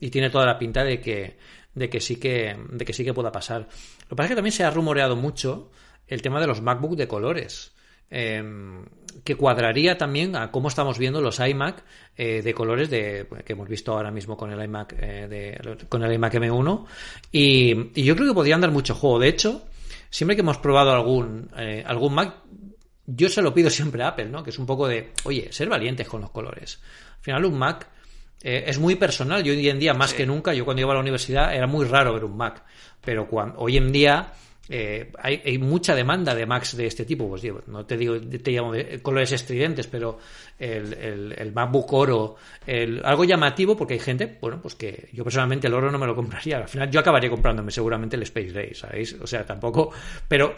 y 0.00 0.10
tiene 0.10 0.30
toda 0.30 0.46
la 0.46 0.58
pinta 0.58 0.84
de 0.84 1.00
que, 1.00 1.38
de 1.74 1.88
que 1.88 2.00
sí 2.00 2.16
que, 2.16 2.56
de 2.70 2.84
que 2.84 2.92
sí 2.92 3.04
que 3.04 3.14
pueda 3.14 3.32
pasar. 3.32 3.62
Lo 4.02 4.08
que 4.08 4.16
pasa 4.16 4.24
es 4.24 4.30
que 4.30 4.36
también 4.36 4.52
se 4.52 4.64
ha 4.64 4.70
rumoreado 4.70 5.16
mucho 5.16 5.70
el 6.06 6.22
tema 6.22 6.40
de 6.40 6.46
los 6.46 6.62
MacBook 6.62 6.96
de 6.96 7.08
colores. 7.08 7.72
Em, 8.10 8.86
que 9.22 9.34
cuadraría 9.34 9.98
también 9.98 10.34
a 10.34 10.50
cómo 10.50 10.68
estamos 10.68 10.98
viendo 10.98 11.20
los 11.20 11.40
iMac 11.40 11.84
eh, 12.16 12.40
de 12.40 12.54
colores 12.54 12.88
de, 12.88 13.26
que 13.44 13.52
hemos 13.52 13.68
visto 13.68 13.92
ahora 13.92 14.10
mismo 14.10 14.34
con 14.34 14.50
el 14.50 14.62
iMac 14.64 14.94
eh, 14.98 15.58
con 15.90 16.02
el 16.02 16.14
iMac 16.14 16.34
M1 16.34 16.86
y, 17.32 18.02
yo 18.02 18.16
creo 18.16 18.28
que 18.28 18.34
podrían 18.34 18.62
dar 18.62 18.70
mucho 18.70 18.94
juego 18.94 19.18
de 19.18 19.28
hecho 19.28 19.62
siempre 20.08 20.36
que 20.36 20.40
hemos 20.40 20.56
probado 20.56 20.92
algún 20.92 21.50
eh, 21.58 21.84
algún 21.86 22.14
Mac 22.14 22.36
yo 23.04 23.28
se 23.28 23.42
lo 23.42 23.52
pido 23.52 23.68
siempre 23.70 24.02
a 24.02 24.08
Apple 24.08 24.30
no 24.30 24.42
que 24.42 24.50
es 24.50 24.58
un 24.58 24.64
poco 24.64 24.88
de 24.88 25.12
oye 25.24 25.52
ser 25.52 25.68
valientes 25.68 26.08
con 26.08 26.22
los 26.22 26.30
colores 26.30 26.80
al 27.18 27.22
final 27.22 27.44
un 27.44 27.58
Mac 27.58 27.90
eh, 28.42 28.64
es 28.66 28.78
muy 28.78 28.94
personal. 28.94 29.42
Yo 29.42 29.52
hoy 29.52 29.68
en 29.68 29.78
día, 29.78 29.94
más 29.94 30.14
que 30.14 30.26
nunca, 30.26 30.54
yo 30.54 30.64
cuando 30.64 30.82
iba 30.82 30.92
a 30.92 30.94
la 30.94 31.00
universidad 31.00 31.54
era 31.54 31.66
muy 31.66 31.86
raro 31.86 32.14
ver 32.14 32.24
un 32.24 32.36
Mac. 32.36 32.62
Pero 33.04 33.28
cuando, 33.28 33.58
hoy 33.58 33.76
en 33.76 33.92
día 33.92 34.32
eh, 34.70 35.10
hay, 35.22 35.56
mucha 35.58 35.94
demanda 35.94 36.34
de 36.34 36.44
Macs 36.46 36.76
de 36.76 36.86
este 36.86 37.04
tipo. 37.04 37.28
Pues 37.28 37.42
digo, 37.42 37.62
no 37.66 37.86
te 37.86 37.96
digo, 37.96 38.20
te 38.20 38.50
llamo 38.50 38.72
de 38.72 39.00
colores 39.00 39.32
estridentes, 39.32 39.86
pero 39.86 40.18
el, 40.58 41.34
el, 41.36 41.52
MacBook 41.52 41.92
Oro, 41.92 42.36
el, 42.66 43.00
algo 43.04 43.24
llamativo, 43.24 43.76
porque 43.76 43.94
hay 43.94 44.00
gente, 44.00 44.38
bueno, 44.40 44.60
pues 44.60 44.74
que 44.74 45.08
yo 45.12 45.24
personalmente 45.24 45.66
el 45.66 45.74
oro 45.74 45.90
no 45.90 45.98
me 45.98 46.06
lo 46.06 46.14
compraría. 46.14 46.58
Al 46.58 46.68
final 46.68 46.90
yo 46.90 47.00
acabaría 47.00 47.30
comprándome 47.30 47.70
seguramente 47.70 48.16
el 48.16 48.22
Space 48.22 48.48
Gray, 48.48 48.74
¿sabéis? 48.74 49.16
O 49.20 49.26
sea, 49.26 49.44
tampoco. 49.44 49.90
Pero 50.28 50.54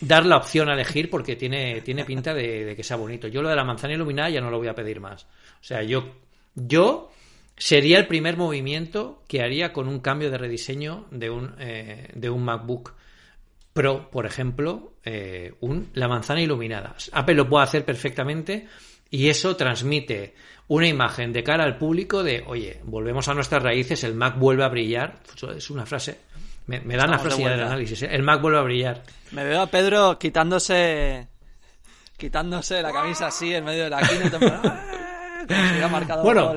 dar 0.00 0.24
la 0.24 0.38
opción 0.38 0.68
a 0.70 0.74
elegir 0.74 1.10
porque 1.10 1.36
tiene, 1.36 1.82
tiene 1.82 2.04
pinta 2.04 2.32
de, 2.32 2.64
de 2.64 2.76
que 2.76 2.82
sea 2.82 2.96
bonito. 2.96 3.28
Yo 3.28 3.42
lo 3.42 3.50
de 3.50 3.56
la 3.56 3.64
manzana 3.64 3.94
iluminada 3.94 4.30
ya 4.30 4.40
no 4.40 4.50
lo 4.50 4.58
voy 4.58 4.68
a 4.68 4.74
pedir 4.74 5.00
más. 5.00 5.24
O 5.24 5.66
sea, 5.66 5.82
yo 5.82 6.23
yo 6.54 7.10
sería 7.56 7.98
el 7.98 8.06
primer 8.06 8.36
movimiento 8.36 9.22
que 9.28 9.42
haría 9.42 9.72
con 9.72 9.88
un 9.88 10.00
cambio 10.00 10.30
de 10.30 10.38
rediseño 10.38 11.06
de 11.10 11.30
un, 11.30 11.54
eh, 11.58 12.08
de 12.14 12.30
un 12.30 12.44
MacBook 12.44 12.94
Pro, 13.72 14.08
por 14.10 14.24
ejemplo, 14.24 14.92
eh, 15.04 15.54
un, 15.60 15.90
la 15.94 16.06
manzana 16.06 16.40
iluminada. 16.40 16.94
Apple 17.12 17.34
lo 17.34 17.48
puede 17.48 17.64
hacer 17.64 17.84
perfectamente 17.84 18.68
y 19.10 19.28
eso 19.28 19.56
transmite 19.56 20.34
una 20.68 20.86
imagen 20.86 21.32
de 21.32 21.42
cara 21.42 21.64
al 21.64 21.76
público 21.76 22.22
de, 22.22 22.44
oye, 22.46 22.80
volvemos 22.84 23.28
a 23.28 23.34
nuestras 23.34 23.62
raíces, 23.62 24.04
el 24.04 24.14
Mac 24.14 24.38
vuelve 24.38 24.64
a 24.64 24.68
brillar. 24.68 25.20
Es 25.56 25.70
una 25.70 25.86
frase. 25.86 26.20
Me, 26.66 26.78
dan 26.96 27.10
la 27.10 27.18
frase 27.18 27.42
del 27.42 27.60
análisis. 27.60 28.02
¿eh? 28.02 28.08
El 28.10 28.22
Mac 28.22 28.40
vuelve 28.40 28.58
a 28.58 28.62
brillar. 28.62 29.02
Me 29.32 29.44
veo 29.44 29.60
a 29.60 29.66
Pedro 29.66 30.18
quitándose 30.18 31.28
quitándose 32.16 32.80
la 32.80 32.92
camisa 32.92 33.26
así 33.26 33.52
en 33.52 33.64
medio 33.64 33.84
de 33.84 33.90
la 33.90 34.00
bueno, 36.22 36.54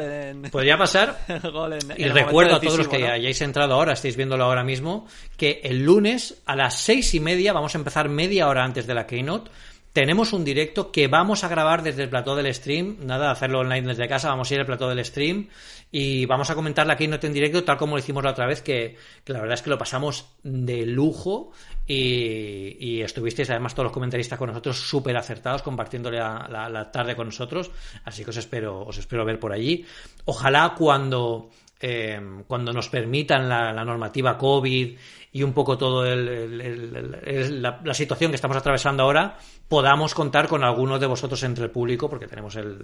podría 0.51 0.77
pasar. 0.77 1.19
y 1.97 2.05
recuerdo 2.05 2.55
a 2.55 2.61
todos 2.61 2.77
los 2.77 2.87
que 2.87 3.07
hayáis 3.07 3.41
entrado 3.41 3.73
ahora, 3.73 3.93
estáis 3.93 4.15
viéndolo 4.15 4.43
ahora 4.43 4.63
mismo, 4.63 5.07
que 5.35 5.61
el 5.63 5.83
lunes 5.83 6.41
a 6.45 6.55
las 6.55 6.79
seis 6.79 7.13
y 7.13 7.19
media 7.19 7.53
vamos 7.53 7.75
a 7.75 7.77
empezar 7.77 8.09
media 8.09 8.47
hora 8.47 8.63
antes 8.63 8.87
de 8.87 8.93
la 8.93 9.05
keynote. 9.05 9.51
Tenemos 9.97 10.31
un 10.31 10.45
directo 10.45 10.91
que 10.91 11.07
vamos 11.07 11.43
a 11.43 11.47
grabar 11.47 11.81
desde 11.81 12.03
el 12.03 12.09
plató 12.09 12.35
del 12.35 12.53
stream. 12.53 12.97
Nada, 13.01 13.31
hacerlo 13.31 13.61
online 13.61 13.87
desde 13.87 14.07
casa. 14.07 14.29
Vamos 14.29 14.51
a 14.51 14.53
ir 14.53 14.59
al 14.59 14.67
plató 14.67 14.87
del 14.87 15.03
stream 15.03 15.47
y 15.91 16.27
vamos 16.27 16.51
a 16.51 16.53
comentar 16.53 16.85
la 16.85 16.95
Keynote 16.95 17.25
en 17.25 17.33
directo, 17.33 17.63
tal 17.63 17.77
como 17.77 17.95
lo 17.95 17.99
hicimos 17.99 18.23
la 18.23 18.29
otra 18.29 18.45
vez, 18.45 18.61
que, 18.61 18.95
la 19.25 19.39
verdad 19.39 19.55
es 19.55 19.63
que 19.63 19.71
lo 19.71 19.77
pasamos 19.79 20.27
de 20.43 20.85
lujo 20.85 21.51
y, 21.87 23.01
estuvisteis 23.01 23.49
además 23.49 23.73
todos 23.73 23.85
los 23.85 23.91
comentaristas 23.91 24.37
con 24.37 24.49
nosotros 24.49 24.77
súper 24.77 25.17
acertados, 25.17 25.63
compartiéndole 25.63 26.19
la, 26.19 26.89
tarde 26.93 27.15
con 27.15 27.29
nosotros. 27.29 27.71
Así 28.05 28.23
que 28.23 28.29
os 28.29 28.37
espero, 28.37 28.83
os 28.85 28.99
espero 28.99 29.25
ver 29.25 29.39
por 29.39 29.51
allí. 29.51 29.83
Ojalá 30.25 30.75
cuando 30.77 31.49
eh, 31.79 32.19
cuando 32.47 32.73
nos 32.73 32.89
permitan 32.89 33.47
la, 33.47 33.71
normativa 33.85 34.37
COVID 34.37 34.97
y 35.31 35.43
un 35.43 35.53
poco 35.53 35.77
todo 35.77 36.03
la, 36.05 37.93
situación 37.93 38.31
que 38.31 38.35
estamos 38.35 38.57
atravesando 38.57 39.03
ahora, 39.03 39.37
podamos 39.67 40.15
contar 40.15 40.47
con 40.47 40.63
algunos 40.63 40.99
de 40.99 41.05
vosotros 41.05 41.43
entre 41.43 41.65
el 41.65 41.69
público, 41.69 42.09
porque 42.09 42.27
tenemos 42.27 42.55
el, 42.55 42.79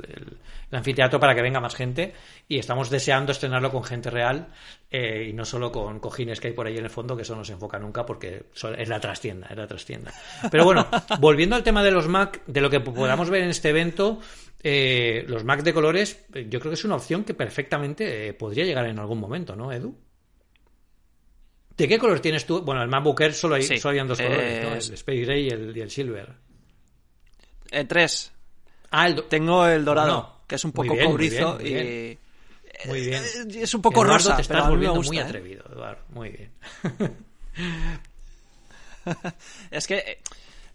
anfiteatro 0.71 1.19
para 1.19 1.33
que 1.33 1.41
venga 1.41 1.59
más 1.59 1.73
gente 1.73 2.13
y 2.47 2.59
estamos 2.59 2.91
deseando 2.91 3.31
estrenarlo 3.31 3.71
con 3.71 3.83
gente 3.83 4.11
real 4.11 4.49
eh, 4.91 5.27
y 5.29 5.33
no 5.33 5.45
solo 5.45 5.71
con 5.71 5.99
cojines 5.99 6.39
que 6.39 6.49
hay 6.49 6.53
por 6.53 6.67
ahí 6.67 6.77
en 6.77 6.83
el 6.83 6.91
fondo, 6.91 7.15
que 7.15 7.23
eso 7.23 7.35
no 7.35 7.43
se 7.43 7.53
enfoca 7.53 7.79
nunca 7.79 8.05
porque 8.05 8.45
es 8.77 8.89
la 8.89 8.99
trastienda, 8.99 9.47
es 9.49 9.57
la 9.57 9.65
trastienda. 9.65 10.13
Pero 10.51 10.65
bueno, 10.65 10.85
volviendo 11.19 11.55
al 11.55 11.63
tema 11.63 11.83
de 11.83 11.91
los 11.91 12.07
Mac, 12.07 12.41
de 12.45 12.61
lo 12.61 12.69
que 12.69 12.79
podamos 12.79 13.29
ver 13.31 13.41
en 13.41 13.49
este 13.49 13.69
evento, 13.69 14.19
eh, 14.63 15.25
los 15.27 15.43
Mac 15.43 15.61
de 15.61 15.73
colores, 15.73 16.25
yo 16.33 16.59
creo 16.59 16.71
que 16.71 16.75
es 16.75 16.85
una 16.85 16.95
opción 16.95 17.25
que 17.25 17.33
perfectamente 17.33 18.29
eh, 18.29 18.33
podría 18.33 18.63
llegar 18.63 18.85
en 18.85 18.97
algún 18.97 19.19
momento, 19.19 19.57
¿no, 19.57 19.73
Edu? 19.73 19.93
¿De 21.75 21.87
qué 21.87 21.99
color 21.99 22.21
tienes 22.21 22.45
tú? 22.45 22.61
Bueno, 22.61 22.81
el 22.81 22.87
MacBook 22.87 23.19
Air 23.19 23.33
solo, 23.33 23.55
hay, 23.55 23.63
solo 23.63 23.89
habían 23.89 24.07
dos 24.07 24.21
colores, 24.21 24.63
¿no? 24.63 24.73
El 24.73 24.77
Space 24.77 25.21
Gray 25.21 25.47
y 25.47 25.49
el, 25.49 25.89
Silver. 25.89 26.33
Eh, 27.71 27.83
tres. 27.85 28.31
Ah, 28.91 29.07
el 29.07 29.23
Tengo 29.23 29.67
el 29.67 29.83
dorado, 29.83 30.43
que 30.47 30.55
es 30.55 30.63
un 30.63 30.71
poco 30.71 30.95
cobrizo 30.97 31.59
y... 31.59 32.17
Muy 32.85 33.01
bien. 33.01 33.21
Es 33.53 33.73
un 33.73 33.81
poco 33.81 34.03
rosa, 34.03 34.35
te 34.35 34.43
estás 34.43 34.69
volviendo 34.69 35.01
muy 35.01 35.19
atrevido, 35.19 35.65
Eduardo. 35.71 36.03
Muy 36.09 36.29
bien. 36.29 36.51
es 39.71 39.87
que 39.87 40.19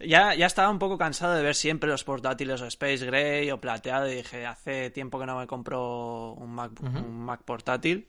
ya, 0.01 0.35
ya 0.35 0.47
estaba 0.47 0.71
un 0.71 0.79
poco 0.79 0.97
cansado 0.97 1.35
de 1.35 1.43
ver 1.43 1.55
siempre 1.55 1.91
los 1.91 2.05
portátiles 2.05 2.61
o 2.61 2.67
Space 2.67 3.05
Gray 3.05 3.51
o 3.51 3.61
plateado 3.61 4.09
y 4.09 4.17
dije, 4.17 4.47
hace 4.47 4.91
tiempo 4.91 5.19
que 5.19 5.27
no 5.27 5.39
me 5.39 5.47
compro 5.47 6.33
un 6.35 6.53
Mac, 6.53 6.73
un 6.83 7.21
Mac 7.21 7.43
portátil. 7.45 8.09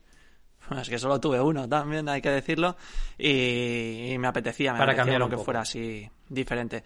Es 0.80 0.90
que 0.90 1.00
solo 1.00 1.20
tuve 1.20 1.40
uno 1.42 1.68
también, 1.68 2.08
hay 2.10 2.22
que 2.22 2.30
decirlo. 2.30 2.76
Y, 3.18 4.16
me 4.20 4.28
apetecía, 4.28 4.74
me 4.74 4.80
Para 4.80 4.94
apetecía 4.94 5.18
lo 5.18 5.30
que 5.30 5.38
fuera 5.38 5.62
así 5.62 6.08
diferente. 6.28 6.84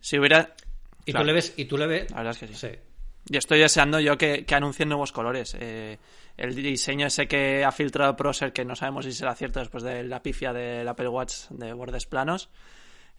Si 0.00 0.18
hubiera... 0.18 0.54
¿Y 1.04 1.12
tú 1.12 1.24
le 1.24 1.32
ves? 1.32 1.54
¿Y 1.56 1.64
tú 1.64 1.78
le 1.78 1.86
ves? 1.86 2.10
La 2.10 2.18
verdad 2.18 2.32
es 2.32 2.38
que 2.38 2.54
sí. 2.54 2.78
Y 3.30 3.36
estoy 3.36 3.58
deseando 3.58 3.98
yo 3.98 4.16
que, 4.16 4.44
que 4.44 4.54
anuncien 4.54 4.88
nuevos 4.88 5.12
colores. 5.12 5.56
Eh, 5.58 5.98
el 6.36 6.54
diseño 6.54 7.06
ese 7.06 7.26
que 7.26 7.64
ha 7.64 7.72
filtrado 7.72 8.16
Proser, 8.16 8.52
que 8.52 8.64
no 8.64 8.76
sabemos 8.76 9.04
si 9.04 9.12
será 9.12 9.34
cierto 9.34 9.58
después 9.58 9.82
de 9.82 10.04
la 10.04 10.22
pifia 10.22 10.52
del 10.52 10.86
Apple 10.86 11.08
Watch 11.08 11.48
de 11.50 11.72
bordes 11.72 12.06
planos, 12.06 12.48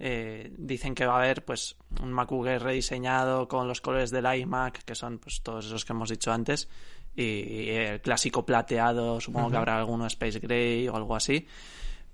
eh, 0.01 0.49
dicen 0.57 0.95
que 0.95 1.05
va 1.05 1.15
a 1.15 1.17
haber 1.17 1.43
pues 1.43 1.75
un 2.01 2.13
MacBook 2.13 2.45
rediseñado 2.45 3.49
con 3.49 3.67
los 3.67 3.81
colores 3.81 4.12
del 4.12 4.25
iMac, 4.33 4.83
que 4.83 4.95
son 4.95 5.19
pues 5.19 5.41
todos 5.41 5.65
esos 5.65 5.83
que 5.83 5.91
hemos 5.91 6.09
dicho 6.09 6.31
antes, 6.31 6.69
y, 7.15 7.69
el 7.69 8.01
clásico 8.01 8.45
plateado, 8.45 9.19
supongo 9.19 9.51
que 9.51 9.57
habrá 9.57 9.77
alguno 9.77 10.05
Space 10.07 10.39
Gray 10.39 10.88
o 10.88 10.95
algo 10.95 11.15
así. 11.15 11.45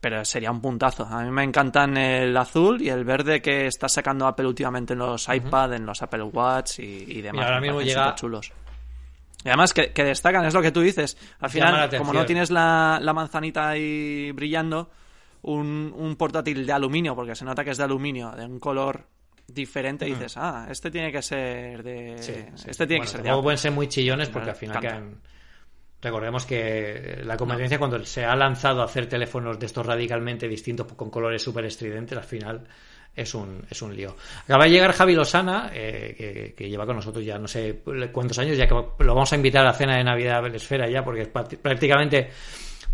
Pero 0.02 0.26
sería 0.26 0.52
un 0.52 0.62
puntazo. 0.62 1.06
A 1.06 1.24
mí 1.24 1.32
me 1.32 1.43
encantan 1.43 1.95
el 1.98 2.36
azul 2.36 2.82
y 2.82 2.89
el 2.89 3.06
verde 3.06 3.41
que 3.41 3.67
está 3.67 3.88
sacando 3.88 4.28
Apple 4.28 4.45
últimamente 4.45 4.93
en 4.93 5.00
los 5.00 5.28
iPad, 5.30 5.74
en 5.74 5.86
los 5.86 6.02
Apple 6.02 6.24
Watch 6.24 6.80
y, 6.80 7.21
demás. 7.21 7.45
ahora 7.45 7.62
mismo 7.62 7.82
llega 7.82 8.13
chulos. 8.15 8.52
Y 9.43 9.48
además 9.48 9.74
que, 9.74 9.91
destacan, 9.95 10.43
es 10.45 10.54
lo 10.54 10.62
que 10.62 10.71
tú 10.71 10.82
dices. 10.82 11.17
Al 11.39 11.50
final, 11.50 11.89
como 11.98 12.13
no 12.13 12.26
tienes 12.26 12.50
la, 12.50 13.00
la 13.02 13.13
manzanita 13.13 13.69
ahí 13.69 14.32
brillando, 14.32 14.89
un, 15.45 15.93
un 15.95 16.15
portátil 16.15 16.65
de 16.65 16.73
aluminio, 16.73 17.15
porque 17.15 17.36
se 17.36 17.45
nota 17.45 17.63
que 17.63 17.71
es 17.71 17.77
de 17.77 17.84
aluminio, 17.84 18.31
de 18.31 18.45
un 18.45 18.60
color 18.60 19.08
diferente, 19.47 20.08
y 20.08 20.13
dices, 20.13 20.38
ah, 20.38 20.67
este 20.69 20.89
tiene 20.89 21.12
que 21.12 21.21
ser 21.21 21.84
de. 21.84 22.15
Este 22.15 22.88
tiene 22.88 23.01
que 23.01 23.08
ser 23.08 23.21
de. 23.21 23.41
pueden 23.41 23.58
ser 23.58 23.71
muy 23.71 23.88
chillones 23.88 24.29
porque 24.29 24.49
al 24.49 24.55
final 24.55 25.19
Recordemos 26.01 26.45
que 26.45 27.21
la 27.23 27.36
competencia, 27.36 27.79
cuando 27.79 28.03
se 28.05 28.23
ha 28.23 28.36
lanzado 28.36 28.81
a 28.81 28.86
hacer 28.86 29.08
teléfonos 29.08 29.58
de 29.58 29.65
estos 29.65 29.84
radicalmente 29.84 30.47
distintos 30.47 30.86
con 30.93 31.10
colores 31.10 31.41
súper 31.41 31.65
estridentes, 31.65 32.15
al 32.15 32.23
final 32.23 32.67
es 33.15 33.34
un, 33.34 33.65
es 33.67 33.81
un 33.81 33.95
lío. 33.95 34.15
Acaba 34.43 34.65
de 34.65 34.71
llegar 34.71 34.91
Javi 34.91 35.15
Lozana, 35.15 35.71
eh, 35.73 36.53
que, 36.55 36.69
lleva 36.69 36.86
con 36.86 36.97
nosotros 36.97 37.25
ya 37.25 37.39
no 37.39 37.47
sé 37.47 37.81
cuántos 38.12 38.38
años, 38.38 38.55
ya 38.55 38.67
que 38.67 38.75
lo 38.75 39.15
vamos 39.15 39.34
a 39.34 39.36
invitar 39.36 39.62
a 39.63 39.69
la 39.69 39.73
cena 39.73 39.97
de 39.97 40.03
Navidad 40.03 40.43
la 40.47 40.55
Esfera 40.55 40.88
ya, 40.88 41.03
porque 41.03 41.21
es 41.21 41.27
prácticamente 41.27 42.29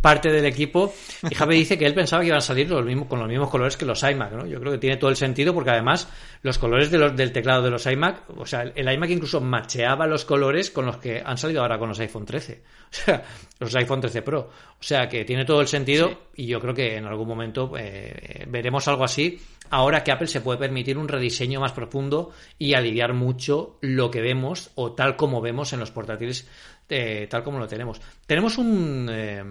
parte 0.01 0.31
del 0.31 0.45
equipo. 0.45 0.93
Y 1.29 1.35
Javi 1.35 1.55
dice 1.55 1.77
que 1.77 1.85
él 1.85 1.93
pensaba 1.93 2.21
que 2.21 2.27
iban 2.27 2.39
a 2.39 2.41
salir 2.41 2.69
los 2.69 2.83
mismos, 2.83 3.07
con 3.07 3.19
los 3.19 3.27
mismos 3.27 3.49
colores 3.49 3.77
que 3.77 3.85
los 3.85 4.01
iMac, 4.01 4.33
¿no? 4.33 4.45
Yo 4.47 4.59
creo 4.59 4.73
que 4.73 4.79
tiene 4.79 4.97
todo 4.97 5.09
el 5.09 5.15
sentido 5.15 5.53
porque 5.53 5.69
además 5.69 6.09
los 6.41 6.57
colores 6.57 6.89
de 6.91 6.97
los, 6.97 7.15
del 7.15 7.31
teclado 7.31 7.61
de 7.61 7.69
los 7.69 7.85
iMac, 7.85 8.23
o 8.35 8.45
sea, 8.45 8.63
el 8.63 8.91
iMac 8.91 9.09
incluso 9.11 9.39
macheaba 9.39 10.07
los 10.07 10.25
colores 10.25 10.71
con 10.71 10.85
los 10.87 10.97
que 10.97 11.21
han 11.23 11.37
salido 11.37 11.61
ahora 11.61 11.77
con 11.77 11.89
los 11.89 11.99
iPhone 11.99 12.25
13. 12.25 12.61
O 12.91 12.93
sea, 12.93 13.23
los 13.57 13.73
iPhone 13.75 14.01
13 14.01 14.21
Pro. 14.21 14.39
O 14.39 14.83
sea, 14.83 15.07
que 15.07 15.23
tiene 15.23 15.45
todo 15.45 15.61
el 15.61 15.67
sentido 15.67 16.23
y 16.35 16.47
yo 16.47 16.59
creo 16.59 16.73
que 16.73 16.97
en 16.97 17.05
algún 17.05 17.25
momento 17.25 17.71
eh, 17.77 18.45
veremos 18.49 18.85
algo 18.89 19.05
así. 19.05 19.39
Ahora 19.69 20.03
que 20.03 20.11
Apple 20.11 20.27
se 20.27 20.41
puede 20.41 20.59
permitir 20.59 20.97
un 20.97 21.07
rediseño 21.07 21.61
más 21.61 21.71
profundo 21.71 22.31
y 22.59 22.73
aliviar 22.73 23.13
mucho 23.13 23.77
lo 23.79 24.11
que 24.11 24.19
vemos 24.19 24.71
o 24.75 24.91
tal 24.91 25.15
como 25.15 25.39
vemos 25.39 25.71
en 25.71 25.79
los 25.79 25.91
portátiles, 25.91 26.49
eh, 26.89 27.27
tal 27.29 27.43
como 27.43 27.59
lo 27.59 27.67
tenemos. 27.69 28.01
Tenemos 28.25 28.57
un... 28.57 29.07
Eh, 29.09 29.43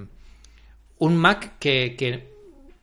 un 1.01 1.17
Mac 1.17 1.59
que, 1.59 2.29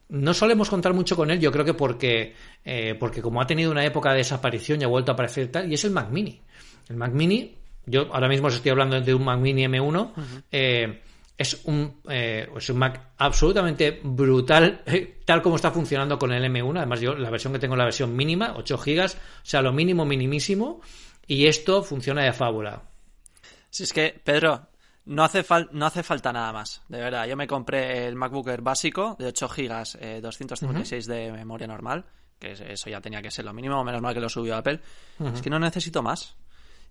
no 0.10 0.34
solemos 0.34 0.70
contar 0.70 0.94
mucho 0.94 1.16
con 1.16 1.32
él, 1.32 1.40
yo 1.40 1.52
creo 1.52 1.66
que 1.66 1.74
porque, 1.74 2.34
eh, 2.64 2.96
porque 3.00 3.22
como 3.22 3.42
ha 3.42 3.48
tenido 3.48 3.72
una 3.72 3.86
época 3.86 4.12
de 4.12 4.18
desaparición 4.18 4.82
y 4.82 4.86
ha 4.86 4.88
vuelto 4.88 5.12
a 5.12 5.14
aparecer 5.14 5.50
tal, 5.50 5.70
y 5.70 5.76
es 5.76 5.84
el 5.86 5.92
Mac 5.92 6.10
Mini. 6.10 6.42
El 6.90 6.96
Mac 6.96 7.12
Mini, 7.12 7.56
yo 7.86 8.08
ahora 8.14 8.28
mismo 8.28 8.48
os 8.48 8.56
estoy 8.56 8.72
hablando 8.72 9.00
de 9.00 9.14
un 9.14 9.24
Mac 9.24 9.40
Mini 9.40 9.66
M1, 9.66 10.12
eh, 10.52 11.02
es, 11.38 11.62
un, 11.66 12.02
eh, 12.10 12.50
es 12.56 12.70
un 12.70 12.78
Mac 12.78 13.10
absolutamente 13.18 14.00
brutal, 14.02 14.84
tal 15.26 15.42
como 15.42 15.58
está 15.58 15.72
funcionando 15.72 16.18
con 16.18 16.32
el 16.32 16.44
M1. 16.44 16.78
Además, 16.78 17.02
yo 17.02 17.14
la 17.14 17.30
versión 17.30 17.54
que 17.54 17.60
tengo 17.60 17.76
es 17.76 17.80
la 17.80 17.86
versión 17.86 18.16
mínima, 18.16 18.54
8 18.56 18.78
GB, 18.78 19.06
o 19.06 19.10
sea, 19.44 19.62
lo 19.62 19.74
mínimo, 19.74 20.06
minimísimo, 20.06 20.82
y 21.28 21.46
esto 21.46 21.84
funciona 21.84 22.24
de 22.24 22.34
fábula. 22.34 22.82
Si 23.70 23.84
es 23.84 23.94
que, 23.94 24.20
Pedro, 24.24 24.70
no 25.08 25.24
hace, 25.24 25.46
no 25.72 25.86
hace 25.86 26.04
falta 26.04 26.34
nada 26.34 26.52
más, 26.52 26.82
de 26.90 27.00
verdad. 27.00 27.26
Yo 27.28 27.38
me 27.38 27.48
compré 27.48 28.08
el 28.08 28.16
MacBook 28.16 28.50
Air 28.50 28.62
básico 28.62 29.16
de 29.18 29.28
8 29.28 29.48
GB, 29.48 29.84
eh, 30.02 30.20
256 30.22 31.08
de 31.08 31.32
memoria 31.32 31.66
normal, 31.66 32.06
que 32.38 32.52
eso 32.52 32.90
ya 32.90 33.00
tenía 33.00 33.22
que 33.22 33.32
ser 33.32 33.46
lo 33.46 33.54
mínimo, 33.54 33.82
menos 33.86 34.02
mal 34.02 34.14
que 34.14 34.20
lo 34.20 34.28
subió 34.28 34.58
Apple. 34.58 34.82
Es 35.34 35.42
que 35.42 35.50
no 35.50 35.60
necesito 35.60 36.04
más. 36.04 36.36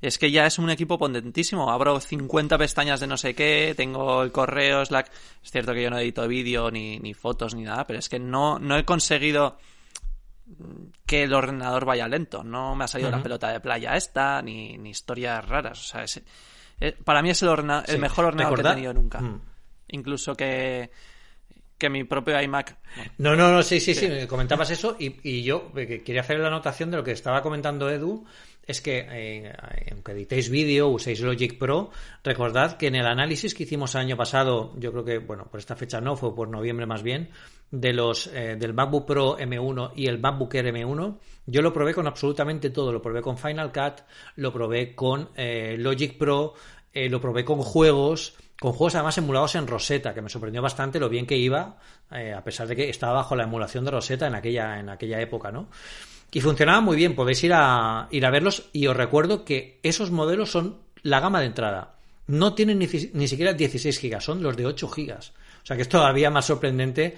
Es 0.00 0.18
que 0.18 0.30
ya 0.30 0.46
es 0.46 0.58
un 0.58 0.70
equipo 0.70 0.98
potentísimo. 0.98 1.70
Abro 1.70 2.00
50 2.00 2.56
pestañas 2.56 3.00
de 3.00 3.06
no 3.06 3.18
sé 3.18 3.34
qué, 3.34 3.74
tengo 3.76 4.22
el 4.22 4.32
correo, 4.32 4.84
Slack. 4.84 5.10
Es 5.42 5.50
cierto 5.50 5.74
que 5.74 5.82
yo 5.82 5.90
no 5.90 5.98
edito 5.98 6.26
vídeo, 6.26 6.70
ni, 6.70 6.98
ni 6.98 7.12
fotos, 7.12 7.54
ni 7.54 7.64
nada, 7.64 7.86
pero 7.86 7.98
es 7.98 8.08
que 8.08 8.18
no, 8.18 8.58
no 8.58 8.78
he 8.78 8.84
conseguido 8.84 9.58
que 11.04 11.24
el 11.24 11.34
ordenador 11.34 11.84
vaya 11.84 12.08
lento. 12.08 12.42
No 12.44 12.74
me 12.74 12.84
ha 12.84 12.88
salido 12.88 13.10
la 13.10 13.22
pelota 13.22 13.50
de 13.50 13.60
playa 13.60 13.94
esta, 13.94 14.40
ni, 14.40 14.78
ni 14.78 14.90
historias 14.90 15.46
raras. 15.46 15.80
O 15.80 15.84
sea, 15.84 16.02
es, 16.02 16.22
eh, 16.80 16.96
para 17.04 17.22
mí 17.22 17.30
es 17.30 17.42
el, 17.42 17.48
el 17.48 17.98
mejor 17.98 18.26
ordenador 18.26 18.62
que 18.62 18.68
he 18.68 18.72
tenido 18.72 18.92
nunca. 18.92 19.20
Mm. 19.20 19.40
Incluso 19.88 20.34
que, 20.34 20.90
que 21.78 21.90
mi 21.90 22.04
propio 22.04 22.40
iMac. 22.40 22.76
no, 23.18 23.36
no, 23.36 23.52
no, 23.52 23.62
sí, 23.62 23.80
sí, 23.80 23.94
sí, 23.94 24.08
comentabas 24.26 24.70
eso 24.70 24.96
y, 24.98 25.16
y 25.22 25.42
yo 25.42 25.72
quería 25.72 26.20
hacer 26.20 26.38
la 26.38 26.48
anotación 26.48 26.90
de 26.90 26.96
lo 26.98 27.04
que 27.04 27.12
estaba 27.12 27.42
comentando 27.42 27.90
Edu. 27.90 28.24
Es 28.66 28.80
que, 28.80 29.06
eh, 29.08 29.52
aunque 29.92 30.12
editéis 30.12 30.50
vídeo, 30.50 30.88
uséis 30.88 31.20
Logic 31.20 31.56
Pro, 31.56 31.90
recordad 32.24 32.76
que 32.76 32.88
en 32.88 32.96
el 32.96 33.06
análisis 33.06 33.54
que 33.54 33.62
hicimos 33.62 33.94
el 33.94 34.00
año 34.00 34.16
pasado, 34.16 34.72
yo 34.76 34.90
creo 34.90 35.04
que, 35.04 35.18
bueno, 35.18 35.46
por 35.48 35.60
esta 35.60 35.76
fecha 35.76 36.00
no, 36.00 36.16
fue 36.16 36.34
por 36.34 36.48
noviembre 36.48 36.84
más 36.84 37.02
bien, 37.02 37.30
de 37.70 37.92
los 37.92 38.26
eh, 38.28 38.56
del 38.58 38.74
MacBook 38.74 39.06
Pro 39.06 39.38
M1 39.38 39.92
y 39.94 40.06
el 40.06 40.18
MacBook 40.18 40.54
Air 40.54 40.74
M1, 40.74 41.18
yo 41.46 41.62
lo 41.62 41.72
probé 41.72 41.94
con 41.94 42.08
absolutamente 42.08 42.70
todo. 42.70 42.92
Lo 42.92 43.00
probé 43.00 43.22
con 43.22 43.38
Final 43.38 43.72
Cut, 43.72 44.02
lo 44.34 44.52
probé 44.52 44.96
con 44.96 45.30
eh, 45.36 45.76
Logic 45.78 46.18
Pro, 46.18 46.54
lo 46.92 47.20
probé 47.20 47.44
con 47.44 47.60
juegos, 47.60 48.34
con 48.58 48.72
juegos 48.72 48.94
además 48.94 49.18
emulados 49.18 49.54
en 49.54 49.66
Rosetta, 49.66 50.14
que 50.14 50.22
me 50.22 50.30
sorprendió 50.30 50.62
bastante 50.62 50.98
lo 50.98 51.10
bien 51.10 51.26
que 51.26 51.36
iba, 51.36 51.76
a 52.08 52.42
pesar 52.42 52.66
de 52.66 52.74
que 52.74 52.88
estaba 52.88 53.12
bajo 53.12 53.36
la 53.36 53.44
emulación 53.44 53.84
de 53.84 53.90
Rosetta 53.90 54.26
en 54.26 54.34
aquella, 54.34 54.80
en 54.80 54.88
aquella 54.88 55.20
época, 55.20 55.52
¿no? 55.52 55.68
Y 56.32 56.40
funcionaba 56.40 56.80
muy 56.80 56.96
bien, 56.96 57.14
podéis 57.14 57.42
ir 57.44 57.52
a, 57.54 58.08
ir 58.10 58.26
a 58.26 58.30
verlos 58.30 58.68
y 58.72 58.86
os 58.86 58.96
recuerdo 58.96 59.44
que 59.44 59.78
esos 59.82 60.10
modelos 60.10 60.50
son 60.50 60.78
la 61.02 61.20
gama 61.20 61.40
de 61.40 61.46
entrada. 61.46 61.94
No 62.26 62.54
tienen 62.54 62.78
ni, 62.78 63.28
siquiera 63.28 63.52
16 63.52 63.98
gigas, 63.98 64.24
son 64.24 64.42
los 64.42 64.56
de 64.56 64.66
8 64.66 64.88
gigas. 64.88 65.32
O 65.62 65.66
sea 65.66 65.76
que 65.76 65.82
es 65.82 65.88
todavía 65.88 66.30
más 66.30 66.46
sorprendente 66.46 67.16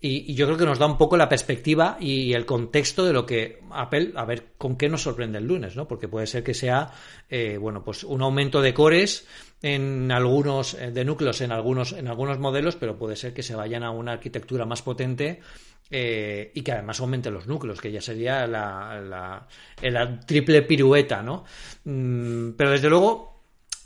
y, 0.00 0.34
yo 0.34 0.46
creo 0.46 0.58
que 0.58 0.66
nos 0.66 0.78
da 0.78 0.86
un 0.86 0.98
poco 0.98 1.16
la 1.16 1.28
perspectiva 1.28 1.96
y 2.00 2.32
el 2.32 2.46
contexto 2.46 3.04
de 3.04 3.12
lo 3.12 3.26
que 3.26 3.60
Apple, 3.70 4.12
a 4.14 4.24
ver 4.24 4.48
con 4.56 4.76
qué 4.76 4.88
nos 4.88 5.02
sorprende 5.02 5.38
el 5.38 5.46
lunes, 5.46 5.74
¿no? 5.74 5.88
Porque 5.88 6.08
puede 6.08 6.26
ser 6.26 6.44
que 6.44 6.54
sea, 6.54 6.92
eh, 7.28 7.56
bueno, 7.58 7.82
pues 7.82 8.04
un 8.04 8.22
aumento 8.22 8.60
de 8.60 8.74
cores 8.74 9.26
en 9.62 10.10
algunos, 10.12 10.74
eh, 10.74 10.90
de 10.90 11.04
núcleos 11.04 11.40
en 11.40 11.52
algunos, 11.52 11.92
en 11.92 12.08
algunos 12.08 12.38
modelos, 12.38 12.76
pero 12.76 12.96
puede 12.96 13.16
ser 13.16 13.34
que 13.34 13.42
se 13.42 13.54
vayan 13.54 13.82
a 13.82 13.90
una 13.90 14.12
arquitectura 14.12 14.64
más 14.64 14.82
potente 14.82 15.40
eh, 15.90 16.52
y 16.54 16.62
que 16.62 16.72
además 16.72 17.00
aumente 17.00 17.30
los 17.30 17.46
núcleos, 17.46 17.80
que 17.80 17.90
ya 17.90 18.00
sería 18.00 18.46
la, 18.46 19.46
la, 19.80 20.20
triple 20.26 20.62
pirueta, 20.62 21.22
¿no? 21.22 21.44
Mm, 21.84 22.50
pero 22.52 22.70
desde 22.70 22.88
luego, 22.88 23.42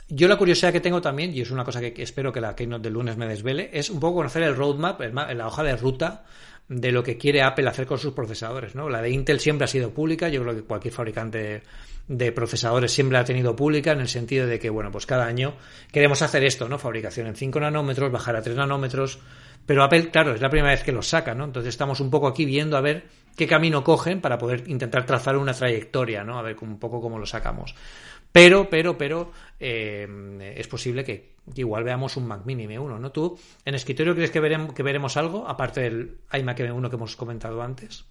yo 0.09 0.29
la 0.29 0.37
curiosidad 0.37 0.73
que 0.73 0.81
tengo 0.81 1.01
también, 1.01 1.35
y 1.35 1.41
es 1.41 1.51
una 1.51 1.65
cosa 1.65 1.81
que 1.81 2.03
espero 2.03 2.33
que 2.33 2.41
la 2.41 2.57
Keynote 2.57 2.83
del 2.83 2.95
lunes 2.95 3.17
me 3.17 3.27
desvele, 3.27 3.71
es 3.73 3.89
un 3.89 4.01
poco 4.01 4.17
conocer 4.17 4.43
el 4.43 4.57
roadmap, 4.57 5.01
la 5.01 5.47
hoja 5.47 5.63
de 5.63 5.77
ruta 5.77 6.25
de 6.73 6.91
lo 6.91 7.03
que 7.03 7.19
quiere 7.19 7.43
Apple 7.43 7.69
hacer 7.69 7.87
con 7.87 7.99
sus 7.99 8.15
procesadores, 8.15 8.75
¿no? 8.75 8.89
La 8.89 9.03
de 9.03 9.11
Intel 9.11 9.41
siempre 9.41 9.67
ha 9.67 9.69
sido 9.69 9.91
pública, 9.91 10.29
yo 10.29 10.43
creo 10.43 10.55
que 10.55 10.63
cualquier 10.63 10.95
fabricante 10.95 11.63
de 12.09 12.33
procesadores 12.33 12.93
siempre 12.93 13.19
ha 13.19 13.25
tenido 13.25 13.55
pública 13.55 13.93
en 13.93 14.01
el 14.01 14.09
sentido 14.09 14.47
de 14.47 14.59
que, 14.59 14.71
bueno, 14.71 14.91
pues 14.91 15.07
cada 15.07 15.27
año 15.27 15.55
queremos 15.93 16.23
hacer 16.23 16.45
esto, 16.45 16.69
¿no? 16.69 16.79
Fabricación 16.79 17.27
en 17.27 17.37
5 17.37 17.61
nanómetros, 17.61 18.11
bajar 18.11 18.37
a 18.37 18.43
3 18.43 18.57
nanómetros, 18.57 19.21
pero 19.67 19.85
Apple, 19.85 20.11
claro, 20.11 20.35
es 20.35 20.41
la 20.41 20.49
primera 20.49 20.73
vez 20.73 20.83
que 20.83 20.93
los 20.93 21.09
saca, 21.09 21.35
¿no? 21.35 21.45
Entonces 21.45 21.69
estamos 21.69 22.01
un 22.01 22.11
poco 22.11 22.27
aquí 22.27 22.45
viendo 22.45 22.77
a 22.77 22.81
ver 22.81 23.05
qué 23.37 23.47
camino 23.47 23.85
cogen 23.85 24.21
para 24.21 24.39
poder 24.39 24.65
intentar 24.67 25.05
trazar 25.05 25.37
una 25.37 25.53
trayectoria, 25.53 26.25
¿no? 26.25 26.39
A 26.39 26.43
ver 26.43 26.57
un 26.63 26.79
poco 26.79 27.01
cómo 27.01 27.19
lo 27.19 27.27
sacamos. 27.27 27.75
Pero, 28.33 28.71
pero, 28.71 28.97
pero, 28.97 29.31
eh, 29.63 30.55
es 30.57 30.67
posible 30.69 31.05
que 31.05 31.37
igual 31.55 31.85
veamos 31.85 32.17
un 32.17 32.27
Mac 32.27 32.43
Mini 32.45 32.67
M1, 32.67 32.99
¿no? 32.99 33.13
¿Tú 33.13 33.39
en 33.65 33.75
escritorio 33.75 34.15
crees 34.15 34.31
que, 34.31 34.41
veremos, 34.41 34.75
que 34.75 34.83
veremos 34.83 35.17
algo, 35.17 35.49
aparte 35.49 35.83
del 35.83 36.19
iMac 36.33 36.59
M1 36.59 36.89
que 36.91 36.97
hemos 36.97 37.17
comentado 37.17 37.63
antes? 37.63 38.05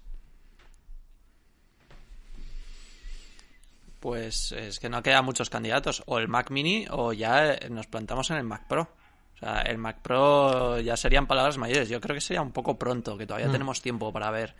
Pues 4.00 4.52
es 4.54 4.80
que 4.80 4.90
no 4.90 5.04
quedan 5.04 5.26
muchos 5.26 5.50
candidatos. 5.50 6.02
O 6.08 6.18
el 6.18 6.28
Mac 6.28 6.50
Mini 6.50 6.88
o 6.90 7.14
ya 7.14 7.56
nos 7.70 7.86
plantamos 7.86 8.32
en 8.32 8.38
el 8.38 8.44
Mac 8.44 8.68
Pro 8.68 8.90
sea, 9.42 9.62
el 9.62 9.78
Mac 9.78 10.02
Pro 10.02 10.80
ya 10.80 10.96
serían 10.96 11.28
palabras 11.28 11.58
mayores. 11.58 11.90
Yo 11.90 12.00
creo 12.00 12.14
que 12.14 12.22
sería 12.22 12.42
un 12.42 12.52
poco 12.52 12.78
pronto, 12.78 13.18
que 13.18 13.26
todavía 13.26 13.50
mm. 13.50 13.52
tenemos 13.52 13.82
tiempo 13.82 14.14
para 14.14 14.32
ver 14.32 14.56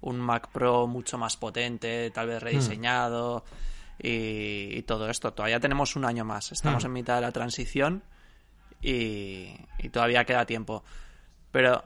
un 0.00 0.20
Mac 0.20 0.48
Pro 0.52 0.86
mucho 0.86 1.18
más 1.18 1.36
potente, 1.36 2.10
tal 2.10 2.28
vez 2.28 2.42
rediseñado 2.42 3.44
y, 3.98 4.82
todo 4.82 5.08
esto. 5.08 5.32
Todavía 5.32 5.60
tenemos 5.60 5.96
un 5.96 6.04
año 6.04 6.24
más. 6.24 6.52
Estamos 6.52 6.84
mm. 6.84 6.86
en 6.86 6.92
mitad 6.92 7.14
de 7.16 7.20
la 7.22 7.32
transición 7.32 8.02
y, 8.82 9.54
todavía 9.92 10.24
queda 10.24 10.44
tiempo. 10.44 10.84
Pero, 11.50 11.84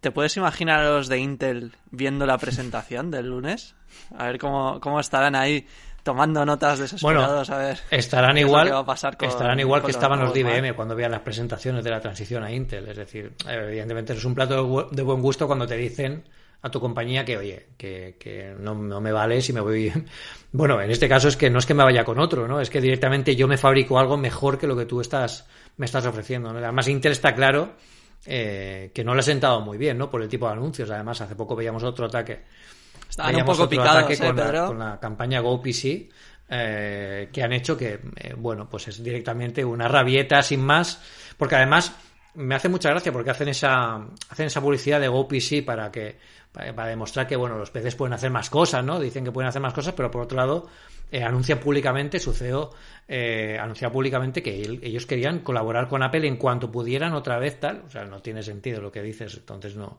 ¿te 0.00 0.10
puedes 0.10 0.36
imaginar 0.36 0.80
a 0.80 0.90
los 0.90 1.08
de 1.08 1.18
Intel 1.18 1.72
viendo 1.90 2.26
la 2.26 2.38
presentación 2.38 3.10
del 3.10 3.28
lunes? 3.28 3.74
A 4.16 4.26
ver 4.26 4.38
cómo, 4.38 4.80
cómo 4.80 5.00
estarán 5.00 5.34
ahí 5.34 5.66
tomando 6.02 6.44
notas 6.46 6.78
desesperados 6.78 7.50
a 7.50 7.58
ver 7.58 7.78
estarán 7.90 8.38
igual 8.38 8.72
estarán 9.20 9.60
igual 9.60 9.82
que 9.82 9.90
estaban 9.90 10.20
los 10.20 10.32
de 10.32 10.40
IBM 10.40 10.74
cuando 10.74 10.94
vean 10.94 11.10
las 11.10 11.20
presentaciones 11.20 11.84
de 11.84 11.90
la 11.90 12.00
transición 12.00 12.42
a 12.44 12.50
Intel 12.50 12.88
es 12.88 12.96
decir 12.96 13.34
evidentemente 13.46 14.14
es 14.14 14.24
un 14.24 14.34
plato 14.34 14.88
de 14.90 15.02
buen 15.02 15.20
gusto 15.20 15.46
cuando 15.46 15.66
te 15.66 15.76
dicen 15.76 16.24
a 16.60 16.70
tu 16.70 16.80
compañía 16.80 17.24
que 17.24 17.36
oye 17.36 17.68
que, 17.76 18.54
no, 18.58 18.74
me 18.74 19.12
vale 19.12 19.40
si 19.40 19.52
me 19.52 19.60
voy 19.60 19.92
bueno 20.52 20.80
en 20.80 20.90
este 20.90 21.08
caso 21.08 21.28
es 21.28 21.36
que 21.36 21.50
no 21.50 21.58
es 21.58 21.66
que 21.66 21.74
me 21.74 21.84
vaya 21.84 22.04
con 22.04 22.18
otro 22.18 22.48
no 22.48 22.60
es 22.60 22.70
que 22.70 22.80
directamente 22.80 23.36
yo 23.36 23.46
me 23.46 23.56
fabrico 23.56 23.98
algo 23.98 24.16
mejor 24.16 24.58
que 24.58 24.66
lo 24.66 24.76
que 24.76 24.86
tú 24.86 25.00
estás 25.00 25.46
me 25.76 25.86
estás 25.86 26.04
ofreciendo 26.06 26.50
además 26.50 26.88
Intel 26.88 27.12
está 27.12 27.34
claro 27.34 27.74
eh, 28.26 28.90
que 28.92 29.04
no 29.04 29.14
le 29.14 29.20
ha 29.20 29.22
sentado 29.22 29.60
muy 29.60 29.78
bien 29.78 29.96
no 29.96 30.10
por 30.10 30.22
el 30.22 30.28
tipo 30.28 30.46
de 30.46 30.52
anuncios. 30.52 30.90
Además 30.90 31.20
hace 31.20 31.36
poco 31.36 31.54
veíamos 31.54 31.82
otro 31.82 32.06
ataque 32.06 32.44
Estaban 33.08 33.36
un 33.36 33.44
poco 33.44 33.68
picados, 33.68 34.10
¿eh, 34.10 34.18
con, 34.18 34.36
la, 34.36 34.66
con, 34.66 34.78
la, 34.78 35.00
campaña 35.00 35.40
GoPC 35.40 36.10
eh, 36.50 37.28
que 37.32 37.42
han 37.42 37.52
hecho 37.52 37.76
que, 37.76 38.00
bueno, 38.36 38.68
pues 38.68 38.88
es 38.88 39.02
directamente 39.02 39.64
una 39.64 39.88
rabieta 39.88 40.42
sin 40.42 40.60
más, 40.60 41.00
porque 41.38 41.56
además 41.56 41.94
me 42.38 42.54
hace 42.54 42.68
mucha 42.68 42.90
gracia 42.90 43.12
porque 43.12 43.30
hacen 43.30 43.48
esa, 43.48 43.96
hacen 44.28 44.46
esa 44.46 44.60
publicidad 44.60 45.00
de 45.00 45.08
GoPC 45.08 45.64
para 45.64 45.90
que, 45.90 46.16
para, 46.52 46.86
demostrar 46.86 47.26
que, 47.26 47.36
bueno, 47.36 47.58
los 47.58 47.70
peces 47.70 47.94
pueden 47.94 48.14
hacer 48.14 48.30
más 48.30 48.48
cosas, 48.48 48.84
¿no? 48.84 48.98
Dicen 48.98 49.24
que 49.24 49.32
pueden 49.32 49.48
hacer 49.48 49.60
más 49.60 49.74
cosas, 49.74 49.94
pero 49.94 50.10
por 50.10 50.22
otro 50.22 50.38
lado, 50.38 50.68
eh, 51.10 51.22
anuncian 51.22 51.58
públicamente, 51.58 52.18
su 52.18 52.32
CEO 52.32 52.70
eh, 53.06 53.58
anuncia 53.60 53.90
públicamente 53.90 54.42
que 54.42 54.54
ellos 54.82 55.06
querían 55.06 55.40
colaborar 55.40 55.88
con 55.88 56.02
Apple 56.02 56.26
en 56.26 56.36
cuanto 56.36 56.70
pudieran 56.70 57.12
otra 57.12 57.38
vez 57.38 57.58
tal, 57.58 57.82
o 57.86 57.90
sea, 57.90 58.04
no 58.04 58.20
tiene 58.20 58.42
sentido 58.42 58.80
lo 58.80 58.92
que 58.92 59.02
dices, 59.02 59.34
entonces 59.34 59.74
no. 59.76 59.98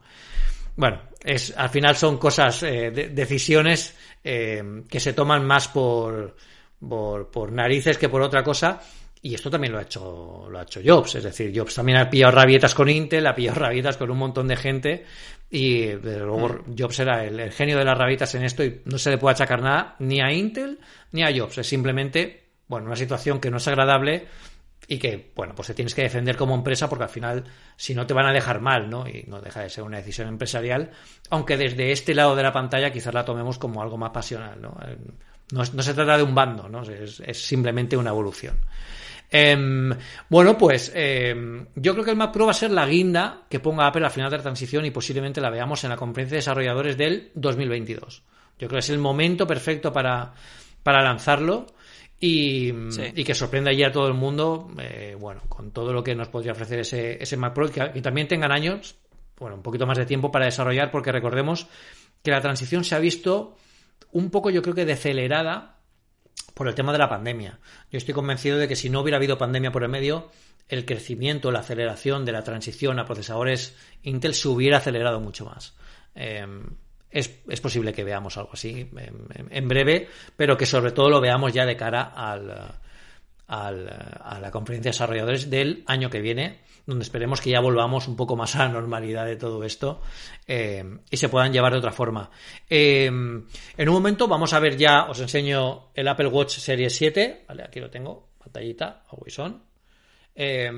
Bueno, 0.76 1.00
es, 1.22 1.52
al 1.56 1.68
final 1.68 1.96
son 1.96 2.16
cosas, 2.16 2.62
eh, 2.62 2.90
decisiones 2.90 3.96
eh, 4.24 4.82
que 4.88 5.00
se 5.00 5.12
toman 5.12 5.44
más 5.44 5.68
por, 5.68 6.36
por, 6.80 7.52
narices 7.52 7.98
que 7.98 8.08
por 8.08 8.22
otra 8.22 8.42
cosa. 8.42 8.80
Y 9.22 9.34
esto 9.34 9.50
también 9.50 9.72
lo 9.72 9.78
ha 9.78 9.82
hecho, 9.82 10.46
lo 10.50 10.58
ha 10.58 10.62
hecho 10.62 10.80
Jobs. 10.84 11.16
Es 11.16 11.24
decir, 11.24 11.52
Jobs 11.54 11.74
también 11.74 11.98
ha 11.98 12.08
pillado 12.08 12.32
rabietas 12.32 12.74
con 12.74 12.88
Intel, 12.88 13.26
ha 13.26 13.34
pillado 13.34 13.60
rabietas 13.60 13.96
con 13.96 14.10
un 14.10 14.18
montón 14.18 14.48
de 14.48 14.56
gente. 14.56 15.04
Y 15.50 15.86
desde 15.86 16.20
luego 16.20 16.48
mm. 16.48 16.74
Jobs 16.78 17.00
era 17.00 17.24
el, 17.24 17.52
genio 17.52 17.76
de 17.76 17.84
las 17.84 17.98
rabietas 17.98 18.34
en 18.34 18.44
esto 18.44 18.64
y 18.64 18.80
no 18.84 18.98
se 18.98 19.10
le 19.10 19.18
puede 19.18 19.32
achacar 19.32 19.60
nada 19.60 19.96
ni 19.98 20.20
a 20.20 20.32
Intel 20.32 20.78
ni 21.12 21.22
a 21.22 21.36
Jobs. 21.36 21.58
Es 21.58 21.66
simplemente, 21.66 22.44
bueno, 22.66 22.86
una 22.86 22.96
situación 22.96 23.40
que 23.40 23.50
no 23.50 23.58
es 23.58 23.68
agradable 23.68 24.26
y 24.90 24.98
que, 24.98 25.30
bueno, 25.36 25.54
pues 25.54 25.68
te 25.68 25.74
tienes 25.74 25.94
que 25.94 26.02
defender 26.02 26.36
como 26.36 26.54
empresa 26.54 26.88
porque 26.88 27.04
al 27.04 27.10
final, 27.10 27.44
si 27.76 27.94
no 27.94 28.06
te 28.06 28.14
van 28.14 28.26
a 28.26 28.32
dejar 28.32 28.60
mal, 28.60 28.90
¿no? 28.90 29.06
Y 29.06 29.24
no 29.28 29.40
deja 29.40 29.60
de 29.60 29.70
ser 29.70 29.84
una 29.84 29.98
decisión 29.98 30.26
empresarial, 30.26 30.90
aunque 31.28 31.56
desde 31.56 31.92
este 31.92 32.14
lado 32.14 32.34
de 32.34 32.42
la 32.42 32.52
pantalla 32.52 32.92
quizás 32.92 33.14
la 33.14 33.24
tomemos 33.24 33.58
como 33.58 33.82
algo 33.82 33.96
más 33.96 34.10
pasional, 34.10 34.60
¿no? 34.60 34.76
Eh, 34.84 34.96
no, 35.52 35.64
se 35.64 35.94
trata 35.94 36.16
de 36.16 36.22
un 36.22 36.34
bando, 36.34 36.68
¿no? 36.68 36.82
Es, 36.82 37.22
simplemente 37.34 37.96
una 37.96 38.10
evolución. 38.10 38.56
Em, 39.30 39.90
bueno, 40.28 40.58
pues 40.58 40.90
em, 40.94 41.66
yo 41.76 41.92
creo 41.92 42.04
que 42.04 42.10
el 42.10 42.16
Mac 42.16 42.32
Pro 42.32 42.46
va 42.46 42.50
a 42.50 42.54
ser 42.54 42.72
la 42.72 42.86
guinda 42.86 43.42
que 43.48 43.60
ponga 43.60 43.86
Apple 43.86 44.04
al 44.04 44.10
final 44.10 44.30
de 44.30 44.38
la 44.38 44.42
transición 44.42 44.84
y 44.84 44.90
posiblemente 44.90 45.40
la 45.40 45.50
veamos 45.50 45.84
en 45.84 45.90
la 45.90 45.96
conferencia 45.96 46.34
de 46.34 46.38
desarrolladores 46.38 46.96
del 46.96 47.30
2022. 47.34 48.24
Yo 48.58 48.68
creo 48.68 48.70
que 48.70 48.78
es 48.78 48.90
el 48.90 48.98
momento 48.98 49.46
perfecto 49.46 49.92
para, 49.92 50.34
para 50.82 51.02
lanzarlo 51.02 51.66
y, 52.18 52.72
que 53.24 53.34
sorprenda 53.34 53.72
ya 53.72 53.88
a 53.88 53.92
todo 53.92 54.08
el 54.08 54.14
mundo, 54.14 54.68
eh, 54.78 55.16
bueno, 55.18 55.42
con 55.48 55.70
todo 55.70 55.92
lo 55.92 56.02
que 56.02 56.14
nos 56.14 56.28
podría 56.28 56.52
ofrecer 56.52 56.80
ese, 56.80 57.22
ese 57.22 57.36
Mac 57.36 57.54
Pro 57.54 57.66
y 57.66 57.70
que, 57.70 58.02
también 58.02 58.28
tengan 58.28 58.52
años, 58.52 58.96
bueno, 59.38 59.56
un 59.56 59.62
poquito 59.62 59.86
más 59.86 59.96
de 59.96 60.06
tiempo 60.06 60.30
para 60.30 60.44
desarrollar, 60.44 60.90
porque 60.90 61.12
recordemos 61.12 61.68
que 62.22 62.30
la 62.30 62.40
transición 62.40 62.84
se 62.84 62.94
ha 62.94 62.98
visto 62.98 63.56
un 64.12 64.30
poco, 64.30 64.50
yo 64.50 64.60
creo 64.60 64.74
que 64.74 64.84
decelerada 64.84 65.79
por 66.60 66.68
el 66.68 66.74
tema 66.74 66.92
de 66.92 66.98
la 66.98 67.08
pandemia. 67.08 67.58
Yo 67.90 67.96
estoy 67.96 68.12
convencido 68.12 68.58
de 68.58 68.68
que 68.68 68.76
si 68.76 68.90
no 68.90 69.00
hubiera 69.00 69.16
habido 69.16 69.38
pandemia 69.38 69.72
por 69.72 69.82
el 69.82 69.88
medio, 69.88 70.28
el 70.68 70.84
crecimiento, 70.84 71.50
la 71.50 71.60
aceleración 71.60 72.26
de 72.26 72.32
la 72.32 72.44
transición 72.44 72.98
a 72.98 73.06
procesadores 73.06 73.78
Intel 74.02 74.34
se 74.34 74.46
hubiera 74.46 74.76
acelerado 74.76 75.20
mucho 75.20 75.46
más. 75.46 75.74
Em, 76.14 76.66
es, 77.10 77.40
es, 77.48 77.62
posible 77.62 77.94
que 77.94 78.04
veamos 78.04 78.36
algo 78.36 78.50
así 78.52 78.90
en, 79.48 79.68
breve, 79.68 80.10
pero 80.36 80.58
que 80.58 80.66
sobre 80.66 80.92
todo 80.92 81.08
lo 81.08 81.22
veamos 81.22 81.54
ya 81.54 81.64
de 81.64 81.78
cara 81.78 82.02
al, 82.02 82.74
a 83.52 84.38
la 84.40 84.50
conferencia 84.52 84.90
de 84.90 84.94
desarrolladores 84.94 85.50
del 85.50 85.82
año 85.86 86.08
que 86.08 86.20
viene, 86.20 86.60
donde 86.86 87.02
esperemos 87.02 87.40
que 87.40 87.50
ya 87.50 87.60
volvamos 87.60 88.06
un 88.06 88.16
poco 88.16 88.36
más 88.36 88.54
a 88.54 88.66
la 88.66 88.68
normalidad 88.68 89.26
de 89.26 89.36
todo 89.36 89.64
esto 89.64 90.00
eh, 90.46 90.84
y 91.10 91.16
se 91.16 91.28
puedan 91.28 91.52
llevar 91.52 91.72
de 91.72 91.78
otra 91.78 91.90
forma. 91.90 92.30
Eh, 92.68 93.06
en 93.06 93.88
un 93.88 93.94
momento 93.94 94.28
vamos 94.28 94.52
a 94.52 94.60
ver 94.60 94.76
ya, 94.76 95.04
os 95.04 95.18
enseño 95.20 95.90
el 95.94 96.06
Apple 96.06 96.28
Watch 96.28 96.58
Series 96.58 96.94
7, 96.94 97.44
¿vale? 97.48 97.64
aquí 97.64 97.80
lo 97.80 97.90
tengo, 97.90 98.30
pantallita, 98.38 99.04
always 99.10 99.38
on. 99.40 99.62
Eh, 100.34 100.70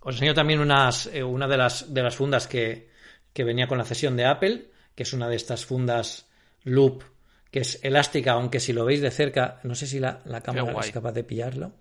os 0.00 0.14
enseño 0.14 0.34
también 0.34 0.60
unas, 0.60 1.10
una 1.24 1.48
de 1.48 1.56
las, 1.56 1.92
de 1.92 2.02
las 2.02 2.14
fundas 2.14 2.46
que, 2.46 2.90
que 3.32 3.44
venía 3.44 3.66
con 3.66 3.78
la 3.78 3.84
cesión 3.84 4.16
de 4.16 4.26
Apple 4.26 4.70
que 4.94 5.02
es 5.02 5.12
una 5.12 5.28
de 5.28 5.36
estas 5.36 5.64
fundas 5.64 6.26
loop 6.64 7.04
que 7.50 7.60
es 7.60 7.78
elástica, 7.84 8.32
aunque 8.32 8.60
si 8.60 8.72
lo 8.72 8.84
veis 8.84 9.00
de 9.00 9.10
cerca, 9.10 9.60
no 9.62 9.74
sé 9.74 9.86
si 9.86 10.00
la, 10.00 10.20
cámara 10.42 10.74
es 10.80 10.90
capaz 10.90 11.12
de 11.12 11.24
pillarlo. 11.24 11.72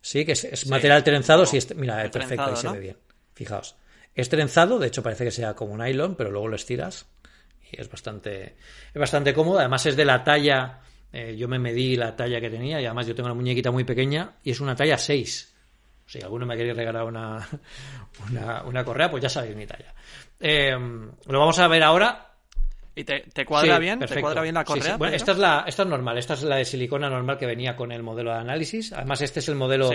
Sí, 0.00 0.24
que 0.24 0.32
es, 0.32 0.66
material 0.66 1.04
trenzado. 1.04 1.44
sí, 1.46 1.58
mira, 1.76 2.04
es 2.04 2.10
perfecto, 2.10 2.44
ahí 2.44 2.56
se 2.56 2.68
ve 2.68 2.78
bien. 2.78 2.96
Fijaos. 3.34 3.76
Es 4.14 4.28
trenzado, 4.28 4.78
de 4.78 4.88
hecho 4.88 5.02
parece 5.02 5.24
que 5.24 5.30
sea 5.30 5.54
como 5.54 5.74
un 5.74 5.80
nylon, 5.80 6.16
pero 6.16 6.30
luego 6.30 6.48
lo 6.48 6.56
estiras 6.56 7.06
y 7.70 7.80
es 7.80 7.90
bastante, 7.90 8.56
es 8.92 9.00
bastante 9.00 9.34
cómodo. 9.34 9.58
Además 9.58 9.86
es 9.86 9.96
de 9.96 10.04
la 10.04 10.24
talla, 10.24 10.80
eh, 11.12 11.36
yo 11.36 11.48
me 11.48 11.58
medí 11.58 11.96
la 11.96 12.16
talla 12.16 12.40
que 12.40 12.50
tenía 12.50 12.80
y 12.80 12.86
además 12.86 13.06
yo 13.06 13.14
tengo 13.14 13.28
una 13.28 13.34
muñequita 13.34 13.70
muy 13.70 13.84
pequeña 13.84 14.32
y 14.42 14.50
es 14.50 14.60
una 14.60 14.74
talla 14.74 14.98
6. 14.98 15.54
Si 16.06 16.20
alguno 16.20 16.46
me 16.46 16.56
quiere 16.56 16.72
regalar 16.72 17.04
una, 17.04 17.46
una, 18.64 18.84
correa, 18.84 19.10
pues 19.10 19.22
ya 19.22 19.28
sabéis 19.28 19.56
mi 19.56 19.66
talla. 19.66 19.94
Eh, 20.40 20.72
lo 20.72 21.38
vamos 21.38 21.58
a 21.58 21.68
ver 21.68 21.82
ahora. 21.82 22.27
¿Y 22.98 23.04
te, 23.04 23.46
cuadra 23.46 23.78
bien? 23.78 24.00
¿Te 24.00 24.20
cuadra 24.20 24.42
bien 24.42 24.56
la 24.56 24.64
correa? 24.64 24.96
Bueno, 24.96 25.14
esta 25.14 25.30
es, 25.30 25.38
la, 25.38 25.64
esta 25.68 25.84
es 25.84 25.88
normal. 25.88 26.18
Esta 26.18 26.34
es 26.34 26.42
la 26.42 26.56
de 26.56 26.64
silicona 26.64 27.08
normal 27.08 27.38
que 27.38 27.46
venía 27.46 27.76
con 27.76 27.92
el 27.92 28.02
modelo 28.02 28.32
de 28.32 28.38
análisis. 28.38 28.92
Además, 28.92 29.22
este 29.22 29.38
es 29.38 29.48
el 29.48 29.54
modelo... 29.54 29.90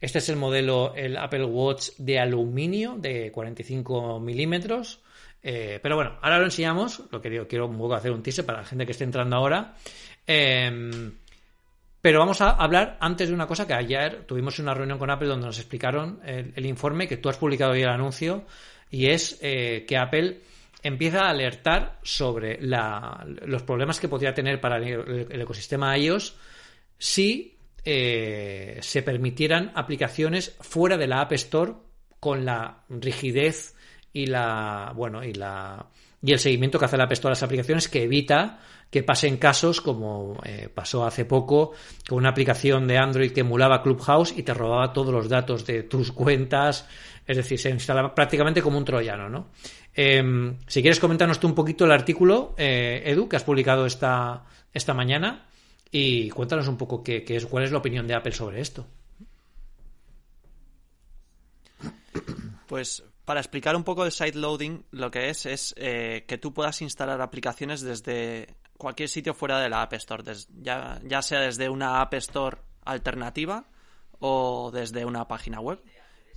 Este 0.00 0.16
es 0.16 0.30
el 0.30 0.36
modelo, 0.36 0.94
el 0.96 1.18
Apple 1.18 1.44
Watch 1.44 1.90
de 1.98 2.18
aluminio 2.18 2.96
de 2.96 3.30
45 3.30 4.18
milímetros. 4.18 5.00
Eh, 5.42 5.78
pero 5.82 5.96
bueno, 5.96 6.16
ahora 6.22 6.38
lo 6.38 6.46
enseñamos. 6.46 7.02
Lo 7.10 7.20
que 7.20 7.46
quiero 7.46 7.66
un 7.66 7.76
poco 7.76 7.94
hacer 7.94 8.10
un 8.10 8.22
teaser 8.22 8.46
para 8.46 8.60
la 8.60 8.64
gente 8.64 8.86
que 8.86 8.92
esté 8.92 9.04
entrando 9.04 9.36
ahora. 9.36 9.74
Em, 10.26 11.12
pero 12.00 12.20
vamos 12.20 12.40
a 12.40 12.52
hablar 12.52 12.96
antes 13.00 13.28
de 13.28 13.34
una 13.34 13.46
cosa 13.46 13.66
que 13.66 13.74
ayer 13.74 14.24
tuvimos 14.26 14.58
una 14.58 14.72
reunión 14.72 14.98
con 14.98 15.10
Apple 15.10 15.28
donde 15.28 15.44
nos 15.44 15.58
explicaron 15.58 16.20
el, 16.24 16.64
informe 16.64 17.06
que 17.06 17.18
tú 17.18 17.28
has 17.28 17.36
publicado 17.36 17.72
hoy 17.72 17.82
el 17.82 17.90
anuncio 17.90 18.46
y 18.90 19.08
es 19.08 19.38
eh, 19.42 19.84
que 19.86 19.98
Apple 19.98 20.40
empieza 20.82 21.26
a 21.26 21.30
alertar 21.30 21.98
sobre 22.02 22.58
los 22.60 23.62
problemas 23.62 24.00
que 24.00 24.08
podría 24.08 24.34
tener 24.34 24.60
para 24.60 24.78
el, 24.78 25.28
el 25.30 25.40
ecosistema 25.40 25.96
iOS 25.96 26.36
si 26.98 27.56
eh, 27.84 28.78
se 28.82 29.02
permitieran 29.02 29.72
aplicaciones 29.74 30.54
fuera 30.60 30.98
de 30.98 31.06
la 31.06 31.22
App 31.22 31.32
Store 31.32 31.72
con 32.20 32.44
la 32.44 32.84
rigidez 32.90 33.74
y 34.12 34.26
la 34.26 34.92
bueno 34.94 35.24
y 35.24 35.32
la 35.32 35.86
y 36.22 36.32
el 36.32 36.38
seguimiento 36.38 36.78
que 36.78 36.84
hace 36.84 36.98
la 36.98 37.04
App 37.04 37.12
Store 37.12 37.30
a 37.30 37.36
las 37.36 37.42
aplicaciones 37.42 37.88
que 37.88 38.02
evita 38.02 38.60
que 38.90 39.02
pasen 39.02 39.38
casos 39.38 39.80
como 39.80 40.38
eh, 40.44 40.68
pasó 40.74 41.06
hace 41.06 41.24
poco 41.24 41.72
con 42.06 42.18
una 42.18 42.28
aplicación 42.28 42.86
de 42.86 42.98
Android 42.98 43.32
que 43.32 43.40
emulaba 43.40 43.82
Clubhouse 43.82 44.36
y 44.36 44.42
te 44.42 44.52
robaba 44.52 44.92
todos 44.92 45.14
los 45.14 45.30
datos 45.30 45.64
de 45.64 45.84
tus 45.84 46.12
cuentas 46.12 46.86
es 47.26 47.38
decir 47.38 47.58
se 47.58 47.70
instalaba 47.70 48.14
prácticamente 48.14 48.60
como 48.60 48.76
un 48.76 48.84
troyano 48.84 49.30
¿no? 49.30 49.48
Em, 50.02 50.56
si 50.66 50.80
quieres 50.80 50.98
comentarnos 50.98 51.38
tú 51.38 51.46
un 51.46 51.54
poquito 51.54 51.84
el 51.84 51.92
artículo 51.92 52.54
eh, 52.56 53.02
Edu 53.04 53.28
que 53.28 53.36
has 53.36 53.44
publicado 53.44 53.84
esta 53.84 54.46
esta 54.72 54.94
mañana 54.94 55.46
y 55.90 56.30
cuéntanos 56.30 56.68
un 56.68 56.78
poco 56.78 57.02
qué, 57.02 57.22
es, 57.28 57.44
cuál 57.44 57.64
es 57.64 57.70
la 57.70 57.78
opinión 57.78 58.06
de 58.06 58.14
Apple 58.14 58.32
sobre 58.32 58.62
esto. 58.62 58.86
Pues 62.66 63.04
para 63.26 63.40
explicar 63.40 63.76
un 63.76 63.84
poco 63.84 64.06
el 64.06 64.12
side 64.12 64.38
loading, 64.38 64.86
lo 64.90 65.10
que 65.10 65.28
es 65.28 65.44
es 65.44 65.74
eh, 65.76 66.24
que 66.26 66.38
tú 66.38 66.54
puedas 66.54 66.80
instalar 66.80 67.20
aplicaciones 67.20 67.82
desde 67.82 68.56
cualquier 68.78 69.10
sitio 69.10 69.34
fuera 69.34 69.60
de 69.60 69.68
la 69.68 69.82
App 69.82 69.92
Store, 69.92 70.24
ya, 70.62 70.98
ya 71.04 71.20
sea 71.20 71.40
desde 71.40 71.68
una 71.68 72.00
App 72.00 72.14
Store 72.14 72.56
alternativa 72.86 73.66
o 74.18 74.70
desde 74.72 75.04
una 75.04 75.28
página 75.28 75.60
web, 75.60 75.82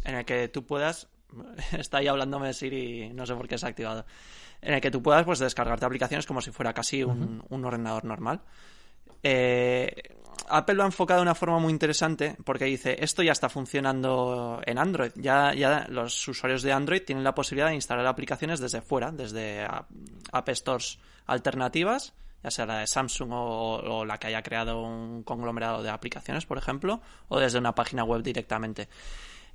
en 0.04 0.16
el 0.16 0.26
que 0.26 0.50
tú 0.50 0.66
puedas, 0.66 1.08
está 1.78 1.98
ahí 1.98 2.08
hablándome 2.08 2.54
Siri, 2.54 3.12
no 3.14 3.26
sé 3.26 3.36
por 3.36 3.48
qué 3.48 3.58
se 3.58 3.66
ha 3.66 3.70
activado, 3.70 4.06
en 4.62 4.76
el 4.76 4.82
que 4.82 4.92
tú 4.92 5.02
puedas 5.02 5.26
pues 5.26 5.40
descargarte 5.40 5.86
aplicaciones 5.86 6.26
como 6.26 6.42
si 6.42 6.52
fuera 6.52 6.74
casi 6.74 7.04
un, 7.04 7.44
un 7.50 7.66
ordenador 7.66 8.06
normal. 8.06 8.42
Eh, 9.24 9.94
Apple 10.50 10.76
lo 10.76 10.84
ha 10.84 10.86
enfocado 10.86 11.20
de 11.20 11.24
una 11.24 11.36
forma 11.36 11.60
muy 11.60 11.72
interesante 11.72 12.36
porque 12.44 12.66
dice, 12.66 12.98
esto 13.00 13.24
ya 13.24 13.32
está 13.32 13.50
funcionando 13.50 14.62
en 14.66 14.78
Android. 14.78 15.12
Ya, 15.16 15.54
ya 15.54 15.86
los 15.90 16.28
usuarios 16.28 16.62
de 16.64 16.74
Android 16.74 17.02
tienen 17.04 17.24
la 17.24 17.34
posibilidad 17.34 17.70
de 17.70 17.76
instalar 17.76 18.06
aplicaciones 18.06 18.60
desde 18.60 18.82
fuera, 18.82 19.12
desde 19.12 19.66
App 20.32 20.50
Stores 20.50 21.00
alternativas, 21.26 22.14
ya 22.44 22.52
sea 22.52 22.66
la 22.66 22.80
de 22.80 22.88
Samsung 22.88 23.30
o, 23.32 24.06
la 24.06 24.18
que 24.18 24.28
haya 24.28 24.42
creado 24.42 24.82
un 24.82 25.24
conglomerado 25.24 25.82
de 25.82 25.90
aplicaciones, 25.90 26.46
por 26.46 26.58
ejemplo, 26.58 27.02
o 27.30 27.40
desde 27.40 27.58
una 27.58 27.74
página 27.74 28.04
web 28.04 28.22
directamente. 28.22 28.90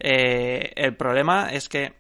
Eh, 0.01 0.73
el 0.77 0.97
problema 0.97 1.53
es 1.53 1.69
que 1.69 1.95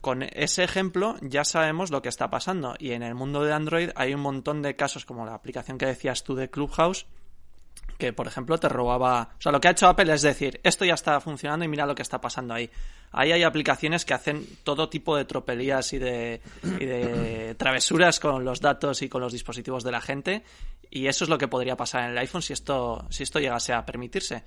con 0.00 0.22
ese 0.22 0.64
ejemplo 0.64 1.16
ya 1.20 1.44
sabemos 1.44 1.90
lo 1.90 2.02
que 2.02 2.08
está 2.08 2.30
pasando 2.30 2.74
y 2.78 2.92
en 2.92 3.02
el 3.02 3.14
mundo 3.14 3.42
de 3.44 3.52
Android 3.52 3.90
hay 3.96 4.14
un 4.14 4.20
montón 4.20 4.62
de 4.62 4.76
casos 4.76 5.04
como 5.04 5.26
la 5.26 5.34
aplicación 5.34 5.76
que 5.76 5.86
decías 5.86 6.22
tú 6.22 6.34
de 6.34 6.50
Clubhouse 6.50 7.06
que 7.98 8.12
por 8.12 8.28
ejemplo 8.28 8.58
te 8.58 8.68
robaba, 8.68 9.30
o 9.38 9.42
sea, 9.42 9.50
lo 9.50 9.60
que 9.60 9.68
ha 9.68 9.72
hecho 9.72 9.88
Apple 9.88 10.12
es 10.14 10.22
decir, 10.22 10.60
esto 10.62 10.84
ya 10.84 10.94
está 10.94 11.20
funcionando 11.20 11.64
y 11.64 11.68
mira 11.68 11.84
lo 11.84 11.96
que 11.96 12.02
está 12.02 12.20
pasando 12.20 12.54
ahí. 12.54 12.70
Ahí 13.10 13.32
hay 13.32 13.42
aplicaciones 13.42 14.04
que 14.04 14.14
hacen 14.14 14.46
todo 14.62 14.88
tipo 14.88 15.16
de 15.16 15.24
tropelías 15.24 15.92
y 15.92 15.98
de, 15.98 16.40
y 16.78 16.84
de 16.84 17.54
travesuras 17.58 18.20
con 18.20 18.44
los 18.44 18.60
datos 18.60 19.02
y 19.02 19.08
con 19.08 19.20
los 19.20 19.32
dispositivos 19.32 19.82
de 19.82 19.90
la 19.90 20.00
gente 20.00 20.44
y 20.90 21.06
eso 21.06 21.24
es 21.24 21.30
lo 21.30 21.38
que 21.38 21.48
podría 21.48 21.76
pasar 21.76 22.04
en 22.04 22.10
el 22.10 22.18
iPhone 22.18 22.42
si 22.42 22.52
esto, 22.52 23.04
si 23.10 23.24
esto 23.24 23.40
llegase 23.40 23.72
a 23.72 23.84
permitirse. 23.84 24.44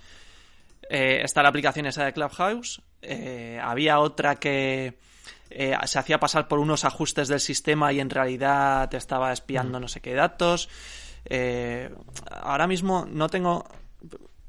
Eh, 0.94 1.22
está 1.24 1.42
la 1.42 1.48
aplicación 1.48 1.86
esa 1.86 2.04
de 2.04 2.12
Clubhouse, 2.12 2.82
eh, 3.02 3.58
había 3.64 4.00
otra 4.00 4.36
que 4.36 4.98
eh, 5.50 5.74
se 5.86 6.00
hacía 6.00 6.20
pasar 6.20 6.50
por 6.50 6.60
unos 6.60 6.84
ajustes 6.84 7.30
del 7.30 7.40
sistema 7.40 7.94
y 7.94 8.02
en 8.02 8.10
realidad 8.10 8.90
te 8.90 8.98
estaba 8.98 9.32
espiando 9.32 9.80
no 9.80 9.88
sé 9.88 10.02
qué 10.02 10.14
datos. 10.14 10.68
Eh, 11.24 11.96
ahora 12.30 12.68
mismo 12.68 13.08
no 13.10 13.30
tengo. 13.30 13.64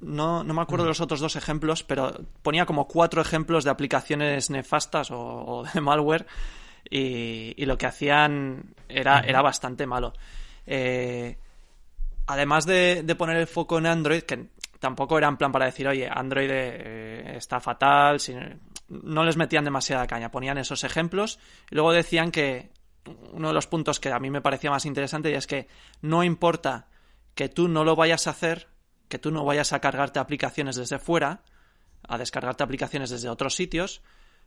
No, 0.00 0.42
no 0.42 0.52
me 0.52 0.62
acuerdo 0.62 0.85
de 0.85 0.88
los 0.88 1.00
otros 1.00 1.20
dos 1.20 1.37
ejemplos, 1.37 1.85
pero 1.85 2.12
ponía 2.42 2.66
como 2.66 2.88
cuatro 2.88 3.22
ejemplos 3.22 3.62
de 3.62 3.70
aplicaciones 3.70 4.50
nefastas 4.50 5.12
o, 5.12 5.62
de 5.72 5.81
malware 5.81 6.26
y, 6.90 7.64
lo 7.64 7.78
que 7.78 7.87
hacían 7.87 8.74
era, 8.88 9.20
era 9.20 9.42
bastante 9.42 9.87
malo. 9.87 10.12
Además 12.26 12.66
de, 12.66 13.05
de, 13.05 13.14
poner 13.14 13.37
el 13.37 13.46
foco 13.46 13.78
en 13.78 13.87
Android, 13.87 14.22
que 14.22 14.48
tampoco 14.83 15.16
era 15.16 15.29
en 15.29 15.37
plan 15.37 15.53
para 15.53 15.66
decir, 15.66 15.87
oye, 15.87 16.11
Android 16.12 16.51
está 16.51 17.61
fatal, 17.61 18.18
no 18.88 19.23
les 19.23 19.37
metían 19.37 19.64
demasiada 19.64 20.09
caña, 20.09 20.33
ponían 20.33 20.59
esos 20.59 20.83
ejemplos. 20.83 21.38
Y 21.71 21.77
luego 21.77 21.92
decían 21.92 22.33
que 22.33 22.73
uno 23.33 23.49
de 23.49 23.55
los 23.55 23.68
puntos 23.68 24.01
que 24.01 24.11
a 24.11 24.18
mí 24.18 24.29
me 24.29 24.40
parecía 24.40 24.73
más 24.73 24.85
interesante 24.85 25.33
es 25.37 25.47
que 25.47 25.68
no 26.01 26.25
importa 26.25 26.88
que 27.37 27.49
tú 27.49 27.68
no 27.68 27.85
lo 27.85 27.95
vayas 27.95 28.27
a 28.27 28.31
hacer, 28.31 28.66
que 29.09 29.21
tú 29.21 29.31
no 29.31 29.45
vayas 29.45 29.73
a 29.73 29.79
cargarte 29.79 30.18
aplicaciones 30.18 30.75
desde 30.75 30.99
fuera, 30.99 31.45
a 32.09 32.18
descargarte 32.18 32.64
aplicaciones 32.64 33.09
desde 33.11 33.29
otros 33.29 33.55
sitios, 33.55 34.03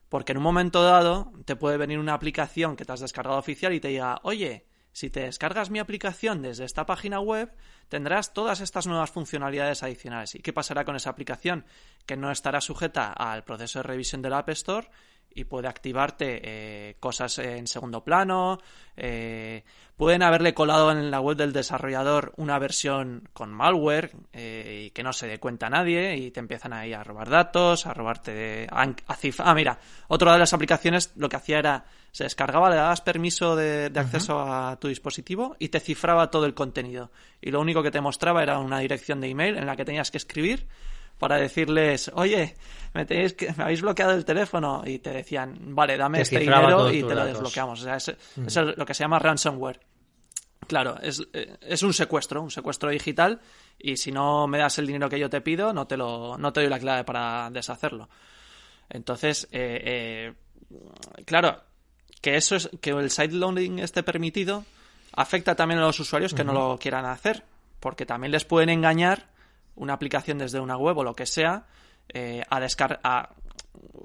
porque 0.09 0.33
en 0.33 0.39
un 0.39 0.43
momento 0.43 0.83
dado 0.83 1.31
te 1.45 1.55
puede 1.55 1.77
venir 1.77 1.97
una 1.97 2.13
aplicación 2.13 2.75
que 2.75 2.83
te 2.83 2.91
has 2.91 2.99
descargado 2.99 3.39
oficial 3.39 3.73
y 3.73 3.79
te 3.79 3.87
diga, 3.87 4.19
oye, 4.23 4.65
si 4.95 5.09
te 5.09 5.19
descargas 5.19 5.71
mi 5.71 5.79
aplicación 5.79 6.41
desde 6.41 6.63
esta 6.63 6.85
página 6.85 7.19
web, 7.19 7.51
tendrás 7.89 8.33
todas 8.33 8.61
estas 8.61 8.87
nuevas 8.87 9.11
funcionalidades 9.11 9.83
adicionales. 9.83 10.35
¿Y 10.35 10.39
qué 10.39 10.53
pasará 10.53 10.85
con 10.85 10.95
esa 10.95 11.09
aplicación? 11.09 11.65
Que 12.05 12.15
no 12.15 12.31
estará 12.31 12.61
sujeta 12.61 13.11
al 13.11 13.43
proceso 13.43 13.79
de 13.79 13.83
revisión 13.83 14.21
de 14.21 14.29
la 14.29 14.37
App 14.37 14.47
Store 14.51 14.87
y 15.35 15.43
puede 15.43 15.67
activarte 15.67 16.39
eh, 16.43 16.95
cosas 16.99 17.37
en 17.39 17.67
segundo 17.67 18.03
plano. 18.03 18.57
Eh, 18.95 19.63
pueden 19.97 20.23
haberle 20.23 20.53
colado 20.53 20.91
en 20.91 21.11
la 21.11 21.19
web 21.19 21.35
del 21.35 21.51
desarrollador 21.51 22.33
una 22.37 22.57
versión 22.57 23.27
con 23.33 23.53
malware 23.53 24.11
eh, 24.31 24.85
y 24.85 24.91
que 24.91 25.03
no 25.03 25.11
se 25.11 25.27
dé 25.27 25.37
cuenta 25.37 25.67
a 25.67 25.69
nadie 25.69 26.15
y 26.15 26.31
te 26.31 26.39
empiezan 26.39 26.71
ahí 26.71 26.93
a 26.93 27.03
robar 27.03 27.29
datos, 27.29 27.85
a 27.85 27.93
robarte 27.93 28.67
a, 28.71 28.87
Ah, 29.39 29.53
mira, 29.53 29.77
otra 30.07 30.31
de 30.33 30.39
las 30.39 30.53
aplicaciones 30.53 31.11
lo 31.17 31.27
que 31.27 31.35
hacía 31.35 31.59
era 31.59 31.85
se 32.11 32.23
descargaba, 32.23 32.69
le 32.69 32.77
dabas 32.77 33.01
permiso 33.01 33.57
de, 33.57 33.91
acceso 33.93 34.39
a 34.39 34.79
tu 34.79 34.87
dispositivo 34.87 35.57
y 35.59 35.67
te 35.67 35.81
cifraba 35.81 36.31
todo 36.31 36.45
el 36.45 36.53
contenido. 36.53 37.11
Y 37.41 37.51
lo 37.51 37.59
único 37.59 37.83
que 37.83 37.91
te 37.91 37.99
mostraba 37.99 38.41
era 38.41 38.59
una 38.59 38.79
dirección 38.79 39.19
de 39.19 39.27
email 39.27 39.57
en 39.57 39.65
la 39.65 39.75
que 39.75 39.83
tenías 39.83 40.11
que 40.11 40.17
escribir 40.17 40.65
para 41.17 41.37
decirles, 41.37 42.11
oye, 42.13 42.55
me, 42.93 43.05
tenéis 43.05 43.33
que, 43.33 43.51
me 43.53 43.63
habéis 43.63 43.81
bloqueado 43.81 44.13
el 44.13 44.25
teléfono 44.25 44.83
y 44.85 44.99
te 44.99 45.11
decían, 45.11 45.57
vale, 45.75 45.97
dame 45.97 46.21
este 46.21 46.39
dinero 46.39 46.91
y 46.91 47.03
te 47.03 47.15
lo 47.15 47.25
desbloqueamos. 47.25 47.81
O 47.81 47.83
sea, 47.83 47.95
es, 47.95 48.09
es 48.09 48.55
lo 48.55 48.85
que 48.85 48.93
se 48.93 49.03
llama 49.03 49.19
ransomware. 49.19 49.79
Claro, 50.67 50.97
es, 51.01 51.21
es, 51.61 51.83
un 51.83 51.93
secuestro, 51.93 52.41
un 52.41 52.49
secuestro 52.49 52.89
digital 52.89 53.39
y 53.77 53.97
si 53.97 54.11
no 54.11 54.47
me 54.47 54.57
das 54.57 54.79
el 54.79 54.87
dinero 54.87 55.09
que 55.09 55.19
yo 55.19 55.29
te 55.29 55.41
pido, 55.41 55.73
no 55.73 55.85
te, 55.85 55.95
lo, 55.95 56.37
no 56.37 56.51
te 56.51 56.61
doy 56.61 56.69
la 56.69 56.79
clave 56.79 57.03
para 57.03 57.49
deshacerlo. 57.51 58.09
Entonces, 58.89 59.47
eh, 59.51 60.33
eh, 60.71 61.23
claro, 61.25 61.61
que 62.21 62.35
eso 62.35 62.55
es 62.55 62.69
que 62.81 62.91
el 62.91 63.11
sideloading 63.11 63.79
esté 63.79 64.01
permitido 64.01 64.65
afecta 65.13 65.55
también 65.55 65.79
a 65.79 65.83
los 65.85 65.99
usuarios 65.99 66.33
que 66.33 66.43
no 66.43 66.53
lo 66.53 66.77
quieran 66.79 67.05
hacer, 67.05 67.43
porque 67.79 68.05
también 68.05 68.31
les 68.31 68.45
pueden 68.45 68.69
engañar 68.69 69.27
una 69.75 69.93
aplicación 69.93 70.37
desde 70.37 70.59
una 70.59 70.77
web 70.77 70.97
o 70.97 71.03
lo 71.03 71.13
que 71.13 71.25
sea, 71.25 71.67
eh, 72.09 72.43
a 72.49 72.59
descargar 72.59 72.99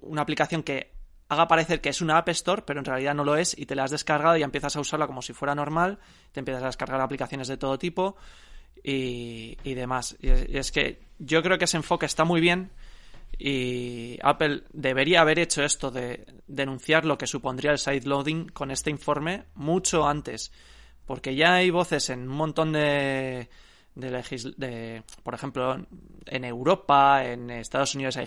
una 0.03 0.23
aplicación 0.23 0.63
que 0.63 0.93
haga 1.29 1.47
parecer 1.47 1.81
que 1.81 1.91
es 1.91 2.01
una 2.01 2.19
App 2.19 2.29
Store, 2.31 2.63
pero 2.67 2.81
en 2.81 2.85
realidad 2.85 3.15
no 3.15 3.25
lo 3.25 3.37
es, 3.37 3.57
y 3.57 3.67
te 3.67 3.77
la 3.77 3.85
has 3.85 3.93
descargado 3.93 4.37
y 4.37 4.43
empiezas 4.43 4.75
a 4.75 4.81
usarla 4.81 5.07
como 5.07 5.23
si 5.23 5.33
fuera 5.33 5.55
normal, 5.55 5.99
te 6.33 6.41
empiezas 6.41 6.65
a 6.65 6.67
descargar 6.67 7.01
aplicaciones 7.01 7.47
de 7.47 7.57
todo 7.57 7.79
tipo 7.79 8.17
y, 8.83 9.75
demás. 9.75 10.17
Y 10.21 10.57
es, 10.57 10.73
que 10.73 11.03
yo 11.19 11.43
creo 11.43 11.57
que 11.57 11.67
ese 11.67 11.77
enfoque 11.77 12.07
está 12.07 12.25
muy 12.25 12.41
bien 12.41 12.73
y 13.39 14.19
Apple 14.23 14.65
debería 14.73 15.21
haber 15.21 15.39
hecho 15.39 15.63
esto 15.63 15.93
de 15.93 16.27
denunciar 16.49 17.05
lo 17.05 17.17
que 17.17 17.29
supondría 17.29 17.71
el 17.71 17.79
sideloading 17.79 18.49
con 18.49 18.73
este 18.73 18.91
informe 18.91 19.45
mucho 19.55 20.09
antes, 20.09 20.51
porque 21.07 21.37
ya 21.37 21.55
hay 21.55 21.71
voces 21.71 22.11
en 22.11 22.29
un 22.29 22.37
montón 22.37 22.73
de 22.73 23.49
de, 23.95 24.11
de, 24.57 25.03
por 25.23 25.35
ejemplo, 25.35 25.85
en 26.27 26.45
Europa, 26.45 27.25
en 27.25 27.51
Estados 27.51 27.95
Unidos 27.95 28.17
hay 28.17 28.27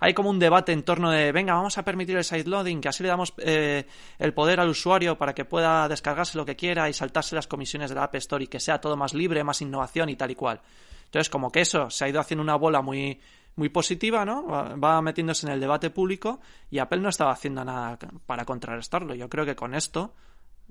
hay 0.00 0.14
como 0.14 0.30
un 0.30 0.38
debate 0.38 0.72
en 0.72 0.82
torno 0.82 1.10
de, 1.10 1.32
venga, 1.32 1.54
vamos 1.54 1.78
a 1.78 1.84
permitir 1.84 2.16
el 2.16 2.24
sideloading, 2.24 2.80
que 2.80 2.88
así 2.88 3.02
le 3.02 3.08
damos 3.08 3.32
eh, 3.38 3.86
el 4.18 4.34
poder 4.34 4.60
al 4.60 4.68
usuario 4.68 5.16
para 5.16 5.34
que 5.34 5.44
pueda 5.44 5.88
descargarse 5.88 6.36
lo 6.36 6.44
que 6.44 6.56
quiera 6.56 6.88
y 6.88 6.92
saltarse 6.92 7.34
las 7.34 7.46
comisiones 7.46 7.90
de 7.90 7.96
la 7.96 8.04
App 8.04 8.14
Store 8.16 8.44
y 8.44 8.48
que 8.48 8.60
sea 8.60 8.80
todo 8.80 8.96
más 8.96 9.14
libre, 9.14 9.42
más 9.44 9.62
innovación 9.62 10.08
y 10.08 10.16
tal 10.16 10.30
y 10.30 10.34
cual. 10.34 10.60
Entonces, 11.06 11.30
como 11.30 11.50
que 11.50 11.62
eso 11.62 11.88
se 11.88 12.04
ha 12.04 12.08
ido 12.08 12.20
haciendo 12.20 12.42
una 12.42 12.56
bola 12.56 12.82
muy 12.82 13.18
muy 13.56 13.70
positiva, 13.70 14.24
¿no? 14.24 14.46
Va 14.46 15.02
metiéndose 15.02 15.44
en 15.44 15.52
el 15.52 15.58
debate 15.58 15.90
público 15.90 16.38
y 16.70 16.78
Apple 16.78 17.00
no 17.00 17.08
estaba 17.08 17.32
haciendo 17.32 17.64
nada 17.64 17.98
para 18.24 18.44
contrarrestarlo. 18.44 19.16
Yo 19.16 19.28
creo 19.28 19.44
que 19.44 19.56
con 19.56 19.74
esto 19.74 20.14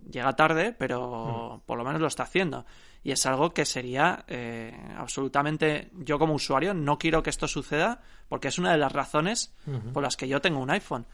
llega 0.09 0.33
tarde, 0.37 0.71
pero 0.71 1.57
mm. 1.57 1.65
por 1.65 1.77
lo 1.77 1.83
menos 1.83 1.99
lo 1.99 2.07
está 2.07 2.23
haciendo. 2.23 2.65
Y 3.03 3.11
es 3.11 3.25
algo 3.25 3.53
que 3.53 3.65
sería 3.65 4.25
eh, 4.27 4.75
absolutamente. 4.97 5.91
Yo, 5.93 6.19
como 6.19 6.33
usuario, 6.33 6.73
no 6.73 6.97
quiero 6.97 7.23
que 7.23 7.29
esto 7.29 7.47
suceda 7.47 8.01
porque 8.27 8.49
es 8.49 8.57
una 8.57 8.71
de 8.71 8.77
las 8.77 8.91
razones 8.91 9.53
por 9.93 10.03
las 10.03 10.17
que 10.17 10.27
yo 10.27 10.41
tengo 10.41 10.59
un 10.59 10.69
iPhone. 10.69 11.05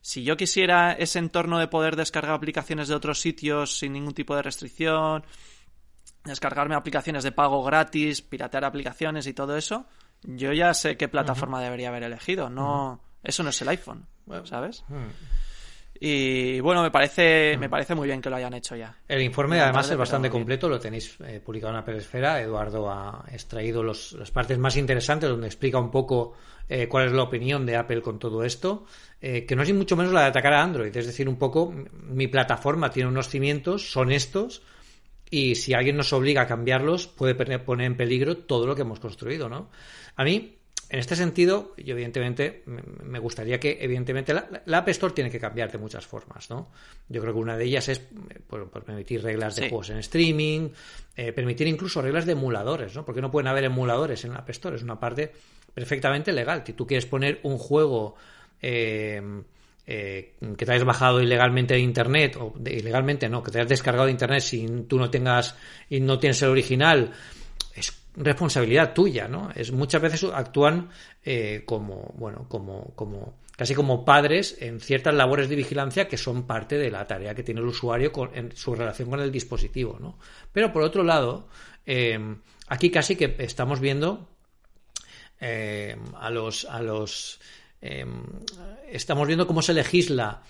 Si 0.00 0.24
yo 0.24 0.36
quisiera 0.36 0.92
ese 0.92 1.18
entorno 1.18 1.58
de 1.58 1.68
poder 1.68 1.96
descargar 1.96 2.34
aplicaciones 2.34 2.88
de 2.88 2.94
otros 2.94 3.20
sitios 3.20 3.78
sin 3.78 3.92
ningún 3.92 4.14
tipo 4.14 4.34
de 4.34 4.42
restricción, 4.42 5.24
descargarme 6.24 6.74
aplicaciones 6.74 7.24
de 7.24 7.32
pago 7.32 7.62
gratis, 7.62 8.22
piratear 8.22 8.64
aplicaciones 8.64 9.26
y 9.26 9.32
todo 9.32 9.56
eso, 9.56 9.86
yo 10.22 10.52
ya 10.52 10.74
sé 10.74 10.96
qué 10.96 11.08
plataforma 11.08 11.60
debería 11.60 11.88
haber 11.88 12.04
elegido. 12.04 12.48
No, 12.50 13.00
eso 13.22 13.42
no 13.42 13.50
es 13.50 13.62
el 13.62 13.68
iPhone, 13.68 14.06
¿sabes? 14.44 14.84
Y 15.98 16.58
bueno, 16.60 16.82
me 16.82 16.90
parece, 16.90 17.56
me 17.58 17.68
parece 17.68 17.94
muy 17.94 18.08
bien 18.08 18.20
que 18.20 18.28
lo 18.28 18.36
hayan 18.36 18.54
hecho 18.54 18.74
ya. 18.74 18.96
El 19.06 19.22
informe 19.22 19.60
además 19.60 19.90
es 19.90 19.96
bastante 19.96 20.30
completo, 20.30 20.68
lo 20.68 20.80
tenéis 20.80 21.16
eh, 21.24 21.40
publicado 21.44 21.72
en 21.72 21.78
Apple 21.78 21.98
Esfera. 21.98 22.40
Eduardo 22.40 22.90
ha 22.90 23.24
extraído 23.30 23.82
los, 23.82 24.12
las 24.12 24.30
partes 24.30 24.58
más 24.58 24.76
interesantes 24.76 25.30
donde 25.30 25.46
explica 25.46 25.78
un 25.78 25.90
poco 25.90 26.34
eh, 26.68 26.88
cuál 26.88 27.06
es 27.06 27.12
la 27.12 27.22
opinión 27.22 27.66
de 27.66 27.76
Apple 27.76 28.02
con 28.02 28.18
todo 28.18 28.44
esto, 28.44 28.86
eh, 29.20 29.44
que 29.44 29.54
no 29.54 29.62
es 29.62 29.72
mucho 29.74 29.96
menos 29.96 30.12
la 30.12 30.22
de 30.22 30.26
atacar 30.28 30.54
a 30.54 30.62
Android, 30.62 30.96
es 30.96 31.06
decir, 31.06 31.28
un 31.28 31.36
poco 31.36 31.72
mi 31.92 32.28
plataforma 32.28 32.90
tiene 32.90 33.08
unos 33.08 33.28
cimientos, 33.28 33.90
son 33.90 34.10
estos, 34.10 34.62
y 35.30 35.54
si 35.54 35.74
alguien 35.74 35.96
nos 35.96 36.12
obliga 36.12 36.42
a 36.42 36.46
cambiarlos 36.46 37.08
puede 37.08 37.34
poner 37.34 37.86
en 37.86 37.96
peligro 37.96 38.36
todo 38.38 38.66
lo 38.66 38.74
que 38.74 38.82
hemos 38.82 39.00
construido, 39.00 39.48
¿no? 39.48 39.70
A 40.16 40.24
mí 40.24 40.56
en 40.92 40.98
este 40.98 41.16
sentido, 41.16 41.72
yo 41.78 41.94
evidentemente 41.94 42.64
me 42.66 43.18
gustaría 43.18 43.58
que, 43.58 43.78
evidentemente, 43.80 44.34
la, 44.34 44.78
App 44.78 44.88
Store 44.90 45.14
tiene 45.14 45.30
que 45.30 45.40
cambiar 45.40 45.72
de 45.72 45.78
muchas 45.78 46.06
formas, 46.06 46.50
¿no? 46.50 46.70
Yo 47.08 47.22
creo 47.22 47.32
que 47.32 47.40
una 47.40 47.56
de 47.56 47.64
ellas 47.64 47.88
es 47.88 48.02
por, 48.46 48.70
permitir 48.84 49.22
reglas 49.22 49.56
de 49.56 49.70
juegos 49.70 49.88
en 49.88 49.96
streaming, 49.96 50.68
eh, 51.16 51.32
permitir 51.32 51.66
incluso 51.66 52.02
reglas 52.02 52.26
de 52.26 52.32
emuladores, 52.32 52.94
¿no? 52.94 53.06
Porque 53.06 53.22
no 53.22 53.30
pueden 53.30 53.48
haber 53.48 53.64
emuladores 53.64 54.22
en 54.26 54.34
la 54.34 54.40
App 54.40 54.50
Store, 54.50 54.76
es 54.76 54.82
una 54.82 55.00
parte 55.00 55.32
perfectamente 55.72 56.30
legal. 56.30 56.62
Si 56.66 56.74
tú 56.74 56.86
quieres 56.86 57.06
poner 57.06 57.40
un 57.42 57.56
juego 57.56 58.16
eh, 58.60 59.22
eh, 59.86 60.34
que 60.58 60.66
te 60.66 60.72
hayas 60.72 60.84
bajado 60.84 61.22
ilegalmente 61.22 61.72
de 61.72 61.80
internet, 61.80 62.36
o 62.36 62.52
ilegalmente 62.66 63.30
no, 63.30 63.42
que 63.42 63.50
te 63.50 63.60
hayas 63.60 63.70
descargado 63.70 64.04
de 64.04 64.12
internet 64.12 64.42
si 64.42 64.66
tú 64.86 64.98
no 64.98 65.08
tengas 65.08 65.56
y 65.88 66.00
no 66.00 66.18
tienes 66.18 66.42
el 66.42 66.50
original, 66.50 67.12
responsabilidad 68.14 68.92
tuya, 68.92 69.28
¿no? 69.28 69.50
Es 69.54 69.72
muchas 69.72 70.02
veces 70.02 70.24
actúan 70.24 70.90
eh, 71.24 71.62
como, 71.66 72.14
bueno, 72.16 72.46
como, 72.48 72.94
como 72.94 73.38
casi 73.56 73.74
como 73.74 74.04
padres 74.04 74.56
en 74.60 74.80
ciertas 74.80 75.14
labores 75.14 75.48
de 75.48 75.56
vigilancia 75.56 76.08
que 76.08 76.16
son 76.16 76.46
parte 76.46 76.78
de 76.78 76.90
la 76.90 77.06
tarea 77.06 77.34
que 77.34 77.42
tiene 77.42 77.60
el 77.60 77.66
usuario 77.66 78.12
con, 78.12 78.30
en 78.34 78.54
su 78.56 78.74
relación 78.74 79.10
con 79.10 79.20
el 79.20 79.32
dispositivo, 79.32 79.98
¿no? 80.00 80.18
Pero 80.52 80.72
por 80.72 80.82
otro 80.82 81.02
lado, 81.02 81.48
eh, 81.86 82.18
aquí 82.68 82.90
casi 82.90 83.16
que 83.16 83.36
estamos 83.38 83.80
viendo 83.80 84.28
eh, 85.40 85.96
a 86.18 86.30
los, 86.30 86.64
a 86.66 86.80
los, 86.82 87.40
estamos 88.88 89.26
viendo 89.26 89.46
cómo 89.46 89.60
se 89.60 89.74
legisla 89.74 90.42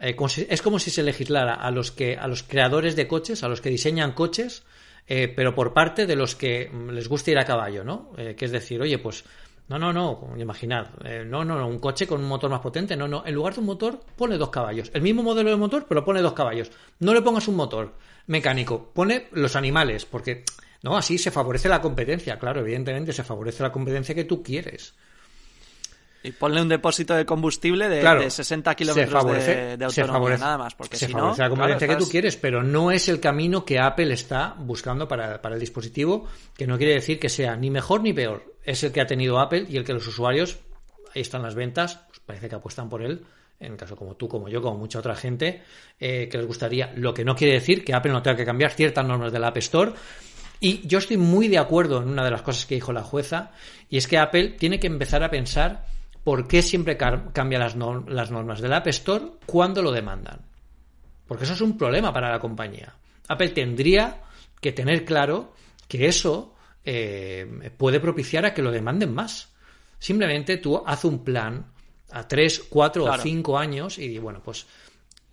es 0.00 0.62
como 0.62 0.78
si 0.78 0.90
se 0.90 1.02
legislara 1.02 1.54
a 1.54 1.70
los 1.70 1.92
que 1.92 2.16
a 2.16 2.26
los 2.26 2.42
creadores 2.42 2.96
de 2.96 3.06
coches, 3.06 3.44
a 3.44 3.48
los 3.48 3.60
que 3.60 3.68
diseñan 3.68 4.12
coches, 4.12 4.62
eh, 5.06 5.32
pero 5.34 5.54
por 5.54 5.72
parte 5.72 6.06
de 6.06 6.16
los 6.16 6.34
que 6.34 6.70
les 6.90 7.08
gusta 7.08 7.30
ir 7.30 7.38
a 7.38 7.44
caballo, 7.44 7.84
¿no? 7.84 8.12
Eh, 8.16 8.34
que 8.36 8.44
es 8.44 8.52
decir, 8.52 8.80
oye, 8.80 8.98
pues 8.98 9.24
no, 9.70 9.78
no, 9.78 9.92
no, 9.92 10.34
imaginad, 10.36 10.88
eh, 11.04 11.24
no, 11.24 11.44
no, 11.44 11.56
no, 11.56 11.68
un 11.68 11.78
coche 11.78 12.04
con 12.04 12.20
un 12.20 12.26
motor 12.26 12.50
más 12.50 12.60
potente, 12.60 12.96
no, 12.96 13.06
no, 13.06 13.22
en 13.24 13.34
lugar 13.34 13.54
de 13.54 13.60
un 13.60 13.66
motor, 13.66 14.00
pone 14.16 14.36
dos 14.36 14.50
caballos. 14.50 14.90
El 14.94 15.02
mismo 15.02 15.22
modelo 15.22 15.48
de 15.48 15.56
motor, 15.56 15.86
pero 15.88 16.04
pone 16.04 16.20
dos 16.22 16.32
caballos. 16.32 16.72
No 16.98 17.14
le 17.14 17.22
pongas 17.22 17.46
un 17.46 17.54
motor 17.54 17.94
mecánico, 18.26 18.90
pone 18.92 19.28
los 19.30 19.54
animales, 19.54 20.06
porque, 20.06 20.42
no, 20.82 20.96
así 20.96 21.18
se 21.18 21.30
favorece 21.30 21.68
la 21.68 21.80
competencia, 21.80 22.36
claro, 22.36 22.62
evidentemente 22.62 23.12
se 23.12 23.22
favorece 23.22 23.62
la 23.62 23.70
competencia 23.70 24.12
que 24.12 24.24
tú 24.24 24.42
quieres. 24.42 24.94
Y 26.22 26.32
ponle 26.32 26.60
un 26.60 26.68
depósito 26.68 27.14
de 27.14 27.24
combustible 27.24 27.88
de, 27.88 28.30
60 28.30 28.74
kilómetros 28.74 29.24
de, 29.24 29.76
de, 29.78 29.84
autonomía, 29.84 30.36
nada 30.36 30.58
más. 30.58 30.74
Porque 30.74 30.98
se 30.98 31.06
si 31.06 31.12
favorece 31.12 31.40
la 31.40 31.48
competencia 31.48 31.88
que 31.88 31.96
tú 31.96 32.08
quieres, 32.08 32.36
pero 32.36 32.62
no 32.62 32.90
es 32.90 33.08
el 33.08 33.20
camino 33.20 33.64
que 33.64 33.78
Apple 33.78 34.12
está 34.12 34.54
buscando 34.58 35.08
para, 35.08 35.40
el 35.42 35.60
dispositivo, 35.60 36.26
que 36.54 36.66
no 36.66 36.76
quiere 36.76 36.92
decir 36.92 37.18
que 37.18 37.30
sea 37.30 37.56
ni 37.56 37.70
mejor 37.70 38.02
ni 38.02 38.12
peor. 38.12 38.54
Es 38.62 38.84
el 38.84 38.92
que 38.92 39.00
ha 39.00 39.06
tenido 39.06 39.40
Apple 39.40 39.64
y 39.66 39.78
el 39.78 39.84
que 39.84 39.94
los 39.94 40.06
usuarios, 40.06 40.58
ahí 41.14 41.22
están 41.22 41.42
las 41.42 41.54
ventas, 41.54 42.00
pues 42.08 42.20
parece 42.20 42.50
que 42.50 42.54
apuestan 42.54 42.90
por 42.90 43.00
él, 43.00 43.24
en 43.58 43.78
caso 43.78 43.96
como 43.96 44.14
tú, 44.14 44.28
como 44.28 44.50
yo, 44.50 44.60
como 44.60 44.76
mucha 44.76 44.98
otra 44.98 45.16
gente, 45.16 45.62
eh, 45.98 46.28
que 46.30 46.36
les 46.36 46.46
gustaría. 46.46 46.92
Lo 46.96 47.14
que 47.14 47.24
no 47.24 47.34
quiere 47.34 47.54
decir 47.54 47.82
que 47.82 47.94
Apple 47.94 48.12
no 48.12 48.20
tenga 48.20 48.36
que 48.36 48.44
cambiar 48.44 48.72
ciertas 48.72 49.06
normas 49.06 49.32
de 49.32 49.38
la 49.38 49.48
App 49.48 49.56
Store. 49.56 49.92
Y 50.60 50.86
yo 50.86 50.98
estoy 50.98 51.16
muy 51.16 51.48
de 51.48 51.56
acuerdo 51.56 52.02
en 52.02 52.10
una 52.10 52.22
de 52.22 52.30
las 52.30 52.42
cosas 52.42 52.66
que 52.66 52.74
dijo 52.74 52.92
la 52.92 53.02
jueza, 53.02 53.52
y 53.88 53.96
es 53.96 54.06
que 54.06 54.18
Apple 54.18 54.56
tiene 54.58 54.78
que 54.78 54.86
empezar 54.86 55.24
a 55.24 55.30
pensar 55.30 55.86
¿por 56.30 56.46
qué 56.46 56.62
siempre 56.62 56.96
cambia 56.96 57.58
las, 57.58 57.74
normas 57.74 58.60
del 58.60 58.72
App 58.72 58.86
Store 58.86 59.32
cuando 59.46 59.82
lo 59.82 59.90
demandan? 59.90 60.38
Porque 61.26 61.42
eso 61.42 61.54
es 61.54 61.60
un 61.60 61.76
problema 61.76 62.12
para 62.12 62.30
la 62.30 62.38
compañía. 62.38 62.94
Apple 63.26 63.48
tendría 63.48 64.22
que 64.60 64.70
tener 64.70 65.04
claro 65.04 65.54
que 65.88 66.06
eso 66.06 66.54
eh, 66.84 67.72
puede 67.76 67.98
propiciar 67.98 68.46
a 68.46 68.54
que 68.54 68.62
lo 68.62 68.70
demanden 68.70 69.12
más. 69.12 69.48
Simplemente 69.98 70.58
tú 70.58 70.80
haz 70.86 71.04
un 71.04 71.24
plan 71.24 71.66
a 72.12 72.28
tres, 72.28 72.64
cuatro 72.70 73.06
o 73.06 73.18
cinco 73.18 73.58
años 73.58 73.98
y 73.98 74.16
bueno, 74.20 74.40
pues 74.40 74.68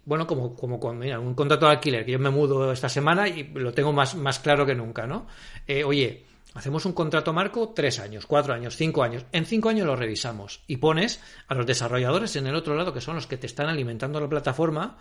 bueno, 0.04 0.26
como, 0.26 0.56
como 0.56 0.80
con 0.80 1.04
un 1.04 1.36
contrato 1.36 1.68
de 1.68 1.74
alquiler, 1.74 2.06
que 2.06 2.14
yo 2.14 2.20
me 2.20 2.32
mudo 2.32 2.72
esta 2.72 2.90
semana 2.90 3.28
y 3.28 3.44
lo 3.54 3.72
tengo 3.72 3.94
más, 3.94 4.16
más 4.16 4.40
claro 4.40 4.66
que 4.66 4.74
nunca, 4.74 5.06
¿no? 5.06 5.28
Eh, 5.68 5.84
oye, 5.84 6.26
Hacemos 6.58 6.88
un 6.88 6.94
contrato 6.94 7.34
marco 7.34 7.70
tres 7.70 8.00
años, 8.00 8.26
cuatro 8.26 8.52
años, 8.52 8.76
cinco 8.76 9.04
años. 9.04 9.26
En 9.32 9.46
cinco 9.46 9.70
años 9.70 9.86
lo 9.86 9.96
revisamos 9.96 10.62
y 10.66 10.78
pones 10.78 11.22
a 11.48 11.54
los 11.54 11.68
desarrolladores 11.68 12.36
en 12.36 12.48
el 12.48 12.56
otro 12.56 12.74
lado, 12.74 12.96
que 12.96 13.00
son 13.00 13.14
los 13.14 13.28
que 13.28 13.38
te 13.38 13.46
están 13.46 13.68
alimentando 13.68 14.20
la 14.20 14.28
plataforma, 14.28 14.98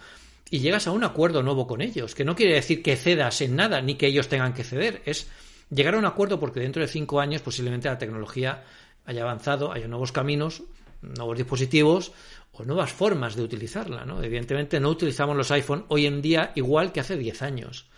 y 0.50 0.59
llegas 0.59 0.86
a 0.86 0.90
un 0.90 1.02
acuerdo 1.02 1.42
nuevo 1.42 1.66
con 1.66 1.80
ellos, 1.80 2.14
que 2.14 2.26
no 2.26 2.36
quiere 2.36 2.52
decir 2.52 2.82
que 2.82 2.94
cedas 2.94 3.40
en 3.40 3.57
nada 3.57 3.80
ni 3.80 3.94
que 3.94 4.07
ellos 4.07 4.28
tengan 4.28 4.52
que 4.52 4.64
ceder, 4.64 5.00
es 5.07 5.30
llegar 5.70 5.94
a 5.94 5.98
un 5.98 6.04
acuerdo 6.04 6.38
porque 6.38 6.61
dentro 6.61 6.82
de 6.82 6.88
cinco 6.88 7.20
años 7.20 7.40
posiblemente 7.40 7.88
la 7.88 7.96
tecnología 7.96 8.62
haya 9.07 9.22
avanzado, 9.22 9.72
haya 9.72 9.88
nuevos 9.88 10.12
caminos, 10.12 10.62
nuevos 11.00 11.38
dispositivos 11.38 12.12
o 12.52 12.64
nuevas 12.64 12.92
formas 12.92 13.34
de 13.34 13.42
utilizarla. 13.42 14.04
¿no? 14.04 14.22
Evidentemente 14.22 14.78
no 14.78 14.90
utilizamos 14.90 15.34
los 15.34 15.50
iPhone 15.52 15.86
hoy 15.88 16.04
en 16.04 16.20
día 16.20 16.52
igual 16.54 16.92
que 16.92 17.00
hace 17.00 17.16
diez 17.16 17.40
años. 17.40 17.88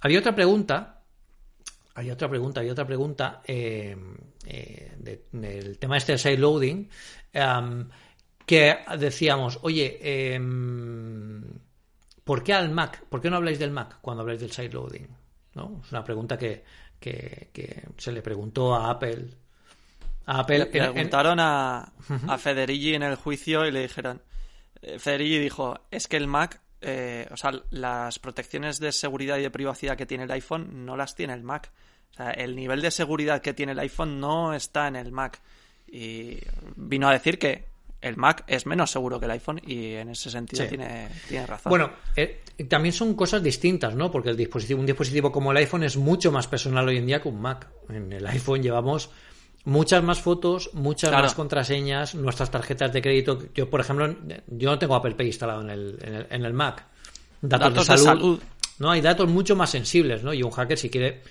Había 0.00 0.20
otra 0.20 0.34
pregunta 0.34 0.99
hay 1.94 2.10
otra 2.10 2.28
pregunta, 2.28 2.60
hay 2.60 2.70
otra 2.70 2.86
pregunta 2.86 3.42
eh, 3.46 3.96
eh, 4.46 5.22
del 5.32 5.78
tema 5.78 5.96
este 5.96 6.12
de 6.12 6.18
side 6.18 6.38
loading 6.38 6.88
que 8.46 8.78
decíamos, 8.98 9.60
oye, 9.62 10.34
em, 10.34 11.42
¿por 12.24 12.42
qué 12.42 12.52
al 12.52 12.70
Mac? 12.70 13.04
¿Por 13.08 13.20
qué 13.20 13.30
no 13.30 13.36
habláis 13.36 13.60
del 13.60 13.70
Mac 13.70 13.98
cuando 14.00 14.22
habláis 14.22 14.40
del 14.40 14.50
side 14.50 14.70
loading? 14.70 15.06
¿No? 15.54 15.80
Es 15.84 15.92
una 15.92 16.02
pregunta 16.02 16.36
que, 16.36 16.64
se 17.96 18.12
le 18.12 18.22
preguntó 18.22 18.74
a 18.74 18.90
Apple. 18.90 19.28
A 20.26 20.40
Apple 20.40 20.58
le 20.58 20.66
preguntaron 20.66 21.38
A, 21.38 21.92
a 22.26 22.38
Federici 22.38 22.94
en 22.94 23.04
el 23.04 23.14
juicio 23.14 23.66
y 23.66 23.70
le 23.70 23.82
dijeron, 23.82 24.20
eh, 24.82 24.98
Federici 24.98 25.38
dijo, 25.38 25.78
es 25.90 26.08
que 26.08 26.16
el 26.16 26.26
Mac 26.26 26.60
eh, 26.80 27.26
o 27.30 27.36
sea, 27.36 27.52
las 27.70 28.18
protecciones 28.18 28.78
de 28.78 28.92
seguridad 28.92 29.38
y 29.38 29.42
de 29.42 29.50
privacidad 29.50 29.96
que 29.96 30.06
tiene 30.06 30.24
el 30.24 30.30
iPhone 30.30 30.84
no 30.84 30.96
las 30.96 31.14
tiene 31.14 31.34
el 31.34 31.42
Mac. 31.42 31.70
O 32.12 32.14
sea, 32.14 32.30
el 32.30 32.56
nivel 32.56 32.80
de 32.80 32.90
seguridad 32.90 33.40
que 33.40 33.54
tiene 33.54 33.72
el 33.72 33.78
iPhone 33.78 34.20
no 34.20 34.54
está 34.54 34.88
en 34.88 34.96
el 34.96 35.12
Mac. 35.12 35.40
Y 35.86 36.38
vino 36.76 37.08
a 37.08 37.12
decir 37.12 37.38
que 37.38 37.70
el 38.00 38.16
Mac 38.16 38.44
es 38.46 38.66
menos 38.66 38.90
seguro 38.90 39.18
que 39.18 39.26
el 39.26 39.32
iPhone 39.32 39.60
y 39.64 39.94
en 39.94 40.08
ese 40.10 40.30
sentido 40.30 40.66
tiene, 40.66 41.08
tiene, 41.28 41.46
razón. 41.46 41.70
Bueno, 41.70 41.90
eh, 42.16 42.42
también 42.68 42.92
son 42.92 43.14
cosas 43.14 43.42
distintas, 43.42 43.94
¿no? 43.94 44.10
Porque 44.10 44.30
el 44.30 44.36
dispositivo, 44.36 44.80
un 44.80 44.86
dispositivo 44.86 45.30
como 45.30 45.50
el 45.50 45.58
iPhone 45.58 45.84
es 45.84 45.96
mucho 45.96 46.32
más 46.32 46.46
personal 46.46 46.88
hoy 46.88 46.96
en 46.96 47.06
día 47.06 47.20
que 47.20 47.28
un 47.28 47.40
Mac. 47.40 47.68
En 47.88 48.12
el 48.12 48.26
iPhone 48.26 48.62
llevamos 48.62 49.10
muchas 49.64 50.02
más 50.02 50.20
fotos, 50.20 50.70
muchas 50.72 51.12
más 51.12 51.34
contraseñas, 51.34 52.14
nuestras 52.14 52.50
tarjetas 52.50 52.92
de 52.92 53.02
crédito. 53.02 53.38
Yo, 53.54 53.68
por 53.68 53.80
ejemplo, 53.80 54.16
yo 54.48 54.70
no 54.70 54.78
tengo 54.78 54.94
Apple 54.94 55.14
Pay 55.14 55.26
instalado 55.26 55.62
en 55.62 55.70
el, 55.70 56.26
en 56.30 56.44
el, 56.44 56.52
Mac. 56.52 56.86
Datos, 57.40 57.86
de, 57.86 57.98
salud, 57.98 58.40
No, 58.78 58.90
hay 58.90 59.00
datos 59.00 59.28
mucho 59.28 59.56
más 59.56 59.70
sensibles, 59.70 60.22
¿no? 60.22 60.32
Y 60.32 60.42
un 60.42 60.50
hacker, 60.50 60.78
si 60.78 60.90
quiere. 60.90 61.22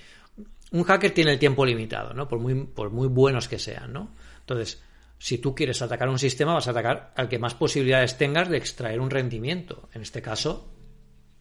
Un 0.71 0.83
hacker 0.83 1.11
tiene 1.11 1.31
el 1.31 1.39
tiempo 1.39 1.65
limitado, 1.65 2.13
¿no? 2.13 2.27
Por 2.27 2.39
muy, 2.39 2.55
por 2.65 2.91
muy 2.91 3.07
buenos 3.07 3.47
que 3.47 3.57
sean, 3.57 3.91
¿no? 3.91 4.13
Entonces, 4.41 4.81
si 5.17 5.39
tú 5.39 5.55
quieres 5.55 5.81
atacar 5.81 6.09
un 6.09 6.19
sistema, 6.19 6.53
vas 6.53 6.67
a 6.67 6.71
atacar 6.71 7.13
al 7.15 7.27
que 7.27 7.39
más 7.39 7.55
posibilidades 7.55 8.17
tengas 8.17 8.49
de 8.49 8.57
extraer 8.57 8.99
un 8.99 9.09
rendimiento. 9.09 9.89
En 9.93 10.03
este 10.03 10.21
caso, 10.21 10.71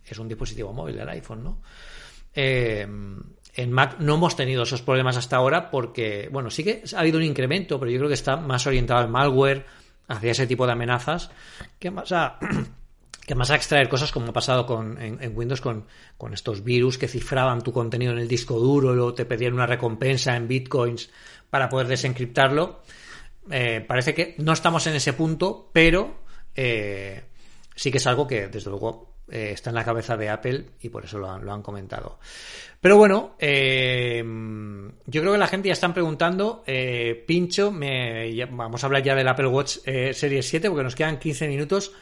es 0.05 0.19
un 0.19 0.29
dispositivo 0.29 0.73
móvil, 0.73 0.99
el 0.99 1.09
iPhone, 1.11 1.45
¿no? 1.45 1.63
Eh, 2.35 2.87
en 3.59 3.73
Mac 3.73 3.97
no 3.99 4.15
hemos 4.15 4.37
tenido 4.37 4.63
esos 4.63 4.83
problemas 4.83 5.17
hasta 5.17 5.37
ahora 5.37 5.69
porque, 5.69 6.29
bueno, 6.31 6.49
sí 6.49 6.63
que 6.63 6.85
ha 6.95 7.01
habido 7.01 7.19
un 7.19 7.25
incremento, 7.25 7.81
pero 7.81 7.91
yo 7.91 7.99
creo 7.99 8.09
que 8.09 8.15
está 8.15 8.37
más 8.37 8.65
orientado 8.69 9.01
al 9.01 9.09
malware, 9.09 9.67
hacia 10.07 10.31
ese 10.31 10.47
tipo 10.47 10.65
de 10.65 10.73
amenazas, 10.73 11.33
que 11.81 11.91
más 11.91 12.13
a, 12.13 12.39
que 13.27 13.35
más 13.35 13.51
a 13.51 13.57
extraer 13.57 13.89
cosas 13.89 14.13
como 14.13 14.29
ha 14.29 14.33
pasado 14.33 14.65
con, 14.65 15.03
en, 15.03 15.37
Windows 15.37 15.61
con, 15.61 15.87
con, 16.17 16.35
estos 16.35 16.63
virus 16.63 16.99
que 16.99 17.09
cifraban 17.09 17.61
tu 17.61 17.73
contenido 17.73 18.13
en 18.13 18.21
el 18.21 18.29
disco 18.29 18.61
duro, 18.61 18.95
luego 18.95 19.13
te 19.13 19.25
pedían 19.25 19.55
una 19.55 19.67
recompensa 19.67 20.37
en 20.37 20.47
bitcoins 20.47 21.11
para 21.51 21.69
poder 21.69 21.89
desencriptarlo. 21.89 22.83
Eh, 23.51 23.85
parece 23.87 24.15
que 24.15 24.37
no 24.39 24.53
estamos 24.53 24.87
en 24.87 24.95
ese 24.95 25.15
punto, 25.15 25.69
pero 25.73 26.21
eh, 26.55 27.25
sí 27.75 27.91
que 27.91 27.99
es 27.99 28.07
algo 28.07 28.29
que, 28.29 28.47
desde 28.47 28.71
luego, 28.71 29.08
eh, 29.31 29.51
está 29.53 29.71
en 29.71 29.77
la 29.77 29.85
cabeza 29.85 30.17
de 30.17 30.29
Apple 30.29 30.67
y 30.81 30.89
por 30.89 31.05
eso 31.05 31.19
lo 31.19 31.29
han, 31.31 31.63
comentado. 31.63 32.19
Pero 32.81 32.97
bueno, 32.97 33.35
yo 33.41 35.21
creo 35.21 35.33
que 35.33 35.39
la 35.39 35.47
gente 35.47 35.69
ya 35.69 35.73
están 35.73 35.93
preguntando, 35.93 36.65
Pincho, 37.27 37.73
me, 37.73 38.33
vamos 38.51 38.83
a 38.83 38.87
hablar 38.87 39.03
ya 39.03 39.15
del 39.15 39.27
Apple 39.27 39.49
Watch 39.49 39.79
Series 39.85 40.49
7 40.49 40.69
porque 40.69 40.85
nos 40.85 40.95
quedan 40.95 41.19
15 41.19 41.49
minutos. 41.49 41.93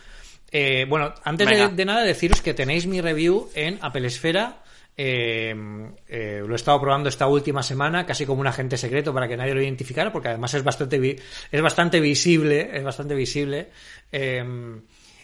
bueno, 0.88 1.14
antes 1.24 1.48
de, 1.48 1.68
de, 1.68 1.84
nada 1.84 2.02
deciros 2.02 2.42
que 2.42 2.52
tenéis 2.52 2.86
mi 2.86 3.00
review 3.00 3.48
en 3.54 3.78
Apple 3.80 4.06
Esfera 4.06 4.62
eh, 4.98 5.54
lo 6.46 6.52
he 6.52 6.56
estado 6.56 6.80
probando 6.80 7.08
esta 7.08 7.26
última 7.26 7.62
semana, 7.62 8.06
casi 8.06 8.24
como 8.24 8.40
un 8.40 8.46
agente 8.46 8.76
secreto 8.78 9.12
para 9.12 9.28
que 9.28 9.36
nadie 9.36 9.54
lo 9.54 9.62
identificara, 9.62 10.10
porque 10.10 10.28
además 10.28 10.54
es 10.54 10.64
bastante, 10.64 11.16
es 11.50 11.62
bastante 11.62 12.00
visible, 12.00 12.70
es 12.72 12.82
bastante 12.82 13.14
visible. 13.14 13.68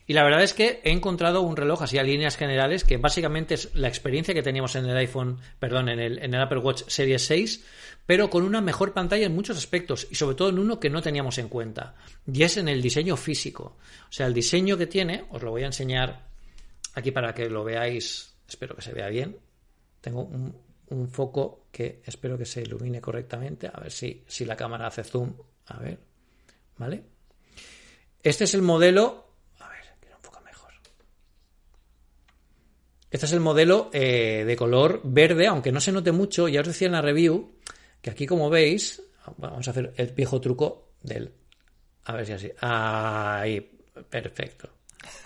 Y 0.07 0.15
la 0.15 0.25
verdad 0.25 0.43
es 0.43 0.53
que 0.55 0.81
he 0.85 0.91
encontrado 0.91 1.43
un 1.43 1.57
reloj 1.57 1.83
así 1.83 1.99
a 1.99 2.03
líneas 2.03 2.37
generales 2.37 2.85
que 2.85 2.97
básicamente 2.97 3.55
es 3.55 3.75
la 3.75 3.89
experiencia 3.89 4.35
que 4.35 4.43
teníamos 4.43 4.75
en 4.75 4.87
el 4.87 4.97
iPhone, 4.97 5.39
perdón, 5.59 5.89
en 5.89 6.01
el, 6.01 6.35
Apple 6.35 6.59
Watch 6.59 6.83
Series 6.89 7.25
6, 7.27 7.65
pero 8.05 8.29
con 8.29 8.43
una 8.43 8.61
mejor 8.61 8.93
pantalla 8.93 9.27
en 9.27 9.35
muchos 9.35 9.57
aspectos 9.57 10.09
y 10.11 10.17
sobre 10.17 10.35
todo 10.35 10.49
en 10.49 10.59
uno 10.59 10.81
que 10.81 10.91
no 10.91 11.03
teníamos 11.03 11.39
en 11.39 11.49
cuenta. 11.49 11.95
Y 12.31 12.43
es 12.43 12.57
en 12.57 12.69
el 12.69 12.83
diseño 12.83 13.17
físico. 13.17 13.77
O 14.09 14.13
sea, 14.13 14.27
el 14.27 14.35
diseño 14.35 14.77
que 14.77 14.87
tiene, 14.87 15.25
os 15.31 15.43
lo 15.43 15.51
voy 15.51 15.63
a 15.63 15.67
enseñar 15.67 16.33
aquí 16.95 17.11
para 17.11 17.35
que 17.35 17.49
lo 17.49 17.65
veáis, 17.65 18.35
espero 18.49 18.77
que 18.77 18.83
se 18.83 18.93
vea 18.93 19.09
bien. 19.09 19.37
Tengo 20.01 20.23
un, 20.23 20.73
foco 21.11 21.69
que 21.73 22.03
espero 22.05 22.37
que 22.37 22.45
se 22.45 22.61
ilumine 22.61 23.01
correctamente. 23.01 23.67
A 23.67 23.81
ver 23.81 23.91
si, 23.91 24.25
si 24.27 24.45
la 24.45 24.57
cámara 24.57 24.89
hace 24.89 25.03
zoom. 25.03 25.33
A 25.69 25.79
ver. 25.79 25.99
¿Vale? 26.77 27.03
Este 28.23 28.45
es 28.45 28.53
el 28.55 28.61
modelo. 28.61 29.27
A 29.61 29.69
ver, 29.69 29.85
que 30.01 30.11
lo 30.11 30.17
enfoca 30.17 30.41
mejor. 30.41 30.73
Este 33.13 33.27
es 33.27 33.33
el 33.33 33.41
modelo 33.41 33.91
eh, 33.93 34.43
de 34.47 34.57
color 34.57 35.03
verde, 35.05 35.47
aunque 35.47 35.71
no 35.71 35.83
se 35.83 35.93
note 35.93 36.13
mucho. 36.13 36.49
Ya 36.49 36.63
os 36.63 36.67
decía 36.67 36.87
en 36.87 36.93
la 36.93 37.03
review 37.03 37.57
que 38.01 38.09
aquí, 38.09 38.27
como 38.27 38.49
veis, 38.49 39.03
vamos 39.37 39.69
a 39.69 39.71
hacer 39.71 39.93
el 39.99 40.07
viejo 40.09 40.41
truco 40.41 40.95
del. 41.03 41.31
A 42.05 42.15
ver 42.15 42.25
si 42.25 42.33
así. 42.33 42.51
Ahí, 42.61 43.61
perfecto. 44.09 44.71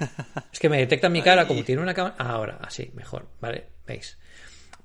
Es 0.53 0.59
que 0.59 0.69
me 0.69 0.79
detecta 0.79 1.09
mi 1.09 1.23
cara 1.23 1.47
como 1.47 1.63
tiene 1.63 1.81
una 1.81 1.95
cámara. 1.95 2.17
Ahora, 2.19 2.59
así, 2.61 2.91
mejor, 2.95 3.29
¿vale? 3.41 3.67
¿Veis? 3.87 4.19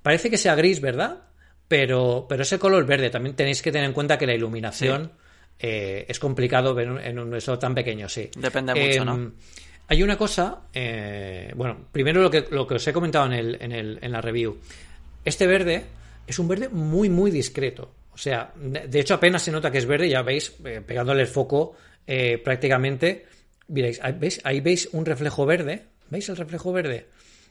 Parece 0.04 0.30
que 0.30 0.38
sea 0.38 0.54
gris, 0.54 0.80
¿verdad? 0.80 1.24
Pero, 1.68 2.28
pero 2.30 2.43
ese 2.43 2.60
color 2.60 2.86
verde. 2.86 3.10
También 3.10 3.36
tenéis 3.36 3.64
que 3.64 3.72
tener 3.72 3.88
en 3.88 3.93
cuenta 3.93 4.18
que 4.18 4.28
la 4.28 4.36
iluminación 4.36 5.14
eh, 5.58 6.06
es 6.08 6.20
complicado 6.20 6.76
ver 6.76 6.88
en 7.04 7.18
un 7.18 7.34
eso 7.34 7.58
tan 7.58 7.74
pequeño, 7.74 8.08
sí. 8.08 8.30
Depende 8.38 8.76
mucho, 8.76 9.06
¿no? 9.06 9.32
Hay 9.92 10.02
una 10.04 10.18
cosa, 10.18 10.62
eh, 10.74 11.52
bueno, 11.54 11.88
primero 11.92 12.22
lo 12.22 12.32
que, 12.32 12.76
os 12.76 12.88
he 12.88 12.94
comentado 12.94 13.30
en, 13.30 14.12
la 14.12 14.22
review. 14.22 14.58
Este 15.26 15.46
verde 15.46 15.84
es 16.26 16.39
un 16.39 16.48
verde 16.48 16.70
muy, 16.70 17.10
muy 17.10 17.30
discreto. 17.30 17.94
O 18.14 18.18
sea, 18.18 18.54
de 18.56 19.00
hecho 19.02 19.16
apenas 19.16 19.42
se 19.42 19.52
nota 19.52 19.70
que 19.70 19.80
es 19.80 19.86
verde, 19.86 20.08
ya 20.08 20.22
veis, 20.22 20.56
eh, 20.64 20.80
pegándole 20.80 21.24
el 21.24 21.28
foco 21.28 21.76
prácticamente. 22.42 23.26
Miréis, 23.68 24.00
¿veis? 24.18 24.39
ahí 24.46 24.62
veis 24.62 24.88
un 24.94 25.06
reflejo 25.06 25.46
verde. 25.46 25.88
¿Veis 26.10 26.30
el 26.30 26.38
reflejo 26.38 26.72
verde? 26.72 27.08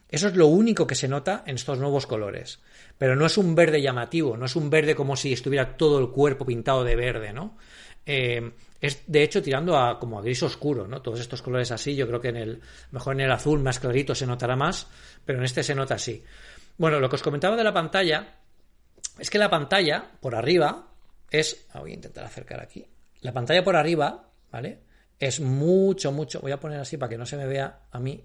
Eso 0.08 0.28
es 0.28 0.34
lo 0.34 0.46
único 0.46 0.86
que 0.86 0.94
se 0.94 1.08
nota 1.08 1.44
en 1.46 1.56
estos 1.56 1.78
nuevos 1.78 2.06
colores. 2.06 2.60
Pero 2.96 3.16
no 3.16 3.26
es 3.26 3.36
un 3.36 3.54
verde 3.54 3.82
llamativo, 3.82 4.38
no 4.38 4.46
es 4.46 4.56
un 4.56 4.70
verde 4.70 4.94
como 4.94 5.14
si 5.14 5.34
estuviera 5.34 5.76
todo 5.76 5.98
el 5.98 6.08
cuerpo 6.08 6.46
pintado 6.46 6.84
de 6.84 6.96
verde, 6.96 7.34
¿no? 7.34 7.58
Eh, 8.06 8.50
es 8.80 9.02
de 9.06 9.22
hecho 9.22 9.42
tirando 9.42 9.76
a 9.78 9.98
como 9.98 10.18
a 10.18 10.22
gris 10.22 10.42
oscuro, 10.42 10.86
¿no? 10.86 11.02
Todos 11.02 11.20
estos 11.20 11.42
colores 11.42 11.70
así, 11.70 11.94
yo 11.94 12.06
creo 12.06 12.20
que 12.20 12.28
en 12.28 12.36
el 12.36 12.60
mejor 12.90 13.14
en 13.14 13.20
el 13.20 13.32
azul 13.32 13.60
más 13.60 13.78
clarito 13.78 14.14
se 14.14 14.26
notará 14.26 14.56
más, 14.56 14.86
pero 15.24 15.38
en 15.38 15.44
este 15.44 15.62
se 15.62 15.74
nota 15.74 15.94
así. 15.94 16.24
Bueno, 16.78 16.98
lo 16.98 17.08
que 17.08 17.16
os 17.16 17.22
comentaba 17.22 17.56
de 17.56 17.64
la 17.64 17.72
pantalla 17.72 18.36
es 19.18 19.28
que 19.28 19.38
la 19.38 19.50
pantalla 19.50 20.10
por 20.20 20.34
arriba 20.34 20.88
es, 21.30 21.66
ah, 21.72 21.80
voy 21.80 21.92
a 21.92 21.94
intentar 21.94 22.24
acercar 22.24 22.60
aquí. 22.60 22.86
La 23.20 23.32
pantalla 23.32 23.62
por 23.62 23.76
arriba, 23.76 24.30
¿vale? 24.50 24.78
Es 25.18 25.40
mucho, 25.40 26.10
mucho, 26.12 26.40
voy 26.40 26.52
a 26.52 26.60
poner 26.60 26.80
así 26.80 26.96
para 26.96 27.10
que 27.10 27.18
no 27.18 27.26
se 27.26 27.36
me 27.36 27.46
vea 27.46 27.80
a 27.90 28.00
mí 28.00 28.24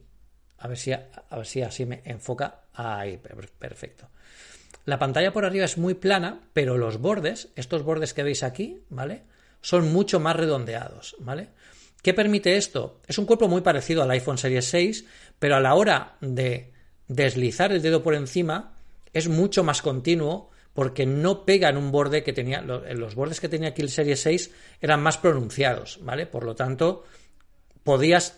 a 0.57 0.67
ver 0.67 0.77
si, 0.77 0.91
a, 0.93 1.09
ver 1.31 1.45
si 1.45 1.61
así 1.61 1.85
me 1.85 2.01
enfoca. 2.05 2.61
Ahí, 2.73 3.17
perfecto. 3.17 4.09
La 4.85 4.99
pantalla 4.99 5.33
por 5.33 5.45
arriba 5.45 5.65
es 5.65 5.77
muy 5.77 5.95
plana, 5.95 6.41
pero 6.53 6.77
los 6.77 6.99
bordes, 6.99 7.49
estos 7.55 7.83
bordes 7.83 8.13
que 8.13 8.23
veis 8.23 8.43
aquí, 8.43 8.83
¿vale? 8.89 9.23
Son 9.65 9.91
mucho 9.91 10.19
más 10.19 10.35
redondeados, 10.35 11.15
¿vale? 11.17 11.49
¿Qué 12.03 12.13
permite 12.13 12.55
esto? 12.55 13.01
Es 13.07 13.17
un 13.17 13.25
cuerpo 13.25 13.47
muy 13.47 13.61
parecido 13.61 14.03
al 14.03 14.11
iPhone 14.11 14.37
Series 14.37 14.65
6, 14.65 15.05
pero 15.39 15.55
a 15.55 15.59
la 15.59 15.73
hora 15.73 16.17
de 16.21 16.71
deslizar 17.07 17.71
el 17.71 17.81
dedo 17.81 18.03
por 18.03 18.13
encima 18.13 18.75
es 19.11 19.27
mucho 19.27 19.63
más 19.63 19.81
continuo 19.81 20.51
porque 20.75 21.07
no 21.07 21.45
pega 21.45 21.69
en 21.69 21.77
un 21.77 21.91
borde 21.91 22.21
que 22.21 22.31
tenía, 22.31 22.61
los 22.61 23.15
bordes 23.15 23.39
que 23.39 23.49
tenía 23.49 23.69
aquí 23.69 23.81
el 23.81 23.89
Series 23.89 24.21
6 24.21 24.51
eran 24.81 25.01
más 25.01 25.17
pronunciados, 25.17 25.97
¿vale? 26.03 26.27
Por 26.27 26.43
lo 26.43 26.53
tanto, 26.53 27.03
podías, 27.83 28.37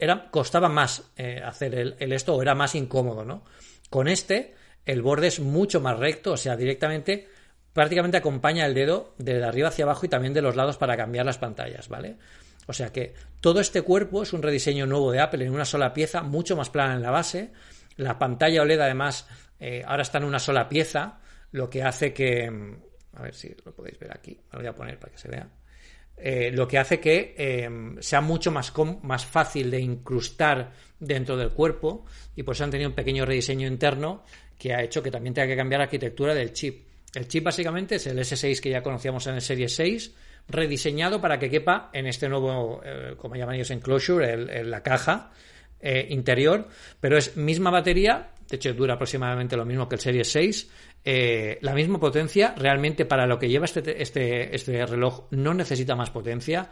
era, 0.00 0.28
costaba 0.28 0.68
más 0.68 1.04
eh, 1.16 1.40
hacer 1.40 1.76
el, 1.76 2.12
esto 2.12 2.34
o 2.34 2.42
era 2.42 2.56
más 2.56 2.74
incómodo, 2.74 3.24
¿no? 3.24 3.44
Con 3.90 4.08
este, 4.08 4.56
el 4.84 5.02
borde 5.02 5.28
es 5.28 5.38
mucho 5.38 5.80
más 5.80 6.00
recto, 6.00 6.32
o 6.32 6.36
sea, 6.36 6.56
directamente 6.56 7.28
prácticamente 7.74 8.16
acompaña 8.16 8.64
el 8.64 8.72
dedo 8.72 9.14
de 9.18 9.44
arriba 9.44 9.68
hacia 9.68 9.84
abajo 9.84 10.06
y 10.06 10.08
también 10.08 10.32
de 10.32 10.40
los 10.40 10.56
lados 10.56 10.78
para 10.78 10.96
cambiar 10.96 11.26
las 11.26 11.36
pantallas, 11.36 11.88
¿vale? 11.90 12.16
O 12.66 12.72
sea 12.72 12.90
que 12.90 13.12
todo 13.40 13.60
este 13.60 13.82
cuerpo 13.82 14.22
es 14.22 14.32
un 14.32 14.42
rediseño 14.42 14.86
nuevo 14.86 15.12
de 15.12 15.20
Apple 15.20 15.44
en 15.44 15.52
una 15.52 15.66
sola 15.66 15.92
pieza, 15.92 16.22
mucho 16.22 16.56
más 16.56 16.70
plana 16.70 16.94
en 16.94 17.02
la 17.02 17.10
base. 17.10 17.52
La 17.96 18.18
pantalla 18.18 18.62
OLED 18.62 18.80
además 18.80 19.28
eh, 19.60 19.82
ahora 19.86 20.02
está 20.02 20.18
en 20.18 20.24
una 20.24 20.38
sola 20.38 20.68
pieza, 20.68 21.20
lo 21.52 21.68
que 21.68 21.82
hace 21.82 22.14
que... 22.14 22.50
A 23.16 23.22
ver 23.22 23.34
si 23.34 23.54
lo 23.64 23.74
podéis 23.74 23.98
ver 23.98 24.12
aquí, 24.12 24.40
lo 24.52 24.58
voy 24.60 24.66
a 24.66 24.74
poner 24.74 24.98
para 24.98 25.12
que 25.12 25.18
se 25.18 25.28
vea. 25.28 25.48
Eh, 26.16 26.50
lo 26.52 26.66
que 26.66 26.78
hace 26.78 27.00
que 27.00 27.34
eh, 27.36 27.68
sea 28.00 28.20
mucho 28.20 28.50
más, 28.52 28.72
más 29.02 29.26
fácil 29.26 29.70
de 29.70 29.80
incrustar 29.80 30.72
dentro 30.98 31.36
del 31.36 31.50
cuerpo 31.50 32.06
y 32.36 32.44
por 32.44 32.54
eso 32.54 32.64
han 32.64 32.70
tenido 32.70 32.88
un 32.88 32.94
pequeño 32.94 33.24
rediseño 33.24 33.66
interno 33.66 34.24
que 34.58 34.74
ha 34.74 34.82
hecho 34.82 35.02
que 35.02 35.10
también 35.10 35.34
tenga 35.34 35.48
que 35.48 35.56
cambiar 35.56 35.80
la 35.80 35.84
arquitectura 35.84 36.34
del 36.34 36.52
chip. 36.52 36.86
El 37.14 37.28
chip 37.28 37.44
básicamente 37.44 37.96
es 37.96 38.06
el 38.06 38.18
S6 38.18 38.60
que 38.60 38.70
ya 38.70 38.82
conocíamos 38.82 39.26
en 39.26 39.34
el 39.34 39.42
Serie 39.42 39.68
6, 39.68 40.14
rediseñado 40.48 41.20
para 41.20 41.38
que 41.38 41.50
quepa 41.50 41.90
en 41.92 42.06
este 42.06 42.28
nuevo, 42.28 42.80
eh, 42.84 43.14
como 43.16 43.36
llaman 43.36 43.54
ellos, 43.56 43.70
enclosure, 43.70 44.32
el, 44.32 44.70
la 44.70 44.82
caja 44.82 45.30
interior, 46.08 46.66
pero 46.98 47.18
es 47.18 47.36
misma 47.36 47.70
batería, 47.70 48.30
de 48.48 48.56
hecho 48.56 48.72
dura 48.72 48.94
aproximadamente 48.94 49.54
lo 49.54 49.66
mismo 49.66 49.86
que 49.86 49.96
el 49.96 50.00
Serie 50.00 50.24
6, 50.24 50.70
eh, 51.06 51.58
la 51.60 51.74
misma 51.74 52.00
potencia, 52.00 52.54
realmente 52.56 53.04
para 53.04 53.26
lo 53.26 53.38
que 53.38 53.48
lleva 53.48 53.66
este, 53.66 54.02
este, 54.02 54.54
este 54.54 54.86
reloj 54.86 55.26
no 55.32 55.52
necesita 55.52 55.94
más 55.94 56.10
potencia. 56.10 56.70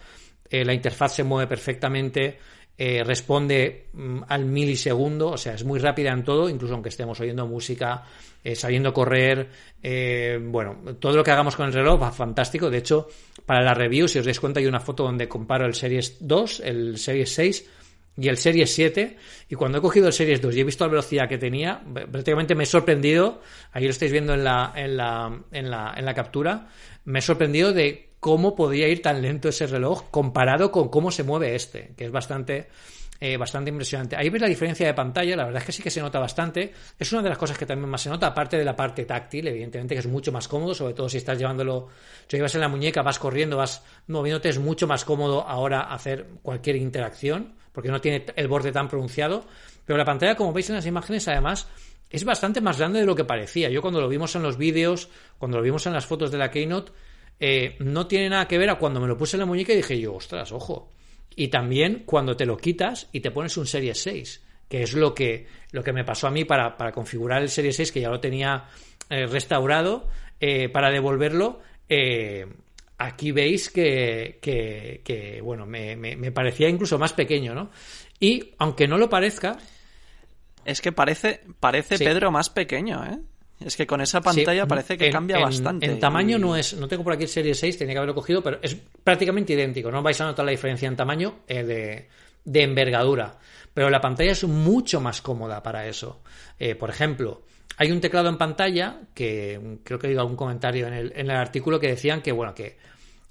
Eh, 0.49 0.65
la 0.65 0.73
interfaz 0.73 1.17
se 1.17 1.25
mueve 1.25 1.47
perfectamente 1.47 2.39
eh, 2.79 3.05
responde 3.05 3.89
mm, 3.93 4.23
al 4.29 4.45
milisegundo, 4.47 5.31
o 5.31 5.37
sea, 5.37 5.55
es 5.55 5.65
muy 5.65 5.79
rápida 5.79 6.11
en 6.11 6.25
todo, 6.25 6.49
incluso 6.49 6.75
aunque 6.75 6.89
estemos 6.89 7.21
oyendo 7.21 7.47
música, 7.47 8.03
eh, 8.43 8.57
sabiendo 8.57 8.93
correr, 8.93 9.49
eh, 9.83 10.39
bueno, 10.43 10.79
todo 10.99 11.17
lo 11.17 11.23
que 11.23 11.31
hagamos 11.31 11.55
con 11.55 11.67
el 11.67 11.73
reloj 11.73 12.03
va 12.03 12.11
fantástico. 12.11 12.71
De 12.71 12.79
hecho, 12.79 13.09
para 13.47 13.63
la 13.63 13.75
review, 13.75 14.09
si 14.09 14.19
os 14.19 14.25
dais 14.25 14.41
cuenta, 14.41 14.59
hay 14.59 14.67
una 14.67 14.81
foto 14.81 15.05
donde 15.05 15.29
comparo 15.29 15.67
el 15.67 15.75
Series 15.75 16.17
2, 16.21 16.61
el 16.61 16.99
Series 16.99 17.33
6 17.35 17.71
y 18.17 18.29
el 18.29 18.37
Series 18.37 18.75
7. 18.75 19.17
Y 19.51 19.55
cuando 19.55 19.79
he 19.79 19.81
cogido 19.81 20.07
el 20.07 20.13
Series 20.13 20.41
2 20.41 20.57
y 20.57 20.61
he 20.61 20.65
visto 20.65 20.85
la 20.85 20.91
velocidad 20.91 21.29
que 21.29 21.39
tenía, 21.39 21.83
prácticamente 22.11 22.55
me 22.55 22.65
he 22.65 22.67
sorprendido. 22.67 23.43
Ahí 23.73 23.85
lo 23.85 23.91
estáis 23.91 24.11
viendo 24.11 24.35
en 24.35 24.45
la, 24.45 24.73
en 24.75 24.97
la, 24.97 25.41
en 25.53 25.71
la, 25.71 25.95
en 25.97 26.05
la 26.05 26.15
captura. 26.15 26.69
Me 27.05 27.19
he 27.19 27.23
sorprendido 27.23 27.73
de 27.73 28.12
cómo 28.23 28.55
podía 28.55 28.87
ir 28.87 29.03
tan 29.03 29.21
lento 29.21 29.49
ese 29.49 29.67
reloj 29.67 30.05
comparado 30.13 30.71
con 30.71 30.91
cómo 30.91 31.11
se 31.11 31.25
mueve 31.25 31.57
este, 31.57 31.93
que 31.97 32.05
es 32.05 32.13
bastante, 32.13 32.69
eh, 33.19 33.37
bastante 33.37 33.71
impresionante. 33.71 34.15
Ahí 34.15 34.31
ves 34.31 34.41
la 34.41 34.47
diferencia 34.47 34.87
de 34.87 34.95
pantalla, 34.95 35.35
la 35.35 35.45
verdad 35.45 35.61
es 35.61 35.67
que 35.67 35.73
sí 35.73 35.83
que 35.83 35.91
se 35.91 36.01
nota 36.01 36.21
bastante. 36.21 36.73
Es 36.97 37.13
una 37.13 37.21
de 37.21 37.31
las 37.31 37.37
cosas 37.37 37.59
que 37.59 37.67
también 37.67 37.91
más 37.91 38.01
se 38.01 38.11
nota, 38.11 38.29
aparte 38.29 38.57
de 38.57 38.65
la 38.65 38.77
parte 38.77 39.07
táctil, 39.07 39.49
evidentemente 39.49 39.97
que 39.97 39.99
es 39.99 40.07
mucho 40.07 40.31
más 40.31 40.47
cómodo, 40.47 40.73
sobre 40.73 40.95
todo 40.95 41.09
si 41.09 41.17
estás 41.17 41.37
llevándolo, 41.37 41.89
si 42.29 42.37
llevas 42.37 42.55
en 42.55 42.61
la 42.61 42.69
muñeca, 42.69 43.03
vas 43.03 43.19
corriendo, 43.19 43.57
vas 43.57 43.83
moviéndote, 44.07 44.51
es 44.51 44.61
mucho 44.61 44.87
más 44.87 45.05
cómodo 45.05 45.43
ahora 45.43 45.81
hacer 45.81 46.29
cualquier 46.43 46.77
interacción, 46.77 47.55
porque 47.73 47.89
no 47.89 48.01
tiene 48.01 48.25
el 48.37 48.47
borde 48.47 48.71
tan 48.71 48.87
pronunciado. 48.87 49.45
Pero 49.85 49.97
la 49.99 50.05
pantalla, 50.05 50.37
como 50.37 50.53
veis 50.53 50.71
en 50.71 50.77
las 50.77 50.87
imágenes, 50.87 51.27
además, 51.27 51.67
es 52.09 52.25
bastante 52.25 52.61
más 52.61 52.79
grande 52.79 53.01
de 53.01 53.07
lo 53.07 53.17
que 53.17 53.25
parecía. 53.25 53.69
Yo 53.69 53.83
cuando 53.83 54.01
lo 54.01 54.09
vimos 54.09 54.37
en 54.37 54.45
los 54.45 54.59
vídeos, 54.59 55.09
cuando 55.39 55.57
lo 55.57 55.65
vimos 55.65 55.87
en 55.87 55.93
las 55.93 56.07
fotos 56.07 56.31
de 56.31 56.39
la 56.39 56.53
Keynote, 56.53 56.93
eh, 57.45 57.75
no 57.81 58.07
tiene 58.07 58.29
nada 58.29 58.47
que 58.47 58.57
ver 58.57 58.71
a 58.71 58.79
cuando 58.79 59.01
me 59.01 59.09
lo 59.09 59.19
puse 59.19 59.35
en 59.35 59.41
la 59.41 59.47
muñeca 59.47 59.73
y 59.73 59.77
dije 59.77 59.99
yo, 59.99 60.15
ostras, 60.15 60.53
ojo. 60.53 60.93
Y 61.35 61.49
también 61.49 62.05
cuando 62.07 62.37
te 62.37 62.47
lo 62.47 62.57
quitas 62.57 63.09
y 63.11 63.19
te 63.19 63.33
pones 63.33 63.57
un 63.57 63.67
Series 63.67 64.01
6, 64.01 64.45
que 64.69 64.85
es 64.85 64.95
lo 64.95 65.13
que, 65.13 65.49
lo 65.73 65.83
que 65.83 65.93
me 65.93 66.05
pasó 66.05 66.29
a 66.29 66.31
mí 66.31 66.45
para, 66.45 66.77
configurar 66.93 67.43
el 67.43 67.49
Series 67.49 67.75
6, 67.75 67.91
que 67.91 68.01
ya 68.01 68.11
lo 68.11 68.21
tenía 68.21 68.67
eh, 69.11 69.27
restaurado, 69.27 70.07
eh, 70.39 70.69
para 70.69 70.93
devolverlo. 70.93 71.59
aquí 72.99 73.33
veis 73.33 73.71
que, 73.71 74.39
que, 74.41 75.41
bueno, 75.43 75.67
me, 75.67 75.97
me, 75.97 76.31
parecía 76.31 76.69
incluso 76.69 76.97
más 76.97 77.13
pequeño, 77.13 77.57
¿no? 77.57 77.73
Y 78.21 78.55
aunque 78.59 78.87
no 78.87 78.99
lo 78.99 79.11
parezca. 79.11 79.59
Es 80.65 80.81
que 80.81 80.93
parece, 80.93 81.41
parece 81.59 81.99
Pedro 81.99 82.31
más 82.31 82.51
pequeño, 82.51 83.05
¿eh? 83.05 83.19
Es 83.67 83.77
que 83.77 83.87
con 83.87 84.01
esa 84.01 84.21
pantalla 84.21 84.67
parece 84.67 84.99
que 84.99 85.11
cambia 85.11 85.39
bastante. 85.39 85.87
En 85.87 85.99
tamaño 85.99 86.39
no 86.39 86.57
es, 86.57 86.75
no 86.75 86.89
tengo 86.89 87.05
por 87.05 87.13
aquí 87.13 87.25
el 87.25 87.29
Serie 87.29 87.55
6, 87.55 87.79
tenía 87.79 87.95
que 87.95 87.99
haberlo 87.99 88.15
cogido, 88.15 88.43
pero 88.43 88.59
es 88.63 88.77
prácticamente 89.05 89.53
idéntico. 89.53 89.91
No 89.91 90.03
vais 90.03 90.21
a 90.21 90.27
notar 90.27 90.45
la 90.45 90.51
diferencia 90.51 90.89
en 90.89 90.97
tamaño 90.97 91.41
eh, 91.47 92.09
de, 92.45 92.63
envergadura. 92.63 93.39
Pero 93.75 93.89
la 93.89 94.01
pantalla 94.01 94.33
es 94.33 94.45
mucho 94.45 95.01
más 95.01 95.23
cómoda 95.23 95.63
para 95.63 95.87
eso. 95.87 96.23
Eh, 96.59 96.75
por 96.75 96.91
ejemplo, 96.91 97.43
hay 97.79 97.91
un 97.91 98.01
teclado 98.01 98.29
en 98.29 98.37
pantalla 98.37 99.01
que 99.15 99.79
creo 99.83 99.99
que 99.99 100.07
he 100.07 100.11
oído 100.11 100.21
algún 100.21 100.37
comentario 100.37 100.87
en 100.87 100.93
el, 100.93 101.13
en 101.17 101.31
el 101.31 101.37
artículo 101.37 101.81
que 101.81 101.89
decían 101.89 102.21
que, 102.21 102.33
bueno, 102.33 102.55
que, 102.55 102.77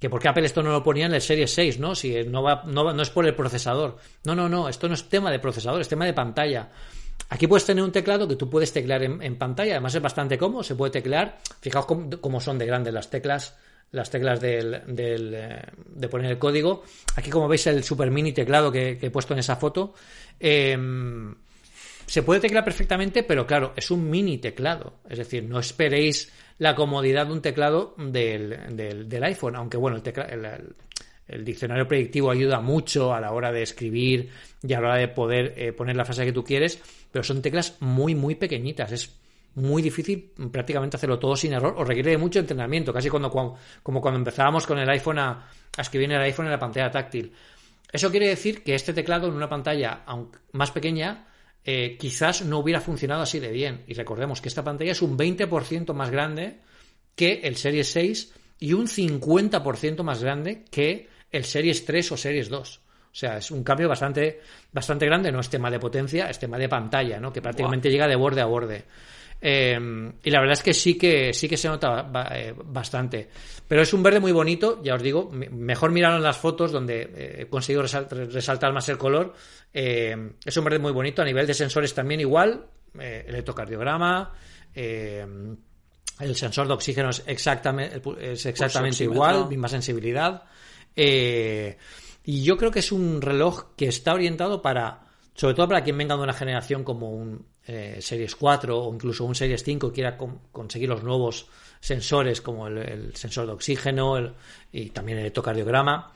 que 0.01 0.09
por 0.09 0.19
qué 0.19 0.29
Apple 0.29 0.45
esto 0.45 0.63
no 0.63 0.71
lo 0.71 0.81
ponía 0.83 1.05
en 1.05 1.13
el 1.13 1.21
Serie 1.21 1.45
6, 1.45 1.79
¿no? 1.79 1.93
Si 1.93 2.23
no, 2.23 2.41
va, 2.41 2.63
no, 2.65 2.91
no 2.91 3.01
es 3.03 3.11
por 3.11 3.27
el 3.27 3.35
procesador. 3.35 3.97
No, 4.25 4.33
no, 4.33 4.49
no, 4.49 4.67
esto 4.67 4.87
no 4.87 4.95
es 4.95 5.07
tema 5.07 5.29
de 5.29 5.37
procesador, 5.37 5.79
es 5.79 5.87
tema 5.87 6.05
de 6.05 6.13
pantalla. 6.13 6.69
Aquí 7.31 7.47
puedes 7.47 7.65
tener 7.65 7.81
un 7.81 7.93
teclado 7.93 8.27
que 8.27 8.35
tú 8.35 8.49
puedes 8.49 8.73
teclear 8.73 9.03
en, 9.03 9.37
pantalla, 9.37 9.73
además 9.73 9.95
es 9.95 10.01
bastante 10.01 10.37
cómodo, 10.37 10.63
se 10.63 10.75
puede 10.75 10.91
teclear. 10.91 11.37
Fijaos 11.61 11.85
cómo, 11.85 12.41
son 12.41 12.57
de 12.57 12.65
grandes 12.65 12.93
las 12.93 13.09
teclas, 13.09 13.57
las 13.91 14.09
teclas 14.09 14.41
del, 14.41 14.83
eh, 14.85 15.61
de 15.95 16.09
poner 16.09 16.31
el 16.31 16.37
código. 16.37 16.83
Aquí, 17.15 17.29
como 17.29 17.47
veis, 17.47 17.65
el 17.67 17.85
super 17.85 18.11
mini 18.11 18.33
teclado 18.33 18.69
que, 18.69 18.99
he 19.01 19.09
puesto 19.09 19.31
en 19.33 19.39
esa 19.39 19.55
foto. 19.55 19.93
Em, 20.37 21.33
se 22.05 22.21
puede 22.21 22.41
teclear 22.41 22.65
perfectamente, 22.65 23.23
pero 23.23 23.47
claro, 23.47 23.71
es 23.77 23.89
un 23.91 24.09
mini 24.09 24.37
teclado. 24.37 24.95
Es 25.07 25.17
decir, 25.17 25.45
no 25.45 25.57
esperéis 25.57 26.33
la 26.57 26.75
comodidad 26.75 27.27
de 27.27 27.31
un 27.31 27.41
teclado 27.41 27.95
del, 27.97 29.23
iPhone, 29.23 29.55
aunque 29.55 29.77
bueno, 29.77 30.01
el, 30.03 30.75
el 31.31 31.45
diccionario 31.45 31.87
predictivo 31.87 32.29
ayuda 32.29 32.59
mucho 32.59 33.13
a 33.13 33.21
la 33.21 33.31
hora 33.31 33.51
de 33.51 33.63
escribir 33.63 34.29
y 34.61 34.73
a 34.73 34.81
la 34.81 34.89
hora 34.89 34.97
de 34.97 35.07
poder 35.07 35.53
eh, 35.55 35.71
poner 35.71 35.95
la 35.95 36.03
frase 36.03 36.25
que 36.25 36.33
tú 36.33 36.43
quieres, 36.43 36.81
pero 37.11 37.23
son 37.23 37.41
teclas 37.41 37.75
muy, 37.79 38.15
muy 38.15 38.35
pequeñitas. 38.35 38.91
Es 38.91 39.21
muy 39.55 39.81
difícil 39.81 40.31
prácticamente 40.51 40.97
hacerlo 40.97 41.19
todo 41.19 41.35
sin 41.35 41.53
error 41.53 41.75
o 41.77 41.83
requiere 41.83 42.11
de 42.11 42.17
mucho 42.17 42.39
entrenamiento, 42.39 42.93
casi 42.93 43.09
cuando, 43.09 43.29
como 43.29 44.01
cuando 44.01 44.17
empezábamos 44.17 44.65
con 44.65 44.79
el 44.79 44.89
iPhone 44.89 45.19
a, 45.19 45.49
escribir 45.77 46.11
en 46.11 46.17
el 46.17 46.23
iPhone 46.23 46.45
en 46.45 46.51
la 46.51 46.59
pantalla 46.59 46.91
táctil. 46.91 47.33
Eso 47.91 48.09
quiere 48.09 48.27
decir 48.27 48.63
que 48.63 48.75
este 48.75 48.93
teclado 48.93 49.27
en 49.27 49.33
una 49.33 49.49
pantalla 49.49 50.05
más 50.53 50.71
pequeña 50.71 51.27
eh, 51.63 51.97
quizás 51.99 52.43
no 52.43 52.59
hubiera 52.59 52.79
funcionado 52.79 53.21
así 53.21 53.39
de 53.39 53.51
bien. 53.51 53.83
Y 53.87 53.93
recordemos 53.93 54.41
que 54.41 54.47
esta 54.49 54.63
pantalla 54.63 54.93
es 54.93 55.01
un 55.01 55.17
20% 55.17 55.93
más 55.93 56.09
grande 56.09 56.59
que 57.15 57.41
el 57.43 57.57
Series 57.57 57.91
6 57.91 58.33
y 58.59 58.73
un 58.73 58.87
50% 58.87 60.03
más 60.03 60.23
grande 60.23 60.63
que 60.71 61.09
el 61.31 61.43
Series 61.43 61.83
3 61.85 62.11
o 62.13 62.17
Series 62.17 62.49
2. 62.49 62.81
O 63.11 63.15
sea, 63.15 63.37
es 63.37 63.51
un 63.51 63.63
cambio 63.63 63.89
bastante, 63.89 64.39
bastante 64.71 65.05
grande, 65.05 65.31
no 65.31 65.41
es 65.41 65.49
tema 65.49 65.69
de 65.69 65.79
potencia, 65.79 66.29
es 66.29 66.39
tema 66.39 66.57
de 66.57 66.69
pantalla, 66.69 67.19
¿no? 67.19 67.33
Que 67.33 67.41
prácticamente 67.41 67.89
llega 67.89 68.07
de 68.07 68.15
borde 68.15 68.41
a 68.41 68.45
borde. 68.45 68.85
Em, 69.43 70.13
y 70.23 70.29
la 70.29 70.39
verdad 70.39 70.53
es 70.53 70.61
que 70.61 70.73
sí 70.73 70.99
que 70.99 71.33
sí 71.33 71.49
que 71.49 71.57
se 71.57 71.67
nota 71.67 72.09
eh, 72.31 72.53
bastante. 72.55 73.27
Pero 73.67 73.81
es 73.81 73.93
un 73.93 74.03
verde 74.03 74.19
muy 74.19 74.31
bonito, 74.31 74.81
ya 74.83 74.95
os 74.95 75.01
digo. 75.01 75.29
Mejor 75.31 75.91
miraron 75.91 76.17
en 76.17 76.23
las 76.23 76.37
fotos 76.37 76.71
donde 76.71 77.01
eh, 77.01 77.35
he 77.41 77.47
conseguido 77.47 77.81
resaltar 77.81 78.71
más 78.71 78.87
el 78.89 78.97
color. 78.97 79.33
Em, 79.73 80.33
es 80.45 80.55
un 80.55 80.63
verde 80.63 80.79
muy 80.79 80.91
bonito. 80.91 81.21
A 81.21 81.25
nivel 81.25 81.47
de 81.47 81.53
sensores 81.53 81.93
también 81.93 82.21
igual. 82.21 82.65
Eh, 82.99 83.25
electrocardiograma. 83.27 84.31
Em, 84.73 85.57
el 86.19 86.35
sensor 86.35 86.67
de 86.67 86.73
oxígeno 86.73 87.09
es 87.09 87.23
exactamente, 87.25 88.01
es 88.19 88.45
exactamente 88.45 89.03
igual, 89.03 89.47
misma 89.47 89.67
sensibilidad. 89.67 90.43
Eh, 90.95 91.77
y 92.23 92.43
yo 92.43 92.57
creo 92.57 92.71
que 92.71 92.79
es 92.79 92.91
un 92.91 93.21
reloj 93.21 93.75
que 93.75 93.87
está 93.87 94.13
orientado 94.13 94.61
para, 94.61 95.07
sobre 95.33 95.55
todo 95.55 95.67
para 95.67 95.83
quien 95.83 95.97
venga 95.97 96.15
de 96.15 96.23
una 96.23 96.33
generación 96.33 96.83
como 96.83 97.11
un 97.11 97.45
eh, 97.65 97.97
Series 98.01 98.35
4 98.35 98.77
o 98.77 98.93
incluso 98.93 99.25
un 99.25 99.35
Series 99.35 99.63
5 99.63 99.87
y 99.87 99.91
quiera 99.91 100.17
conseguir 100.51 100.89
los 100.89 101.03
nuevos 101.03 101.47
sensores 101.79 102.41
como 102.41 102.67
el, 102.67 103.15
sensor 103.15 103.47
de 103.47 103.53
oxígeno 103.53 104.33
y 104.71 104.89
también 104.89 105.17
el 105.17 105.25
electrocardiograma 105.25 106.11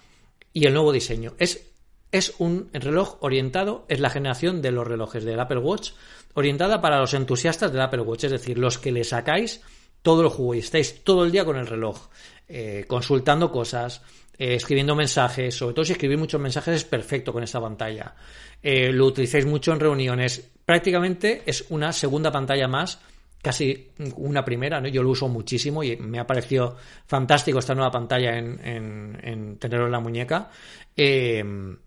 y 0.53 0.66
el 0.66 0.74
nuevo 0.74 0.91
diseño. 0.91 1.34
Es, 1.38 1.72
es 2.12 2.34
un 2.39 2.70
reloj 2.72 3.18
orientado, 3.22 3.86
es 3.89 3.99
la 3.99 4.10
generación 4.10 4.62
de 4.62 4.72
los 4.72 4.88
relojes 4.88 5.24
del 5.24 5.39
Apple 5.39 5.60
Watch, 5.60 5.91
orientada 6.34 6.82
para 6.82 6.99
los 6.99 7.14
entusiastas 7.14 7.72
del 7.72 7.82
Apple 7.82 8.01
Watch, 8.01 8.26
es 8.26 8.32
decir, 8.32 8.58
los 8.58 8.78
que 8.78 8.91
le 8.91 9.03
sacáis 9.03 9.62
todo 10.01 10.22
el 10.22 10.30
juego 10.30 10.53
y 10.53 10.60
estáis 10.60 11.03
todo 11.03 11.26
el 11.26 11.32
día 11.32 11.45
con 11.45 11.58
el 11.58 11.66
reloj, 11.66 12.10
eh, 12.47 12.86
consultando 12.88 13.51
cosas, 13.51 14.03
eh, 14.38 14.55
escribiendo 14.55 14.95
mensajes, 14.95 15.55
sobre 15.55 15.73
todo 15.73 15.86
si 15.86 15.93
escribir 15.93 16.17
muchos 16.17 16.41
mensajes 16.41 16.75
es 16.75 16.83
perfecto 16.83 17.31
con 17.31 17.43
esta 17.43 17.61
pantalla. 17.61 18.13
Eh, 18.61 18.91
lo 18.91 19.05
utilizáis 19.05 19.45
mucho 19.45 19.71
en 19.71 19.79
reuniones. 19.79 20.51
Prácticamente 20.65 21.43
es 21.45 21.65
una 21.69 21.93
segunda 21.93 22.31
pantalla 22.31 22.67
más, 22.67 22.99
casi 23.41 23.91
una 24.17 24.43
primera, 24.43 24.81
¿no? 24.81 24.89
Yo 24.89 25.03
lo 25.03 25.11
uso 25.11 25.29
muchísimo 25.29 25.83
y 25.83 25.95
me 25.95 26.19
ha 26.19 26.27
parecido 26.27 26.75
fantástico 27.05 27.59
esta 27.59 27.75
nueva 27.75 27.91
pantalla 27.91 28.38
en, 28.38 29.57
tenerlo 29.57 29.86
en 29.86 29.91
la 29.91 29.99
muñeca. 29.99 30.49
Em, 30.97 31.77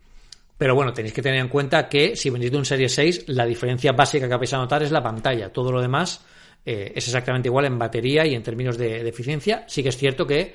pero 0.57 0.75
bueno, 0.75 0.93
tenéis 0.93 1.13
que 1.13 1.23
tener 1.23 1.41
en 1.41 1.49
cuenta 1.49 1.89
que 1.89 2.17
si 2.17 2.31
venís 2.31 2.51
de 2.51 2.57
un 2.57 2.65
Serie 2.65 2.89
6, 2.89 3.25
la 3.29 3.45
diferencia 3.45 3.93
básica 3.93 4.27
que 4.27 4.37
vais 4.37 4.55
a 4.55 4.59
notar 4.59 4.83
es 4.83 4.91
la 4.91 5.03
pantalla. 5.03 5.53
Todo 5.53 5.71
lo 5.71 5.83
demás 5.83 6.25
eh, 6.65 6.93
es 6.95 7.07
exactamente 7.09 7.49
igual 7.49 7.67
en 7.67 7.79
batería 7.79 8.25
y 8.27 8.35
en 8.35 8.43
términos 8.43 8.79
de 8.79 9.07
eficiencia. 9.07 9.65
Sí 9.69 9.83
que 9.83 9.91
es 9.91 9.97
cierto 9.97 10.27
que 10.27 10.55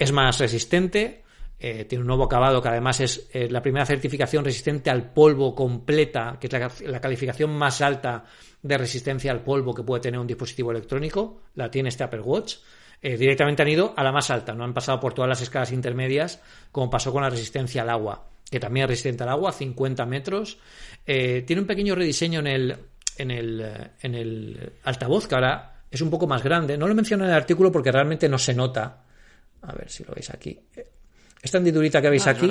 es 0.00 0.12
más 0.12 0.38
resistente, 0.38 1.22
eh, 1.58 1.84
tiene 1.84 2.00
un 2.00 2.06
nuevo 2.06 2.24
acabado 2.24 2.62
que 2.62 2.68
además 2.70 3.00
es 3.00 3.28
eh, 3.34 3.50
la 3.50 3.60
primera 3.60 3.84
certificación 3.84 4.42
resistente 4.42 4.88
al 4.88 5.12
polvo 5.12 5.54
completa, 5.54 6.38
que 6.40 6.46
es 6.46 6.82
la, 6.88 7.00
calificación 7.02 7.50
más 7.50 7.82
alta 7.82 8.24
de 8.62 8.78
resistencia 8.78 9.30
al 9.30 9.42
polvo 9.42 9.74
que 9.74 9.82
puede 9.82 10.00
tener 10.00 10.18
un 10.18 10.26
dispositivo 10.26 10.70
electrónico, 10.70 11.42
la 11.54 11.70
tiene 11.70 11.90
este 11.90 12.02
Apple 12.02 12.22
Watch. 12.22 12.56
Eh, 13.02 13.18
directamente 13.18 13.60
han 13.60 13.68
ido 13.68 13.92
a 13.94 14.02
la 14.02 14.10
más 14.10 14.30
alta, 14.30 14.54
no 14.54 14.64
han 14.64 14.72
pasado 14.72 14.98
por 15.00 15.12
todas 15.12 15.28
las 15.28 15.42
escalas 15.42 15.70
intermedias, 15.70 16.40
como 16.72 16.88
pasó 16.88 17.12
con 17.12 17.22
la 17.22 17.28
resistencia 17.28 17.82
al 17.82 17.90
agua, 17.90 18.26
que 18.50 18.58
también 18.58 18.84
es 18.84 18.90
resistente 18.90 19.24
al 19.24 19.28
agua, 19.28 19.52
50 19.52 20.06
metros. 20.06 20.56
tiene 21.04 21.60
un 21.60 21.66
pequeño 21.66 21.94
rediseño 21.94 22.40
en 22.40 22.46
el, 22.46 22.76
en 23.18 23.30
el, 23.30 23.90
en 24.00 24.14
el 24.14 24.72
altavoz, 24.84 25.28
que 25.28 25.34
ahora 25.34 25.82
es 25.90 26.00
un 26.00 26.08
poco 26.08 26.26
más 26.26 26.42
grande. 26.42 26.78
No 26.78 26.88
lo 26.88 26.94
menciono 26.94 27.24
en 27.24 27.30
el 27.30 27.36
artículo 27.36 27.70
porque 27.70 27.92
realmente 27.92 28.30
no 28.30 28.38
se 28.38 28.54
nota 28.54 29.04
a 29.62 29.72
ver 29.74 29.90
si 29.90 30.04
lo 30.04 30.14
veis 30.14 30.30
aquí. 30.30 30.58
Esta 31.42 31.58
hendidurita 31.58 32.02
que 32.02 32.10
veis 32.10 32.26
ah, 32.26 32.30
aquí, 32.30 32.50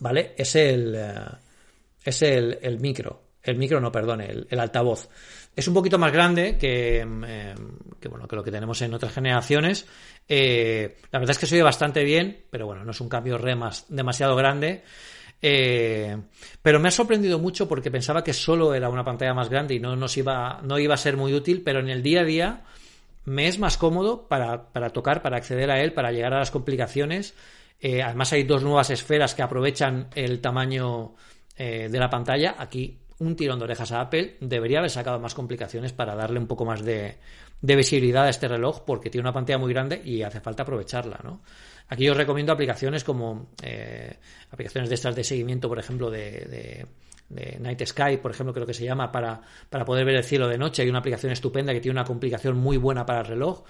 ¿vale? 0.00 0.34
Es 0.36 0.54
el, 0.56 0.94
eh, 0.96 1.24
es 2.04 2.22
el, 2.22 2.78
micro. 2.80 3.22
El 3.42 3.56
micro, 3.56 3.80
no, 3.80 3.90
perdón, 3.90 4.20
el, 4.20 4.60
altavoz. 4.60 5.08
Es 5.54 5.68
un 5.68 5.74
poquito 5.74 5.98
más 5.98 6.12
grande 6.12 6.56
que, 6.56 7.04
mm, 7.04 7.24
eh, 7.26 7.54
que, 8.00 8.08
bueno, 8.08 8.26
que 8.26 8.36
lo 8.36 8.44
que 8.44 8.50
tenemos 8.50 8.80
en 8.82 8.94
otras 8.94 9.12
generaciones. 9.12 9.86
Eh, 10.28 10.96
la 11.10 11.18
verdad 11.18 11.32
es 11.32 11.38
que 11.38 11.46
se 11.46 11.56
oye 11.56 11.62
bastante 11.62 12.04
bien, 12.04 12.44
pero 12.50 12.66
bueno, 12.66 12.84
no 12.84 12.92
es 12.92 13.00
un 13.00 13.08
cambio 13.08 13.38
re 13.38 13.56
demasiado 13.88 14.36
grande. 14.36 14.82
Eh, 15.44 16.16
pero 16.62 16.78
me 16.78 16.88
ha 16.88 16.92
sorprendido 16.92 17.40
mucho 17.40 17.66
porque 17.68 17.90
pensaba 17.90 18.22
que 18.22 18.32
solo 18.32 18.74
era 18.74 18.88
una 18.88 19.04
pantalla 19.04 19.34
más 19.34 19.48
grande 19.48 19.74
y 19.74 19.80
no 19.80 19.96
nos 19.96 20.16
iba, 20.16 20.60
no 20.62 20.78
iba 20.78 20.94
a 20.94 20.98
ser 20.98 21.16
muy 21.16 21.34
útil, 21.34 21.62
pero 21.64 21.80
en 21.80 21.90
el 21.90 22.02
día 22.02 22.20
a 22.20 22.24
día 22.24 22.62
me 23.24 23.48
es 23.48 23.58
más 23.58 23.76
cómodo 23.76 24.28
para, 24.28 24.72
para 24.72 24.90
tocar, 24.90 25.22
para 25.22 25.36
acceder 25.36 25.70
a 25.70 25.80
él, 25.80 25.92
para 25.92 26.12
llegar 26.12 26.34
a 26.34 26.38
las 26.38 26.50
complicaciones. 26.50 27.34
Eh, 27.80 28.02
además 28.02 28.32
hay 28.32 28.44
dos 28.44 28.62
nuevas 28.62 28.90
esferas 28.90 29.34
que 29.34 29.42
aprovechan 29.42 30.08
el 30.14 30.40
tamaño 30.40 31.14
eh, 31.56 31.88
de 31.90 31.98
la 31.98 32.10
pantalla. 32.10 32.54
Aquí 32.58 32.98
un 33.18 33.36
tirón 33.36 33.58
de 33.58 33.64
orejas 33.64 33.92
a 33.92 34.00
Apple. 34.00 34.36
Debería 34.40 34.78
haber 34.78 34.90
sacado 34.90 35.18
más 35.20 35.34
complicaciones 35.34 35.92
para 35.92 36.14
darle 36.14 36.38
un 36.38 36.46
poco 36.46 36.64
más 36.64 36.84
de, 36.84 37.18
de 37.60 37.76
visibilidad 37.76 38.24
a 38.24 38.28
este 38.28 38.48
reloj 38.48 38.82
porque 38.84 39.08
tiene 39.08 39.22
una 39.22 39.32
pantalla 39.32 39.58
muy 39.58 39.72
grande 39.72 40.02
y 40.04 40.22
hace 40.22 40.40
falta 40.40 40.64
aprovecharla, 40.64 41.20
¿no? 41.22 41.40
Aquí 41.88 42.08
os 42.08 42.16
recomiendo 42.16 42.52
aplicaciones 42.52 43.04
como 43.04 43.50
eh, 43.62 44.16
aplicaciones 44.50 44.88
de 44.88 44.94
estas 44.94 45.14
de 45.14 45.24
seguimiento, 45.24 45.68
por 45.68 45.78
ejemplo, 45.78 46.10
de, 46.10 46.86
Night 47.32 47.84
Sky, 47.86 48.18
por 48.18 48.30
ejemplo, 48.30 48.52
creo 48.52 48.66
que 48.66 48.74
se 48.74 48.84
llama, 48.84 49.10
para, 49.10 49.40
para 49.68 49.84
poder 49.84 50.04
ver 50.04 50.16
el 50.16 50.24
cielo 50.24 50.48
de 50.48 50.58
noche. 50.58 50.82
Hay 50.82 50.88
una 50.88 50.98
aplicación 50.98 51.32
estupenda 51.32 51.72
que 51.72 51.80
tiene 51.80 51.98
una 51.98 52.04
complicación 52.04 52.56
muy 52.56 52.76
buena 52.76 53.06
para 53.06 53.20
el 53.20 53.26
reloj. 53.26 53.64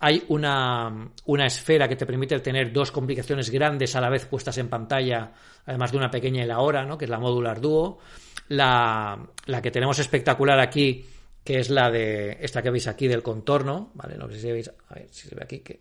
Hay 0.00 0.24
una, 0.28 1.10
una, 1.26 1.46
esfera 1.46 1.88
que 1.88 1.96
te 1.96 2.04
permite 2.04 2.38
tener 2.40 2.72
dos 2.72 2.90
complicaciones 2.90 3.50
grandes 3.50 3.94
a 3.94 4.00
la 4.00 4.10
vez 4.10 4.26
puestas 4.26 4.58
en 4.58 4.68
pantalla, 4.68 5.32
además 5.66 5.92
de 5.92 5.98
una 5.98 6.10
pequeña 6.10 6.42
y 6.42 6.46
la 6.46 6.60
hora, 6.60 6.84
¿no? 6.84 6.98
que 6.98 7.04
es 7.04 7.10
la 7.10 7.18
Modular 7.18 7.60
Duo. 7.60 7.98
La, 8.48 9.18
la 9.46 9.62
que 9.62 9.70
tenemos 9.70 9.98
espectacular 9.98 10.58
aquí, 10.58 11.06
que 11.42 11.60
es 11.60 11.70
la 11.70 11.90
de 11.90 12.38
esta 12.40 12.60
que 12.62 12.70
veis 12.70 12.88
aquí 12.88 13.08
del 13.08 13.22
contorno, 13.22 13.92
¿vale? 13.94 14.18
No 14.18 14.28
sé 14.28 14.38
si 14.38 14.52
veis, 14.52 14.70
a 14.88 14.94
ver 14.94 15.08
si 15.10 15.28
se 15.28 15.34
ve 15.34 15.42
aquí, 15.44 15.60
que 15.60 15.80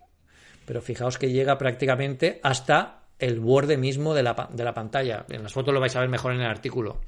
pero 0.66 0.82
fijaos 0.82 1.18
que 1.18 1.32
llega 1.32 1.58
prácticamente 1.58 2.40
hasta 2.44 3.03
el 3.20 3.40
borde 3.40 3.78
mismo 3.78 4.14
de 4.14 4.24
la, 4.24 4.50
de 4.52 4.64
la 4.64 4.74
pantalla. 4.74 5.26
En 5.30 5.44
las 5.44 5.54
fotos 5.54 5.74
lo 5.74 5.80
vais 5.80 5.96
a 5.96 6.00
ver 6.00 6.10
mejor 6.10 6.34
en 6.34 6.42
el 6.42 6.48
artículo. 6.48 7.00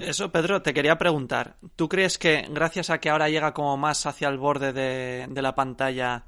Eso, 0.00 0.30
Pedro, 0.30 0.62
te 0.62 0.72
quería 0.72 0.98
preguntar. 0.98 1.56
¿Tú 1.74 1.88
crees 1.88 2.18
que 2.18 2.46
gracias 2.50 2.90
a 2.90 2.98
que 2.98 3.10
ahora 3.10 3.28
llega 3.28 3.52
como 3.52 3.76
más 3.76 4.06
hacia 4.06 4.28
el 4.28 4.38
borde 4.38 4.72
de, 4.72 5.26
de 5.28 5.42
la 5.42 5.54
pantalla, 5.54 6.24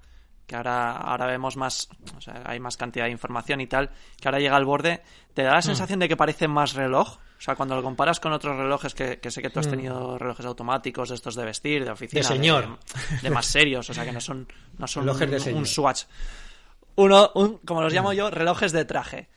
que 0.50 0.56
ahora, 0.56 0.96
ahora 0.96 1.26
vemos 1.26 1.56
más, 1.56 1.88
o 2.16 2.20
sea, 2.20 2.42
hay 2.44 2.58
más 2.58 2.76
cantidad 2.76 3.04
de 3.04 3.12
información 3.12 3.60
y 3.60 3.68
tal, 3.68 3.90
que 4.20 4.26
ahora 4.26 4.40
llega 4.40 4.56
al 4.56 4.64
borde, 4.64 5.00
¿te 5.32 5.44
da 5.44 5.52
la 5.52 5.60
mm. 5.60 5.62
sensación 5.62 6.00
de 6.00 6.08
que 6.08 6.16
parece 6.16 6.48
más 6.48 6.74
reloj? 6.74 7.18
O 7.40 7.42
sea, 7.42 7.54
cuando 7.54 7.76
lo 7.76 7.84
comparas 7.84 8.18
con 8.18 8.32
otros 8.32 8.56
relojes, 8.56 8.92
que, 8.94 9.18
sé 9.30 9.42
que 9.42 9.48
tú 9.48 9.60
has 9.60 9.68
mm. 9.68 9.70
tenido 9.70 10.18
relojes 10.18 10.44
automáticos, 10.44 11.10
de 11.10 11.14
estos 11.14 11.36
de 11.36 11.44
vestir, 11.44 11.84
de 11.84 11.92
oficina. 11.92 12.22
De 12.22 12.26
señor. 12.26 12.78
De, 13.22 13.30
más 13.30 13.46
serios, 13.46 13.88
o 13.90 13.94
sea, 13.94 14.04
que 14.04 14.10
no 14.10 14.20
son, 14.20 14.48
no 14.76 14.88
son 14.88 15.08
un, 15.08 15.66
swatch. 15.66 16.02
Uno, 16.96 17.32
como 17.64 17.82
los 17.82 17.92
llamo 17.92 18.12
yo, 18.12 18.30
relojes 18.30 18.72
de 18.72 18.84
traje. 18.84 19.28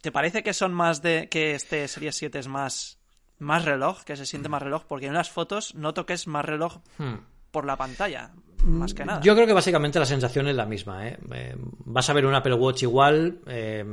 ¿Te 0.00 0.12
parece 0.12 0.42
que 0.42 0.52
son 0.52 0.72
más 0.72 1.02
de. 1.02 1.28
que 1.28 1.54
este 1.54 1.86
Series 1.88 2.16
7 2.16 2.38
es 2.38 2.48
más. 2.48 2.98
más 3.38 3.64
reloj, 3.64 4.04
que 4.04 4.16
se 4.16 4.26
siente 4.26 4.48
más 4.48 4.62
reloj? 4.62 4.84
Porque 4.86 5.06
en 5.06 5.14
las 5.14 5.30
fotos 5.30 5.74
noto 5.74 6.06
que 6.06 6.12
es 6.12 6.26
más 6.26 6.44
reloj 6.44 6.78
hmm. 6.98 7.14
por 7.50 7.64
la 7.64 7.76
pantalla, 7.76 8.30
más 8.64 8.94
que 8.94 9.04
nada. 9.04 9.20
Yo 9.20 9.34
creo 9.34 9.46
que 9.46 9.52
básicamente 9.52 9.98
la 9.98 10.06
sensación 10.06 10.48
es 10.48 10.56
la 10.56 10.66
misma. 10.66 11.08
¿eh? 11.08 11.18
eh 11.32 11.54
vas 11.56 12.08
a 12.10 12.12
ver 12.12 12.26
un 12.26 12.34
Apple 12.34 12.54
Watch 12.54 12.82
igual. 12.82 13.40
Eh, 13.46 13.84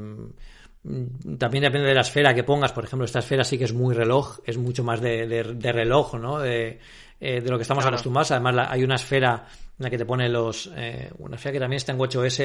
Mm, 0.86 1.38
también 1.38 1.64
depende 1.64 1.88
de 1.88 1.96
la 1.96 2.02
esfera 2.02 2.34
que 2.34 2.44
pongas. 2.44 2.72
Por 2.72 2.86
ejemplo, 2.86 3.06
esta 3.06 3.20
esfera 3.20 3.44
sí 3.44 3.58
que 3.58 3.64
es 3.64 3.74
muy 3.74 3.96
reloj, 3.96 4.40
es 4.46 4.58
mucho 4.58 4.84
más 4.84 5.02
de, 5.02 5.44
reloj, 5.74 6.16
¿no? 6.16 6.40
De, 6.40 6.80
de, 7.20 7.42
lo 7.42 7.58
que 7.58 7.64
estamos 7.64 7.86
acostumbrados. 7.86 8.32
Además, 8.32 8.68
hay 8.70 8.84
una 8.84 8.96
esfera 8.96 9.48
en 9.78 9.84
la 9.84 9.90
que 9.90 9.98
te 9.98 10.06
pone 10.06 10.30
los. 10.30 10.72
Eh, 10.76 11.12
una 11.20 11.36
esfera 11.36 11.54
que 11.54 11.60
también 11.60 11.78
está 11.78 11.92
en 11.92 12.00
WatchOS 12.00 12.42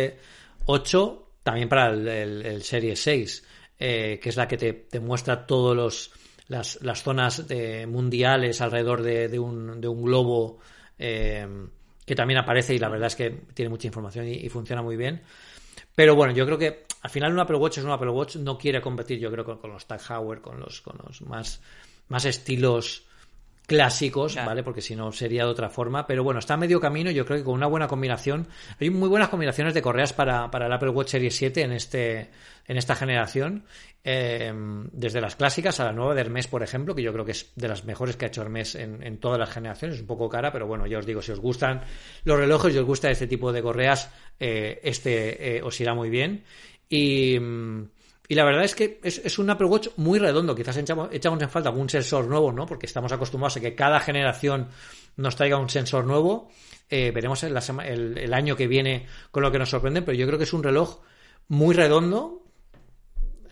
8, 0.67 1.29
también 1.43 1.69
para 1.69 1.91
el, 1.91 2.07
el, 2.09 2.63
Serie 2.63 2.97
6, 2.97 3.47
eh, 3.79 4.19
que 4.23 4.29
es 4.29 4.37
la 4.37 4.49
que 4.49 4.57
te, 4.57 5.01
muestra 5.01 5.47
todos 5.47 5.77
los. 5.77 6.13
Las, 6.49 6.83
las 6.83 7.05
zonas 7.05 7.45
mundiales 7.87 8.61
alrededor 8.61 9.03
de, 9.03 9.39
un, 9.39 9.81
de 9.81 9.87
un 9.87 10.03
globo 10.03 10.59
que 10.99 12.15
también 12.17 12.39
aparece 12.39 12.75
y 12.75 12.81
la 12.81 12.89
verdad 12.89 13.07
es 13.07 13.15
que 13.15 13.31
tiene 13.55 13.69
mucha 13.69 13.87
información 13.87 14.27
y 14.27 14.49
funciona 14.49 14.83
muy 14.83 14.97
bien. 14.97 15.23
Pero 15.95 16.17
bueno, 16.17 16.33
yo 16.33 16.45
creo 16.47 16.59
que 16.59 16.87
al 17.03 17.11
final 17.11 17.33
un 17.33 17.41
Apple 17.41 17.57
Watch 17.57 17.79
es 17.79 17.85
un 17.85 17.91
Apple 17.91 18.11
Watch, 18.11 18.37
no 18.37 18.59
quiere 18.59 18.81
competir, 18.81 19.19
yo 19.19 19.31
creo, 19.31 19.45
con, 19.45 19.71
los 19.71 19.87
Tag 19.87 20.01
Heuer, 20.09 20.41
con 20.41 20.61
los, 20.61 20.81
con 20.81 20.99
los 21.05 21.23
más, 21.23 21.61
más 22.09 22.25
estilos 22.25 23.07
clásicos, 23.71 24.35
¿vale? 24.35 24.65
Porque 24.65 24.81
si 24.81 24.97
no 24.97 25.13
sería 25.13 25.45
de 25.45 25.51
otra 25.51 25.71
forma. 25.71 26.05
Pero 26.05 26.25
bueno, 26.25 26.41
está 26.41 26.55
a 26.55 26.57
medio 26.57 26.81
camino. 26.81 27.09
Yo 27.13 27.25
creo 27.25 27.39
que 27.39 27.45
con 27.45 27.55
una 27.55 27.69
buena 27.69 27.87
combinación. 27.87 28.49
Hay 28.81 28.91
muy 28.91 29.09
buenas 29.09 29.29
combinaciones 29.29 29.75
de 29.75 29.81
correas 29.81 30.13
para, 30.13 30.51
para 30.51 30.67
el 30.67 30.73
Apple 30.73 30.89
Watch 30.89 31.11
Series 31.11 31.37
7 31.37 31.63
en, 31.63 31.71
este, 31.71 32.31
en 32.67 32.77
esta 32.77 32.97
generación. 32.97 33.63
Eh, 34.03 34.53
desde 34.91 35.21
las 35.21 35.37
clásicas 35.37 35.79
a 35.79 35.85
la 35.85 35.93
nueva 35.93 36.17
de 36.17 36.23
Hermes, 36.23 36.49
por 36.49 36.65
ejemplo, 36.65 36.97
que 36.97 37.03
yo 37.05 37.13
creo 37.13 37.25
que 37.25 37.31
es 37.31 37.53
de 37.55 37.69
las 37.69 37.85
mejores 37.85 38.17
que 38.17 38.25
ha 38.25 38.29
hecho 38.29 38.43
Hermes 38.43 38.75
en, 38.75 39.05
en 39.05 39.19
todas 39.19 39.39
las 39.39 39.51
generaciones. 39.51 39.95
Es 39.95 40.01
un 40.01 40.09
poco 40.09 40.29
cara, 40.29 40.51
pero 40.51 40.67
bueno, 40.67 40.89
ya 40.89 40.99
os 40.99 41.07
digo, 41.07 41.23
si 41.23 41.31
os 41.31 41.39
gustan 41.39 41.83
los 42.25 42.41
relojes 42.41 42.75
y 42.75 42.79
os 42.79 42.85
gusta 42.85 43.09
este 43.09 43.29
tipo 43.29 43.53
de 43.53 43.63
correas, 43.63 44.11
eh, 44.41 44.81
este 44.83 45.59
eh, 45.59 45.63
os 45.63 45.81
irá 45.81 45.95
muy 45.95 46.11
bien. 46.11 46.43
Y. 46.89 47.39
Y 48.31 48.37
la 48.37 48.45
verdad 48.45 48.63
es 48.63 48.77
que 48.77 49.01
es, 49.03 49.39
un 49.41 49.51
Apple 49.51 49.67
Watch 49.67 49.89
muy 49.97 50.21
redondo. 50.21 50.55
Quizás 50.55 50.77
echamos, 50.77 51.09
echamos, 51.11 51.43
en 51.43 51.51
falta 51.51 51.69
algún 51.69 51.91
sensor 51.91 52.29
nuevo, 52.29 52.53
¿no? 52.53 52.65
Porque 52.65 52.87
estamos 52.87 53.11
acostumbrados 53.11 53.57
a 53.57 53.61
que 53.61 53.75
cada 53.75 53.99
generación 53.99 54.69
nos 55.17 55.35
traiga 55.35 55.57
un 55.57 55.69
sensor 55.69 56.05
nuevo. 56.07 56.49
Eh, 56.89 57.11
veremos 57.11 57.43
el, 57.43 57.57
el, 58.17 58.33
año 58.33 58.55
que 58.55 58.69
viene 58.69 59.09
con 59.33 59.43
lo 59.43 59.51
que 59.51 59.59
nos 59.59 59.71
sorprende, 59.71 60.03
pero 60.03 60.17
yo 60.17 60.29
creo 60.29 60.39
que 60.39 60.45
es 60.45 60.53
un 60.53 60.63
reloj 60.63 61.01
muy 61.49 61.75
redondo. 61.75 62.45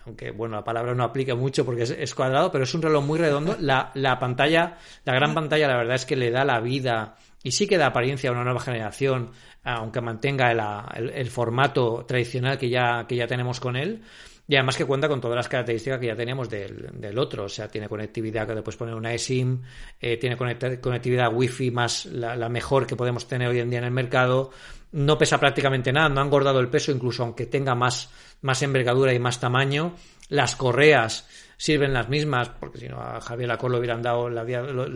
Aunque, 0.07 0.31
bueno, 0.31 0.55
la 0.55 0.63
palabra 0.63 0.95
no 0.95 1.03
aplica 1.03 1.35
mucho 1.35 1.65
porque 1.65 1.83
es, 1.83 2.15
cuadrado, 2.15 2.53
pero 2.53 2.63
es 2.63 2.73
un 2.73 2.83
reloj 2.83 3.05
muy 3.05 3.19
redondo. 3.19 3.57
La, 3.59 3.91
la, 3.95 4.21
pantalla, 4.21 4.79
la 5.05 5.13
gran 5.13 5.35
pantalla, 5.35 5.67
la 5.67 5.77
verdad 5.77 5.97
es 5.97 6.07
que 6.07 6.15
le 6.15 6.31
da 6.31 6.45
la 6.45 6.61
vida 6.61 7.17
y 7.43 7.51
sí 7.51 7.67
que 7.67 7.79
da 7.79 7.87
apariencia 7.87 8.31
a 8.31 8.33
una 8.33 8.45
nueva 8.45 8.61
generación, 8.61 9.33
aunque 9.65 10.01
mantenga 10.01 10.53
el, 10.95 11.11
el 11.11 11.31
formato 11.31 12.05
tradicional 12.07 12.59
que 12.59 12.71
ya, 12.71 13.07
que 13.09 13.17
ya 13.17 13.27
tenemos 13.27 13.59
con 13.59 13.75
él. 13.75 14.05
Y 14.51 14.57
además 14.57 14.79
que 14.79 14.87
cuenta 14.87 15.09
con 15.09 15.21
todas 15.21 15.37
las 15.37 15.47
características 15.47 16.01
que 16.01 16.07
ya 16.07 16.17
teníamos 16.17 16.49
del, 16.49 17.19
otro. 17.19 17.45
O 17.45 17.49
sea, 17.51 17.69
tiene 17.69 17.87
conectividad 17.87 18.47
que 18.47 18.55
puedes 18.63 18.79
poner 18.79 18.95
una 18.95 19.13
eSIM, 19.13 19.61
eh, 20.01 20.17
tiene 20.17 20.39
conectividad 20.39 21.31
Wi-Fi 21.31 21.71
más 21.71 22.07
la, 22.07 22.49
mejor 22.49 22.87
que 22.87 22.97
podemos 22.97 23.29
tener 23.29 23.49
hoy 23.49 23.59
en 23.59 23.69
día 23.69 23.81
en 23.81 23.85
el 23.85 23.91
mercado. 23.91 24.51
No 24.93 25.19
pesa 25.19 25.39
prácticamente 25.39 25.93
nada, 25.93 26.09
no 26.09 26.23
han 26.23 26.29
engordado 26.29 26.61
el 26.61 26.69
peso, 26.69 26.91
incluso 26.91 27.25
aunque 27.25 27.45
tenga 27.45 27.75
más, 27.75 28.11
más 28.41 28.63
envergadura 28.63 29.13
y 29.13 29.19
más 29.19 29.39
tamaño. 29.39 29.95
Las 30.31 30.57
correas 30.57 31.29
sirven 31.59 31.93
las 31.93 32.09
mismas, 32.09 32.49
porque 32.49 32.79
si 32.79 32.89
no 32.89 33.03
a 33.03 33.21
Javier 33.21 33.49
Lacor 33.49 33.71
lo 33.71 33.79
hubieran 33.79 34.01
dado, 34.01 34.31
lo, 34.31 34.41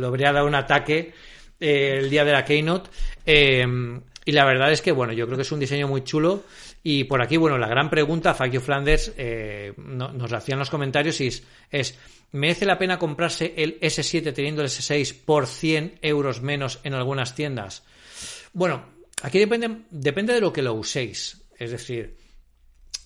habría 0.06 0.32
dado 0.32 0.46
un 0.46 0.54
ataque 0.54 1.12
eh, 1.60 1.98
el 1.98 2.08
día 2.08 2.24
de 2.24 2.32
la 2.32 2.42
Keynote. 2.42 2.88
Eh, 3.26 3.66
y 4.24 4.32
la 4.32 4.44
verdad 4.44 4.70
es 4.70 4.80
que, 4.82 4.92
bueno, 4.92 5.12
yo 5.12 5.26
creo 5.26 5.36
que 5.36 5.42
es 5.42 5.52
un 5.52 5.60
diseño 5.60 5.88
muy 5.88 6.04
chulo. 6.04 6.44
Y 6.82 7.04
por 7.04 7.22
aquí, 7.22 7.36
bueno, 7.36 7.58
la 7.58 7.68
gran 7.68 7.88
pregunta, 7.88 8.34
Fabio 8.34 8.60
Flanders 8.60 9.12
eh, 9.16 9.72
nos 9.76 10.32
hacía 10.32 10.54
en 10.54 10.58
los 10.58 10.70
comentarios 10.70 11.20
es, 11.20 11.44
es, 11.70 11.98
¿merece 12.32 12.66
la 12.66 12.78
pena 12.78 12.98
comprarse 12.98 13.54
el 13.56 13.78
S7 13.78 14.32
teniendo 14.34 14.62
el 14.62 14.68
S6 14.68 15.14
por 15.24 15.46
100 15.46 16.00
euros 16.02 16.42
menos 16.42 16.80
en 16.82 16.94
algunas 16.94 17.34
tiendas? 17.34 17.84
Bueno, 18.52 18.84
aquí 19.22 19.38
depende, 19.38 19.82
depende 19.90 20.34
de 20.34 20.40
lo 20.40 20.52
que 20.52 20.62
lo 20.62 20.74
uséis. 20.74 21.44
Es 21.56 21.70
decir, 21.70 22.16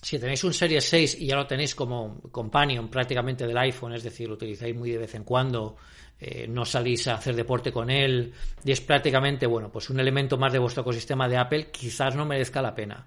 si 0.01 0.17
tenéis 0.17 0.43
un 0.43 0.53
Series 0.53 0.85
6 0.85 1.17
y 1.19 1.27
ya 1.27 1.35
lo 1.35 1.45
tenéis 1.45 1.75
como 1.75 2.21
companion 2.31 2.89
prácticamente 2.89 3.45
del 3.45 3.57
iPhone, 3.57 3.93
es 3.93 4.03
decir, 4.03 4.27
lo 4.27 4.33
utilizáis 4.33 4.75
muy 4.75 4.89
de 4.89 4.97
vez 4.97 5.13
en 5.13 5.23
cuando, 5.23 5.75
eh, 6.19 6.47
no 6.47 6.65
salís 6.65 7.07
a 7.07 7.15
hacer 7.15 7.35
deporte 7.35 7.71
con 7.71 7.91
él 7.91 8.33
y 8.63 8.71
es 8.71 8.81
prácticamente, 8.81 9.45
bueno, 9.45 9.71
pues 9.71 9.89
un 9.91 9.99
elemento 9.99 10.37
más 10.37 10.51
de 10.51 10.59
vuestro 10.59 10.81
ecosistema 10.81 11.29
de 11.29 11.37
Apple, 11.37 11.69
quizás 11.71 12.15
no 12.15 12.25
merezca 12.25 12.61
la 12.61 12.73
pena. 12.73 13.05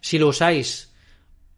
Si 0.00 0.18
lo 0.18 0.28
usáis, 0.28 0.92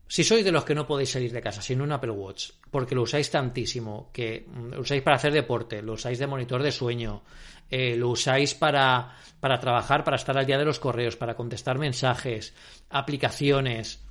si 0.06 0.24
sois 0.24 0.44
de 0.44 0.52
los 0.52 0.64
que 0.64 0.74
no 0.74 0.86
podéis 0.86 1.12
salir 1.12 1.32
de 1.32 1.40
casa 1.40 1.62
sin 1.62 1.80
un 1.80 1.92
Apple 1.92 2.10
Watch, 2.10 2.50
porque 2.70 2.94
lo 2.94 3.02
usáis 3.02 3.30
tantísimo, 3.30 4.10
que 4.12 4.44
mm, 4.46 4.74
lo 4.74 4.80
usáis 4.80 5.02
para 5.02 5.16
hacer 5.16 5.32
deporte, 5.32 5.82
lo 5.82 5.94
usáis 5.94 6.18
de 6.18 6.26
monitor 6.26 6.62
de 6.62 6.72
sueño, 6.72 7.22
eh, 7.70 7.94
lo 7.96 8.08
usáis 8.08 8.54
para, 8.54 9.14
para 9.38 9.60
trabajar, 9.60 10.02
para 10.02 10.16
estar 10.16 10.36
al 10.36 10.46
día 10.46 10.58
de 10.58 10.64
los 10.64 10.80
correos, 10.80 11.16
para 11.16 11.36
contestar 11.36 11.78
mensajes, 11.78 12.54
aplicaciones, 12.90 14.02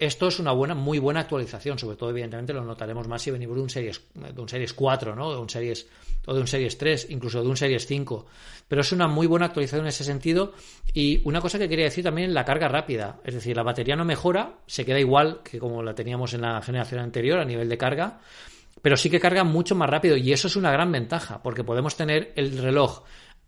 esto 0.00 0.28
es 0.28 0.38
una 0.38 0.52
buena, 0.52 0.74
muy 0.74 0.98
buena 0.98 1.20
actualización, 1.20 1.78
sobre 1.78 1.96
todo 1.96 2.08
evidentemente 2.08 2.54
lo 2.54 2.64
notaremos 2.64 3.06
más 3.06 3.20
si 3.20 3.30
venimos 3.30 3.54
de 3.56 3.62
un 3.62 3.68
Series, 3.68 4.00
de 4.14 4.40
un 4.40 4.48
Series 4.48 4.72
4, 4.72 5.14
¿no? 5.14 5.30
De 5.30 5.38
un 5.38 5.50
Series, 5.50 5.86
o 6.26 6.32
de 6.32 6.40
un 6.40 6.46
Series 6.46 6.78
3, 6.78 7.08
incluso 7.10 7.42
de 7.42 7.48
un 7.48 7.56
Series 7.56 7.86
5. 7.86 8.26
Pero 8.66 8.80
es 8.80 8.92
una 8.92 9.08
muy 9.08 9.26
buena 9.26 9.46
actualización 9.46 9.82
en 9.82 9.88
ese 9.88 10.02
sentido. 10.02 10.54
Y 10.94 11.20
una 11.28 11.42
cosa 11.42 11.58
que 11.58 11.68
quería 11.68 11.84
decir 11.84 12.02
también, 12.02 12.32
la 12.32 12.46
carga 12.46 12.66
rápida. 12.66 13.20
Es 13.24 13.34
decir, 13.34 13.54
la 13.54 13.62
batería 13.62 13.94
no 13.94 14.06
mejora, 14.06 14.60
se 14.66 14.86
queda 14.86 14.98
igual 14.98 15.42
que 15.44 15.58
como 15.58 15.82
la 15.82 15.94
teníamos 15.94 16.32
en 16.32 16.40
la 16.40 16.62
generación 16.62 17.00
anterior 17.00 17.38
a 17.38 17.44
nivel 17.44 17.68
de 17.68 17.76
carga, 17.76 18.20
pero 18.80 18.96
sí 18.96 19.10
que 19.10 19.20
carga 19.20 19.44
mucho 19.44 19.74
más 19.74 19.90
rápido 19.90 20.16
y 20.16 20.32
eso 20.32 20.48
es 20.48 20.56
una 20.56 20.72
gran 20.72 20.90
ventaja, 20.90 21.42
porque 21.42 21.62
podemos 21.62 21.94
tener 21.96 22.32
el 22.36 22.56
reloj 22.56 23.02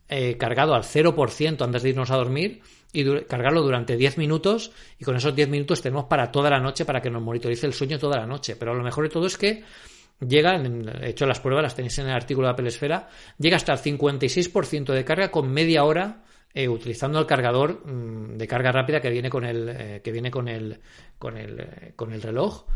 eh, 0.09 0.37
cargado 0.37 0.75
al 0.75 0.83
0% 0.83 1.65
antes 1.65 1.83
de 1.83 1.89
irnos 1.89 2.11
a 2.11 2.17
dormir 2.17 2.61
y 2.93 3.05
cargarlo 3.23 3.63
durante 3.63 3.97
10 3.97 4.19
minutos 4.19 4.71
y 4.99 5.05
con 5.05 5.17
esos 5.17 5.35
10 5.35 5.49
minutos 5.49 5.81
tenemos 5.81 6.05
para 6.05 6.31
toda 6.31 6.51
la 6.51 6.61
noche 6.61 6.85
para 6.85 7.01
que 7.01 7.11
nos 7.11 7.23
monitorice 7.23 7.67
el 7.67 7.73
sueño 7.73 7.99
toda 7.99 8.19
la 8.19 8.27
noche. 8.27 8.57
Pero 8.57 8.75
lo 8.75 8.83
mejor 8.83 9.05
de 9.05 9.11
todo 9.11 9.27
es 9.27 9.39
que 9.39 9.65
llega, 10.21 10.57
he 10.57 11.11
hecho 11.11 11.27
las 11.27 11.41
pruebas, 11.41 11.63
las 11.63 11.75
tenéis 11.75 11.99
en 11.99 12.07
el 12.07 12.13
artículo 12.13 12.47
de 12.47 12.53
Apple 12.53 12.69
Esfera, 12.69 13.09
llega 13.39 13.57
hasta 13.57 13.73
el 13.73 13.79
56% 13.79 14.93
de 14.93 15.05
carga 15.05 15.31
con 15.31 15.51
media 15.51 15.85
hora 15.85 16.23
eh, 16.55 16.69
utilizando 16.69 17.19
el 17.19 17.27
cargador 17.27 17.87
mm, 17.87 18.37
de 18.37 18.47
carga 18.47 18.73
rápida 18.73 19.01
que 19.01 19.09
viene 19.09 19.31
con 19.31 19.45
el, 19.45 19.69
eh, 19.71 20.01
que 20.05 20.13
viene 20.13 20.31
con 20.31 20.49
el, 20.49 20.81
con 21.19 21.39
el, 21.39 21.61
eh, 21.61 21.93
con 21.97 22.13
el 22.13 22.21
reloj, 22.21 22.67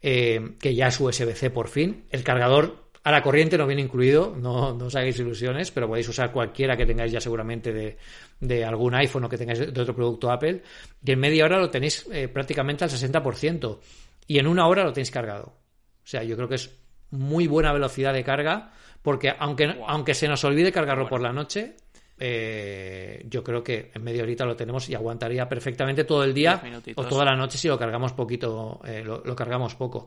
que 0.00 0.74
ya 0.74 0.86
es 0.86 1.00
USB-C 1.00 1.50
por 1.50 1.68
fin. 1.68 2.04
El 2.10 2.22
cargador 2.22 2.85
a 3.06 3.12
la 3.12 3.22
corriente 3.22 3.56
no 3.56 3.68
viene 3.68 3.82
incluido, 3.82 4.34
no, 4.36 4.74
no 4.74 4.86
os 4.86 4.96
hagáis 4.96 5.16
ilusiones, 5.20 5.70
pero 5.70 5.86
podéis 5.86 6.08
usar 6.08 6.32
cualquiera 6.32 6.76
que 6.76 6.84
tengáis 6.84 7.12
ya 7.12 7.20
seguramente 7.20 7.72
de, 7.72 7.96
de 8.40 8.64
algún 8.64 8.96
iPhone 8.96 9.24
o 9.24 9.28
que 9.28 9.38
tengáis 9.38 9.60
de 9.60 9.80
otro 9.80 9.94
producto 9.94 10.28
Apple. 10.28 10.60
Y 11.04 11.12
en 11.12 11.20
media 11.20 11.44
hora 11.44 11.60
lo 11.60 11.70
tenéis 11.70 12.04
prácticamente 12.32 12.82
al 12.82 12.90
60%. 12.90 13.78
Y 14.26 14.40
en 14.40 14.48
una 14.48 14.66
hora 14.66 14.82
lo 14.82 14.92
tenéis 14.92 15.12
cargado. 15.12 15.46
O 15.46 16.08
sea, 16.08 16.24
yo 16.24 16.34
creo 16.34 16.48
que 16.48 16.56
es 16.56 16.68
muy 17.10 17.46
buena 17.46 17.72
velocidad 17.72 18.12
de 18.12 18.24
carga, 18.24 18.72
porque 19.02 19.32
aunque, 19.38 19.76
aunque 19.86 20.14
se 20.14 20.26
nos 20.26 20.42
olvide 20.42 20.72
cargarlo 20.72 21.08
por 21.08 21.20
la 21.20 21.32
noche, 21.32 21.76
eh, 22.18 23.24
yo 23.28 23.44
creo 23.44 23.62
que 23.62 23.90
en 23.94 24.02
media 24.02 24.22
horita 24.22 24.44
lo 24.44 24.56
tenemos 24.56 24.88
y 24.88 24.94
aguantaría 24.94 25.48
perfectamente 25.48 26.04
todo 26.04 26.24
el 26.24 26.32
día 26.32 26.62
o 26.94 27.04
toda 27.04 27.26
la 27.26 27.36
noche 27.36 27.58
si 27.58 27.68
lo 27.68 27.78
cargamos 27.78 28.14
poquito, 28.14 28.80
eh, 28.86 29.04
lo, 29.04 29.36
cargamos 29.36 29.74
poco. 29.74 30.06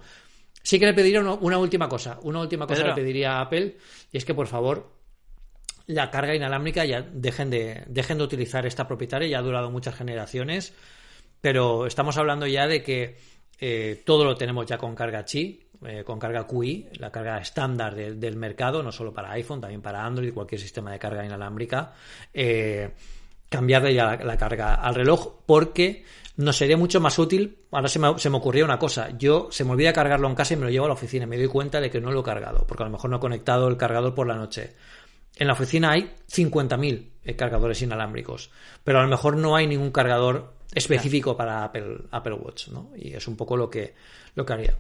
Sí 0.62 0.80
que 0.80 0.86
le 0.86 0.93
pediría 0.93 1.22
una, 1.22 1.57
última 1.57 1.88
cosa, 1.88 2.20
una 2.24 2.41
última 2.41 2.68
cosa 2.68 2.86
le 2.86 2.93
pediría 2.93 3.38
a 3.38 3.41
Apple 3.41 3.78
y 4.12 4.18
es 4.18 4.26
que 4.26 4.34
por 4.34 4.47
favor 4.47 4.91
la 5.88 6.12
carga 6.12 6.36
inalámbrica 6.36 6.86
ya 6.86 7.01
dejen 7.01 7.49
de, 7.49 7.84
dejen 7.88 8.18
de 8.20 8.24
utilizar 8.24 8.66
esta 8.66 8.88
propietaria, 8.88 9.28
ya 9.28 9.39
ha 9.39 9.41
durado 9.41 9.72
muchas 9.72 9.95
generaciones, 9.95 10.74
pero 11.41 11.88
estamos 11.88 12.18
hablando 12.18 12.45
ya 12.45 12.68
de 12.68 12.84
que 12.84 13.18
eh, 13.60 14.03
todo 14.05 14.24
lo 14.24 14.36
tenemos 14.36 14.68
ya 14.68 14.78
con 14.78 14.93
carga 14.93 15.26
Qi, 15.26 15.68
eh, 15.86 16.03
con 16.03 16.20
carga 16.20 16.45
QI, 16.45 16.89
la 16.99 17.12
carga 17.12 17.39
estándar 17.39 17.95
del 17.95 18.36
mercado, 18.36 18.84
no 18.84 18.91
solo 18.91 19.14
para 19.14 19.32
iPhone, 19.32 19.62
también 19.62 19.82
para 19.82 20.05
Android, 20.05 20.34
cualquier 20.34 20.62
sistema 20.62 20.91
de 20.91 20.99
carga 20.99 21.26
inalámbrica, 21.26 21.93
eh, 22.34 22.91
cambiarle 23.50 23.93
ya 23.93 24.16
la, 24.16 24.38
carga 24.38 24.76
al 24.76 24.95
reloj 24.95 25.41
porque 25.45 26.06
nos 26.38 26.56
sería 26.56 26.78
mucho 26.78 27.02
más 27.02 27.20
útil. 27.20 27.58
Ahora 27.72 27.89
se 27.89 28.00
me, 28.00 28.18
se 28.18 28.30
me 28.30 28.38
ocurrió 28.38 28.64
una 28.64 28.80
cosa. 28.80 29.10
Yo 29.18 29.50
se 29.52 29.64
me 29.66 29.72
olvida 29.72 29.91
cargarlo 29.91 30.28
en 30.30 30.36
casa 30.36 30.54
y 30.54 30.58
me 30.58 30.66
lo 30.66 30.72
llevo 30.72 30.86
a 30.86 30.89
la 30.89 30.93
oficina 30.93 31.26
y 31.26 31.28
me 31.28 31.38
doy 31.38 31.47
cuenta 31.47 31.82
de 31.82 31.89
que 31.89 32.00
no 32.00 32.12
lo 32.12 32.22
he 32.22 32.24
cargado, 32.24 32.66
porque 32.68 32.84
a 32.84 32.86
lo 32.86 32.91
mejor 32.91 33.10
no 33.10 33.18
he 33.18 33.20
conectado 33.20 33.68
el 33.68 33.78
cargador 33.78 34.14
por 34.14 34.28
la 34.28 34.36
noche. 34.36 34.74
En 35.36 35.47
la 35.47 35.54
oficina 35.54 35.91
hay 35.91 36.16
50.000 36.30 37.10
eh, 37.24 37.36
cargadores 37.36 37.82
inalámbricos, 37.82 38.52
pero 38.84 39.00
a 39.00 39.04
lo 39.04 39.10
mejor 39.10 39.38
no 39.38 39.56
hay 39.56 39.68
ningún 39.68 39.91
cargador 39.91 40.54
específico 40.74 41.36
para 41.36 41.64
Apple, 41.64 41.97
Apple 42.12 42.34
Watch, 42.34 42.70
¿no? 42.70 42.91
Y 42.95 43.14
es 43.14 43.28
un 43.28 43.36
poco 43.36 43.58
lo 43.58 43.70
que, 43.70 43.93
lo 44.36 44.45
que 44.45 44.54
haría. 44.54 44.78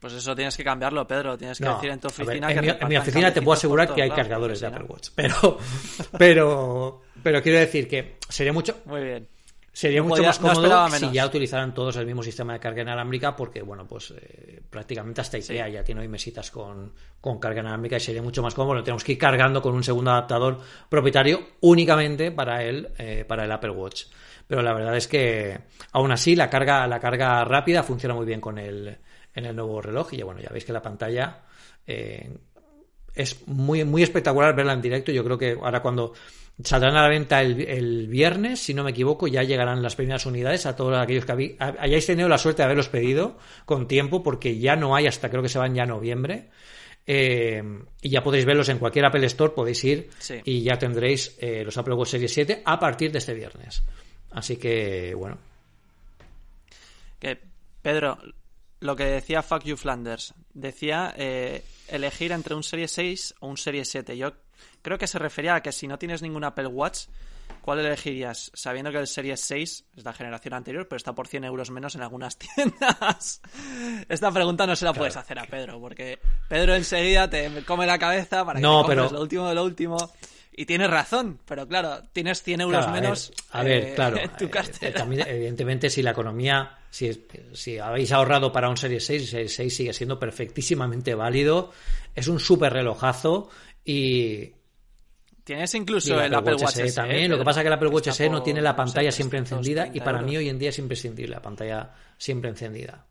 Pues 0.00 0.12
eso 0.12 0.34
tienes 0.36 0.56
que 0.56 0.62
cambiarlo, 0.62 1.06
Pedro. 1.06 1.38
Tienes 1.38 1.58
que 1.58 1.68
decir 1.68 1.90
en 1.90 2.00
tu 2.00 2.08
oficina 2.08 2.48
que. 2.48 2.76
En 2.80 2.88
mi, 2.88 2.96
oficina 2.96 3.32
te 3.32 3.42
puedo 3.42 3.54
asegurar 3.54 3.94
que 3.94 4.02
hay 4.02 4.10
cargadores 4.10 4.60
de 4.60 4.66
Apple 4.66 4.84
Watch. 4.84 5.08
Pero, 5.14 5.58
pero, 6.18 7.02
pero 7.22 7.42
quiero 7.42 7.58
decir 7.58 7.88
que 7.88 8.16
sería 8.28 8.52
mucho. 8.52 8.76
Muy 8.84 9.02
bien. 9.02 9.28
Sería 9.76 10.02
mucho 10.02 10.22
más 10.22 10.38
cómodo 10.38 10.88
si 10.88 11.10
ya 11.12 11.26
utilizaran 11.26 11.74
todos 11.74 11.96
el 11.96 12.06
mismo 12.06 12.22
sistema 12.22 12.54
de 12.54 12.60
carga 12.60 12.80
inalámbrica, 12.80 13.36
porque, 13.36 13.60
bueno, 13.60 13.86
pues 13.86 14.10
eh, 14.16 14.62
prácticamente 14.70 15.20
hasta 15.20 15.36
IKEA 15.36 15.68
ya 15.68 15.84
tiene 15.84 16.00
hoy 16.00 16.08
mesitas 16.08 16.50
con, 16.50 16.94
con, 17.20 17.38
carga 17.38 17.60
inalámbrica 17.60 17.98
y 17.98 18.00
sería 18.00 18.22
mucho 18.22 18.42
más 18.42 18.54
cómodo. 18.54 18.76
Lo 18.76 18.82
tenemos 18.82 19.04
que 19.04 19.12
ir 19.12 19.18
cargando 19.18 19.60
con 19.60 19.74
un 19.74 19.84
segundo 19.84 20.12
adaptador 20.12 20.60
propietario 20.88 21.46
únicamente 21.60 22.30
para 22.30 22.62
el, 22.62 22.88
eh, 22.96 23.26
para 23.28 23.44
el 23.44 23.52
Apple 23.52 23.68
Watch. 23.68 24.04
Pero 24.46 24.62
la 24.62 24.72
verdad 24.72 24.96
es 24.96 25.08
que, 25.08 25.58
aún 25.92 26.10
así, 26.10 26.34
la 26.34 26.48
carga, 26.48 26.86
la 26.86 26.98
carga 26.98 27.44
rápida 27.44 27.82
funciona 27.82 28.14
muy 28.14 28.24
bien 28.24 28.40
con 28.40 28.56
el, 28.56 28.96
en 29.36 29.44
el 29.44 29.54
nuevo 29.54 29.80
reloj. 29.80 30.12
Y 30.14 30.22
bueno, 30.22 30.40
ya 30.40 30.48
veis 30.50 30.64
que 30.64 30.72
la 30.72 30.82
pantalla 30.82 31.42
eh, 31.86 32.36
es 33.14 33.46
muy, 33.46 33.84
muy 33.84 34.02
espectacular 34.02 34.56
verla 34.56 34.72
en 34.72 34.82
directo. 34.82 35.12
Yo 35.12 35.22
creo 35.22 35.38
que 35.38 35.52
ahora 35.52 35.80
cuando 35.80 36.14
saldrán 36.62 36.96
a 36.96 37.02
la 37.02 37.08
venta 37.08 37.42
el, 37.42 38.08
viernes, 38.08 38.60
si 38.60 38.74
no 38.74 38.82
me 38.82 38.90
equivoco, 38.90 39.28
ya 39.28 39.42
llegarán 39.42 39.82
las 39.82 39.94
primeras 39.94 40.26
unidades 40.26 40.66
a 40.66 40.74
todos 40.74 40.98
aquellos 40.98 41.26
que 41.26 41.56
hayáis 41.58 42.06
tenido 42.06 42.28
la 42.28 42.38
suerte 42.38 42.62
de 42.62 42.64
haberlos 42.64 42.88
pedido 42.88 43.36
con 43.64 43.86
tiempo, 43.86 44.22
porque 44.22 44.58
ya 44.58 44.74
no 44.74 44.96
hay 44.96 45.06
hasta 45.06 45.30
creo 45.30 45.42
que 45.42 45.48
se 45.48 45.58
van 45.58 45.74
ya 45.74 45.86
noviembre. 45.86 46.48
Eh, 47.08 47.62
y 48.02 48.08
ya 48.08 48.22
podéis 48.24 48.44
verlos 48.44 48.68
en 48.68 48.78
cualquier 48.78 49.04
Apple 49.04 49.24
Store, 49.26 49.52
podéis 49.54 49.84
ir 49.84 50.10
y 50.44 50.62
ya 50.62 50.76
tendréis 50.76 51.36
eh, 51.40 51.62
los 51.64 51.78
Apple 51.78 51.94
Watch 51.94 52.08
Series 52.08 52.32
7 52.32 52.62
a 52.64 52.80
partir 52.80 53.12
de 53.12 53.18
este 53.18 53.32
viernes. 53.32 53.84
Así 54.32 54.56
que, 54.56 55.14
bueno. 55.14 55.38
Que, 57.20 57.38
Pedro, 57.80 58.18
lo 58.80 58.96
que 58.96 59.04
decía 59.04 59.42
Fuck 59.42 59.64
You 59.64 59.76
Flanders. 59.76 60.34
Decía 60.52 61.14
eh, 61.16 61.64
elegir 61.88 62.32
entre 62.32 62.54
un 62.54 62.62
Serie 62.62 62.88
6 62.88 63.36
o 63.40 63.48
un 63.48 63.56
Serie 63.56 63.84
7. 63.84 64.16
Yo 64.16 64.32
creo 64.82 64.98
que 64.98 65.06
se 65.06 65.18
refería 65.18 65.56
a 65.56 65.62
que 65.62 65.72
si 65.72 65.86
no 65.86 65.98
tienes 65.98 66.22
ningún 66.22 66.44
Apple 66.44 66.66
Watch, 66.66 67.06
¿cuál 67.60 67.80
elegirías? 67.80 68.50
Sabiendo 68.54 68.90
que 68.90 68.98
el 68.98 69.06
Serie 69.06 69.36
6 69.36 69.84
es 69.96 70.04
la 70.04 70.12
generación 70.12 70.54
anterior, 70.54 70.86
pero 70.88 70.96
está 70.96 71.14
por 71.14 71.28
100 71.28 71.44
euros 71.44 71.70
menos 71.70 71.94
en 71.94 72.02
algunas 72.02 72.38
tiendas. 72.38 73.40
Esta 74.08 74.30
pregunta 74.30 74.66
no 74.66 74.76
se 74.76 74.84
la 74.84 74.92
puedes 74.92 75.16
hacer 75.16 75.38
a 75.38 75.46
Pedro, 75.46 75.80
porque 75.80 76.18
Pedro 76.48 76.74
enseguida 76.74 77.28
te 77.28 77.64
come 77.64 77.86
la 77.86 77.98
cabeza 77.98 78.44
para 78.44 78.58
que 78.58 78.62
no, 78.62 78.82
te 78.82 78.88
pero... 78.88 79.10
lo 79.10 79.20
último 79.20 79.48
de 79.48 79.54
lo 79.54 79.64
último. 79.64 79.96
Y 80.58 80.64
tienes 80.64 80.90
razón, 80.90 81.38
pero 81.44 81.68
claro, 81.68 82.02
tienes 82.14 82.42
100 82.42 82.62
euros 82.62 82.90
menos 82.90 83.30
a 83.50 83.62
ver, 83.62 83.94
claro, 83.94 84.16
en 84.22 84.30
tu 84.30 84.46
eh, 84.46 84.50
cartera. 84.50 84.98
también, 84.98 85.28
evidentemente, 85.28 85.90
si 85.90 86.02
la 86.02 86.12
economía, 86.12 86.78
si, 86.90 87.26
si 87.52 87.78
habéis 87.78 88.10
ahorrado 88.10 88.50
para 88.50 88.70
un 88.70 88.78
Serie 88.78 89.00
6, 89.00 89.22
el 89.22 89.28
Serie 89.28 89.48
6 89.48 89.76
sigue 89.76 89.92
siendo 89.92 90.18
perfectísimamente 90.18 91.14
válido. 91.14 91.72
Es 92.14 92.28
un 92.28 92.40
súper 92.40 92.72
relojazo 92.72 93.50
y, 93.84 94.54
Tienes 95.46 95.72
incluso 95.76 96.20
el, 96.20 96.34
Apple, 96.34 96.56
Watch 96.56 96.72
SE, 96.72 96.92
también. 96.92 97.30
Lo 97.30 97.38
que 97.38 97.44
pasa 97.44 97.60
es 97.60 97.64
que 97.64 97.68
el 97.68 97.74
Apple 97.74 97.88
Watch 97.88 98.08
SE 98.08 98.28
no 98.28 98.42
tiene 98.42 98.60
la 98.60 98.74
pantalla 98.74 99.12
siempre 99.12 99.38
encendida 99.38 99.88
y 99.94 100.00
para 100.00 100.20
mí 100.20 100.36
hoy 100.36 100.48
en 100.48 100.58
día 100.58 100.70
es 100.70 100.78
imprescindible 100.80 101.36
la 101.36 101.40
pantalla 101.40 101.92
siempre 102.18 102.50
encendida. 102.50 103.06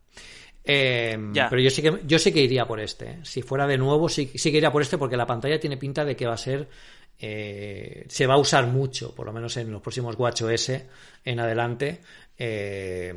Eh, 0.61 1.17
pero 1.49 1.61
yo 1.61 1.69
sí 1.69 1.81
que 1.81 2.01
yo 2.05 2.19
sí 2.19 2.33
que 2.33 2.41
iría 2.41 2.65
por 2.67 2.81
este. 2.81 3.19
Si 3.23 3.41
fuera 3.41 3.65
de 3.65 3.77
nuevo, 3.77 4.09
sí, 4.09 4.31
sí 4.35 4.51
que 4.51 4.57
iría 4.57 4.69
por 4.69 4.81
este 4.81 4.97
porque 4.97 5.15
la 5.15 5.25
pantalla 5.25 5.57
tiene 5.61 5.77
pinta 5.77 6.03
de 6.03 6.17
que 6.17 6.25
va 6.25 6.33
a 6.33 6.37
ser 6.37 6.67
eh, 7.19 8.05
se 8.09 8.27
va 8.27 8.35
a 8.35 8.37
usar 8.37 8.67
mucho, 8.67 9.15
por 9.15 9.25
lo 9.25 9.33
menos 9.33 9.55
en 9.57 9.71
los 9.71 9.81
próximos 9.81 10.15
WatchOS 10.17 10.71
en 11.23 11.39
adelante. 11.39 12.01
Eh, 12.37 13.13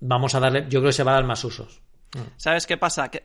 vamos 0.00 0.34
a 0.34 0.40
darle, 0.40 0.66
yo 0.68 0.80
creo 0.80 0.90
que 0.90 0.94
se 0.94 1.02
va 1.02 1.12
a 1.12 1.14
dar 1.14 1.24
más 1.24 1.44
usos. 1.44 1.80
¿Sabes 2.36 2.66
qué 2.66 2.76
pasa? 2.76 3.10
Que, 3.10 3.22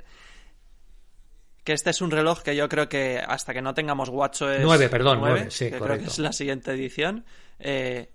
que 1.64 1.74
este 1.74 1.90
es 1.90 2.02
un 2.02 2.12
reloj 2.12 2.42
que 2.42 2.56
yo 2.56 2.70
creo 2.70 2.88
que 2.88 3.20
hasta 3.20 3.54
que 3.54 3.62
no 3.62 3.74
tengamos 3.74 4.10
WatchOS 4.10 4.60
9, 4.62 4.90
perdón, 4.90 5.20
9, 5.20 5.48
sí, 5.50 5.72
que 5.72 5.80
creo 5.80 5.98
que 5.98 6.06
es 6.06 6.20
la 6.20 6.32
siguiente 6.32 6.72
edición, 6.72 7.26
eh, 7.60 8.10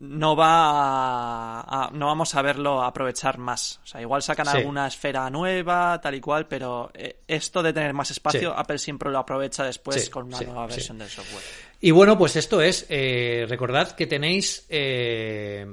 no 0.00 0.36
va 0.36 1.60
a, 1.60 1.90
no 1.92 2.06
vamos 2.06 2.34
a 2.34 2.42
verlo 2.42 2.82
aprovechar 2.82 3.38
más. 3.38 3.80
O 3.82 3.86
sea, 3.86 4.00
igual 4.00 4.22
sacan 4.22 4.46
alguna 4.46 4.86
esfera 4.86 5.28
nueva, 5.28 6.00
tal 6.00 6.14
y 6.14 6.20
cual, 6.20 6.46
pero 6.46 6.90
eh, 6.94 7.20
esto 7.26 7.62
de 7.62 7.72
tener 7.72 7.92
más 7.94 8.10
espacio, 8.10 8.56
Apple 8.56 8.78
siempre 8.78 9.10
lo 9.10 9.18
aprovecha 9.18 9.64
después 9.64 10.08
con 10.08 10.26
una 10.26 10.40
nueva 10.40 10.66
versión 10.66 10.98
del 10.98 11.08
software. 11.08 11.42
Y 11.80 11.90
bueno, 11.90 12.16
pues 12.16 12.36
esto 12.36 12.60
es, 12.60 12.86
eh, 12.88 13.46
recordad 13.48 13.92
que 13.92 14.06
tenéis 14.06 14.66
eh, 14.68 15.66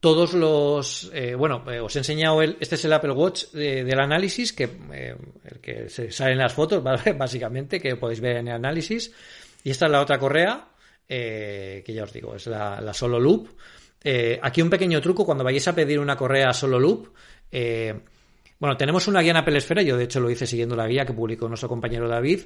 todos 0.00 0.34
los, 0.34 1.10
bueno, 1.38 1.64
os 1.82 1.96
he 1.96 1.98
enseñado 2.00 2.42
el, 2.42 2.58
este 2.60 2.74
es 2.74 2.84
el 2.84 2.92
Apple 2.92 3.12
Watch 3.12 3.52
del 3.52 3.98
análisis, 3.98 4.52
que, 4.52 4.64
el 4.64 5.60
que 5.60 5.88
se 5.88 6.12
sale 6.12 6.32
en 6.32 6.38
las 6.38 6.52
fotos, 6.52 6.82
básicamente, 7.16 7.80
que 7.80 7.96
podéis 7.96 8.20
ver 8.20 8.36
en 8.36 8.48
el 8.48 8.54
análisis. 8.54 9.12
Y 9.64 9.70
esta 9.70 9.86
es 9.86 9.92
la 9.92 10.02
otra 10.02 10.18
correa, 10.18 10.68
eh, 11.08 11.82
que 11.84 11.92
ya 11.92 12.04
os 12.04 12.12
digo, 12.12 12.34
es 12.34 12.46
la, 12.46 12.92
solo 12.92 13.20
loop. 13.20 13.48
Eh, 14.02 14.38
aquí 14.42 14.62
un 14.62 14.70
pequeño 14.70 15.00
truco, 15.00 15.24
cuando 15.24 15.44
vayáis 15.44 15.68
a 15.68 15.74
pedir 15.74 15.98
una 15.98 16.16
correa 16.16 16.52
solo 16.52 16.78
loop, 16.78 17.08
eh, 17.50 17.94
bueno, 18.58 18.76
tenemos 18.76 19.06
una 19.06 19.20
guía 19.20 19.32
en 19.32 19.36
Apple 19.36 19.58
Esfera, 19.58 19.82
yo 19.82 19.96
de 19.96 20.04
hecho 20.04 20.20
lo 20.20 20.30
hice 20.30 20.46
siguiendo 20.46 20.74
la 20.74 20.86
guía 20.86 21.04
que 21.04 21.12
publicó 21.12 21.48
nuestro 21.48 21.68
compañero 21.68 22.08
David, 22.08 22.42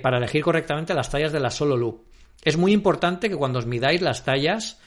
para 0.00 0.18
elegir 0.18 0.42
correctamente 0.42 0.94
las 0.94 1.10
tallas 1.10 1.32
de 1.32 1.40
la 1.40 1.50
solo 1.50 1.76
loop. 1.76 2.04
Es 2.42 2.56
muy 2.56 2.72
importante 2.72 3.28
que 3.28 3.36
cuando 3.36 3.58
os 3.58 3.66
midáis 3.66 4.00
las 4.00 4.24
tallas, 4.24 4.78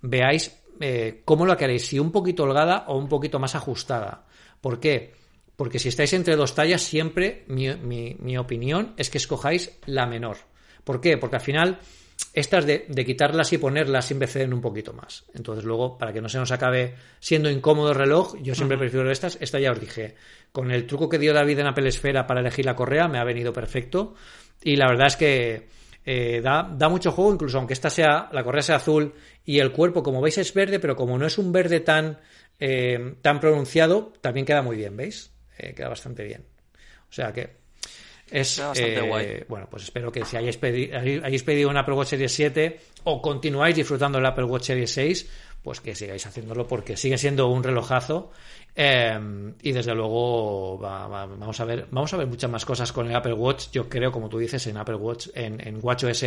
veáis 0.00 0.62
cómo 1.24 1.46
lo 1.46 1.56
queréis, 1.56 1.86
si 1.86 1.98
un 1.98 2.12
poquito 2.12 2.44
holgada 2.44 2.84
o 2.86 2.96
un 2.96 3.08
poquito 3.08 3.40
más 3.40 3.56
ajustada. 3.56 4.24
¿Por 4.60 4.78
qué? 4.78 5.14
Porque 5.56 5.80
si 5.80 5.88
estáis 5.88 6.12
entre 6.12 6.36
dos 6.36 6.54
tallas, 6.54 6.82
siempre 6.82 7.44
mi 7.48 8.38
opinión 8.38 8.94
es 8.96 9.10
que 9.10 9.18
escojáis 9.18 9.76
la 9.86 10.06
menor. 10.06 10.49
¿Por 10.84 11.00
qué? 11.00 11.18
Porque 11.18 11.36
al 11.36 11.42
final 11.42 11.78
estas 12.32 12.66
de, 12.66 12.86
quitarlas 13.04 13.52
y 13.52 13.58
ponerlas 13.58 14.04
siempre 14.04 14.28
ceden 14.28 14.52
un 14.52 14.60
poquito 14.60 14.92
más. 14.92 15.24
Entonces 15.34 15.64
luego, 15.64 15.98
para 15.98 16.12
que 16.12 16.20
no 16.20 16.28
se 16.28 16.38
nos 16.38 16.52
acabe 16.52 16.94
siendo 17.18 17.50
incómodo 17.50 17.90
el 17.90 17.96
reloj, 17.96 18.36
yo 18.40 18.54
siempre 18.54 18.78
prefiero 18.78 19.10
estas. 19.10 19.38
Esta 19.40 19.58
ya 19.58 19.72
os 19.72 19.80
dije, 19.80 20.14
con 20.52 20.70
el 20.70 20.86
truco 20.86 21.08
que 21.08 21.18
dio 21.18 21.32
David 21.32 21.58
en 21.58 21.66
Apple 21.66 21.88
Esfera 21.88 22.26
para 22.26 22.40
elegir 22.40 22.64
la 22.64 22.76
correa, 22.76 23.08
me 23.08 23.18
ha 23.18 23.24
venido 23.24 23.52
perfecto. 23.52 24.14
Y 24.62 24.76
la 24.76 24.86
verdad 24.88 25.08
es 25.08 25.16
que 25.16 25.68
eh, 26.04 26.40
da, 26.40 26.70
da, 26.72 26.88
mucho 26.88 27.12
juego, 27.12 27.32
incluso 27.32 27.58
aunque 27.58 27.74
esta 27.74 27.90
sea, 27.90 28.28
la 28.32 28.44
correa 28.44 28.62
sea 28.62 28.76
azul 28.76 29.12
y 29.44 29.58
el 29.58 29.72
cuerpo, 29.72 30.02
como 30.02 30.20
veis, 30.20 30.38
es 30.38 30.54
verde, 30.54 30.78
pero 30.78 30.94
como 30.94 31.18
no 31.18 31.26
es 31.26 31.38
un 31.38 31.50
verde 31.50 31.80
tan, 31.80 32.18
eh, 32.58 33.16
tan 33.22 33.40
pronunciado, 33.40 34.12
también 34.20 34.46
queda 34.46 34.62
muy 34.62 34.76
bien, 34.76 34.96
¿veis? 34.96 35.32
Eh, 35.58 35.74
queda 35.74 35.88
bastante 35.88 36.24
bien. 36.24 36.44
O 37.08 37.12
sea 37.12 37.32
que 37.32 37.59
es 38.30 38.58
bastante 38.58 39.00
guay. 39.00 39.44
Bueno, 39.48 39.68
pues 39.70 39.84
espero 39.84 40.12
que 40.12 40.24
si 40.24 40.36
hayáis, 40.36 40.56
pedido, 40.56 40.96
hayáis 40.98 41.42
pedido 41.42 41.70
un 41.70 41.76
Apple 41.76 41.94
Watch 41.94 42.08
Series 42.08 42.32
7 42.32 42.80
o 43.04 43.20
continuáis 43.20 43.76
disfrutando 43.76 44.18
del 44.18 44.26
Apple 44.26 44.44
Watch 44.44 44.64
Series 44.64 44.92
6, 44.92 45.30
pues 45.62 45.80
que 45.80 45.94
sigáis 45.94 46.26
haciéndolo 46.26 46.66
porque 46.66 46.96
sigue 46.96 47.18
siendo 47.18 47.48
un 47.48 47.62
relojazo 47.62 48.30
eh, 48.74 49.18
y 49.62 49.72
desde 49.72 49.94
luego 49.94 50.78
va, 50.78 51.06
va, 51.06 51.26
vamos 51.26 51.60
a 51.60 51.64
ver 51.64 51.86
vamos 51.90 52.12
a 52.14 52.16
ver 52.16 52.26
muchas 52.26 52.50
más 52.50 52.64
cosas 52.64 52.92
con 52.92 53.08
el 53.08 53.14
Apple 53.14 53.34
Watch 53.34 53.70
yo 53.72 53.88
creo 53.88 54.10
como 54.10 54.28
tú 54.28 54.38
dices 54.38 54.66
en 54.68 54.76
Apple 54.76 54.94
Watch 54.94 55.28
en, 55.34 55.60
en 55.66 55.78
WatchOS 55.82 56.22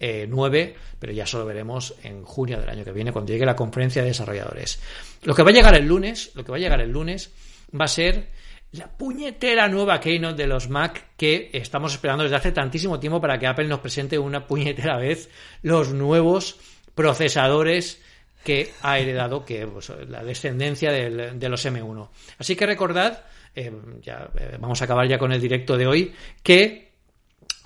eh, 0.00 0.26
9 0.28 0.74
pero 0.98 1.12
ya 1.12 1.26
solo 1.26 1.46
veremos 1.46 1.94
en 2.02 2.24
junio 2.24 2.60
del 2.60 2.68
año 2.68 2.84
que 2.84 2.92
viene 2.92 3.12
cuando 3.12 3.32
llegue 3.32 3.46
la 3.46 3.56
conferencia 3.56 4.02
de 4.02 4.08
desarrolladores 4.08 4.80
lo 5.22 5.34
que 5.34 5.42
va 5.42 5.50
a 5.50 5.52
llegar 5.52 5.74
el 5.74 5.86
lunes 5.86 6.32
lo 6.34 6.44
que 6.44 6.50
va 6.50 6.56
a 6.58 6.60
llegar 6.60 6.80
el 6.80 6.90
lunes 6.90 7.32
va 7.78 7.84
a 7.86 7.88
ser 7.88 8.28
la 8.72 8.86
puñetera 8.88 9.68
nueva 9.68 10.00
Keynote 10.00 10.42
de 10.42 10.46
los 10.46 10.68
Mac 10.68 11.12
que 11.16 11.50
estamos 11.52 11.94
esperando 11.94 12.24
desde 12.24 12.36
hace 12.36 12.52
tantísimo 12.52 13.00
tiempo 13.00 13.20
para 13.20 13.38
que 13.38 13.46
Apple 13.46 13.66
nos 13.66 13.80
presente 13.80 14.18
una 14.18 14.46
puñetera 14.46 14.98
vez 14.98 15.30
los 15.62 15.92
nuevos 15.92 16.58
procesadores 16.94 18.02
que 18.44 18.70
ha 18.82 18.98
heredado 18.98 19.44
que 19.44 19.66
pues, 19.66 19.90
la 20.08 20.22
descendencia 20.22 20.92
del, 20.92 21.38
de 21.38 21.48
los 21.48 21.64
M1. 21.64 22.08
Así 22.38 22.56
que 22.56 22.66
recordad, 22.66 23.24
eh, 23.54 23.72
ya 24.02 24.30
eh, 24.38 24.56
vamos 24.60 24.80
a 24.80 24.84
acabar 24.84 25.08
ya 25.08 25.18
con 25.18 25.32
el 25.32 25.40
directo 25.40 25.76
de 25.76 25.86
hoy, 25.86 26.14
que 26.42 26.92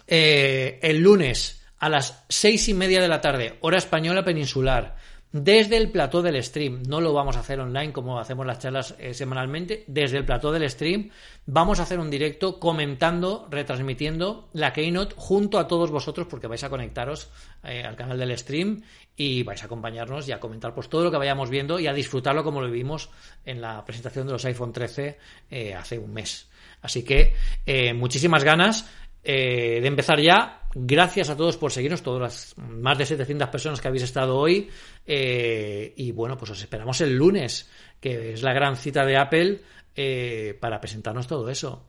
eh, 0.07 0.79
el 0.83 0.99
lunes 0.99 1.65
a 1.79 1.89
las 1.89 2.25
seis 2.29 2.69
y 2.69 2.75
media 2.75 3.01
de 3.01 3.09
la 3.09 3.21
tarde, 3.21 3.59
hora 3.61 3.79
española 3.79 4.25
peninsular, 4.25 4.97
desde 5.33 5.77
el 5.79 5.91
plató 5.91 6.23
del 6.23 6.43
stream. 6.43 6.83
No 6.87 7.01
lo 7.01 7.13
vamos 7.13 7.37
a 7.37 7.41
hacer 7.41 7.59
online 7.61 7.93
como 7.93 8.19
hacemos 8.19 8.47
las 8.47 8.59
charlas 8.59 8.95
eh, 8.99 9.15
semanalmente. 9.15 9.85
Desde 9.87 10.19
el 10.19 10.25
plató 10.25 10.53
del 10.53 10.69
stream 10.69 11.11
vamos 11.47 11.81
a 11.81 11.85
hacer 11.85 11.99
un 11.99 12.11
directo 12.11 12.61
comentando, 12.61 13.49
retransmitiendo 13.51 14.49
la 14.53 14.73
Keynote 14.73 15.15
junto 15.17 15.59
a 15.59 15.67
todos 15.67 15.91
vosotros 15.91 16.27
porque 16.29 16.47
vais 16.47 16.63
a 16.63 16.71
conectaros 16.71 17.31
eh, 17.65 17.83
al 17.83 17.97
canal 17.97 18.19
del 18.19 18.37
stream 18.39 18.83
y 19.17 19.43
vais 19.43 19.63
a 19.63 19.67
acompañarnos 19.67 20.29
y 20.29 20.33
a 20.33 20.41
comentar 20.41 20.75
pues 20.75 20.89
todo 20.89 21.05
lo 21.05 21.11
que 21.11 21.19
vayamos 21.19 21.51
viendo 21.51 21.81
y 21.81 21.87
a 21.87 21.93
disfrutarlo 21.93 22.45
como 22.45 22.61
lo 22.61 22.71
vivimos 22.71 23.11
en 23.45 23.61
la 23.61 23.85
presentación 23.85 24.27
de 24.27 24.33
los 24.33 24.45
iPhone 24.45 24.73
13 24.73 25.19
eh, 25.51 25.75
hace 25.75 25.99
un 25.99 26.13
mes. 26.13 26.49
Así 26.83 27.05
que 27.05 27.35
eh, 27.65 27.95
muchísimas 27.95 28.43
ganas 28.43 28.91
eh, 29.23 29.81
de 29.81 29.87
empezar 29.87 30.21
ya. 30.21 30.63
Gracias 30.75 31.29
a 31.29 31.37
todos 31.37 31.59
por 31.59 31.71
seguirnos, 31.71 32.03
todas 32.03 32.21
las 32.21 32.55
más 32.57 32.97
de 32.97 33.05
700 33.05 33.49
personas 33.49 33.81
que 33.81 33.89
habéis 33.89 34.05
estado 34.05 34.37
hoy. 34.37 34.71
Eh, 35.07 35.93
y 35.97 36.13
bueno, 36.13 36.37
pues 36.39 36.51
os 36.51 36.61
esperamos 36.61 37.01
el 37.03 37.15
lunes, 37.15 37.71
que 38.01 38.33
es 38.33 38.43
la 38.43 38.53
gran 38.53 38.77
cita 38.77 39.05
de 39.05 39.17
Apple 39.17 39.61
eh, 39.95 40.57
para 40.61 40.81
presentarnos 40.81 41.27
todo 41.27 41.49
eso. 41.51 41.87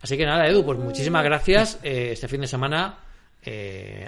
Así 0.00 0.16
que 0.16 0.24
nada, 0.24 0.46
Edu, 0.48 0.64
pues 0.64 0.78
muchísimas 0.78 1.24
gracias. 1.24 1.78
Eh, 1.82 2.10
este 2.12 2.28
fin 2.28 2.40
de 2.40 2.46
semana 2.46 3.00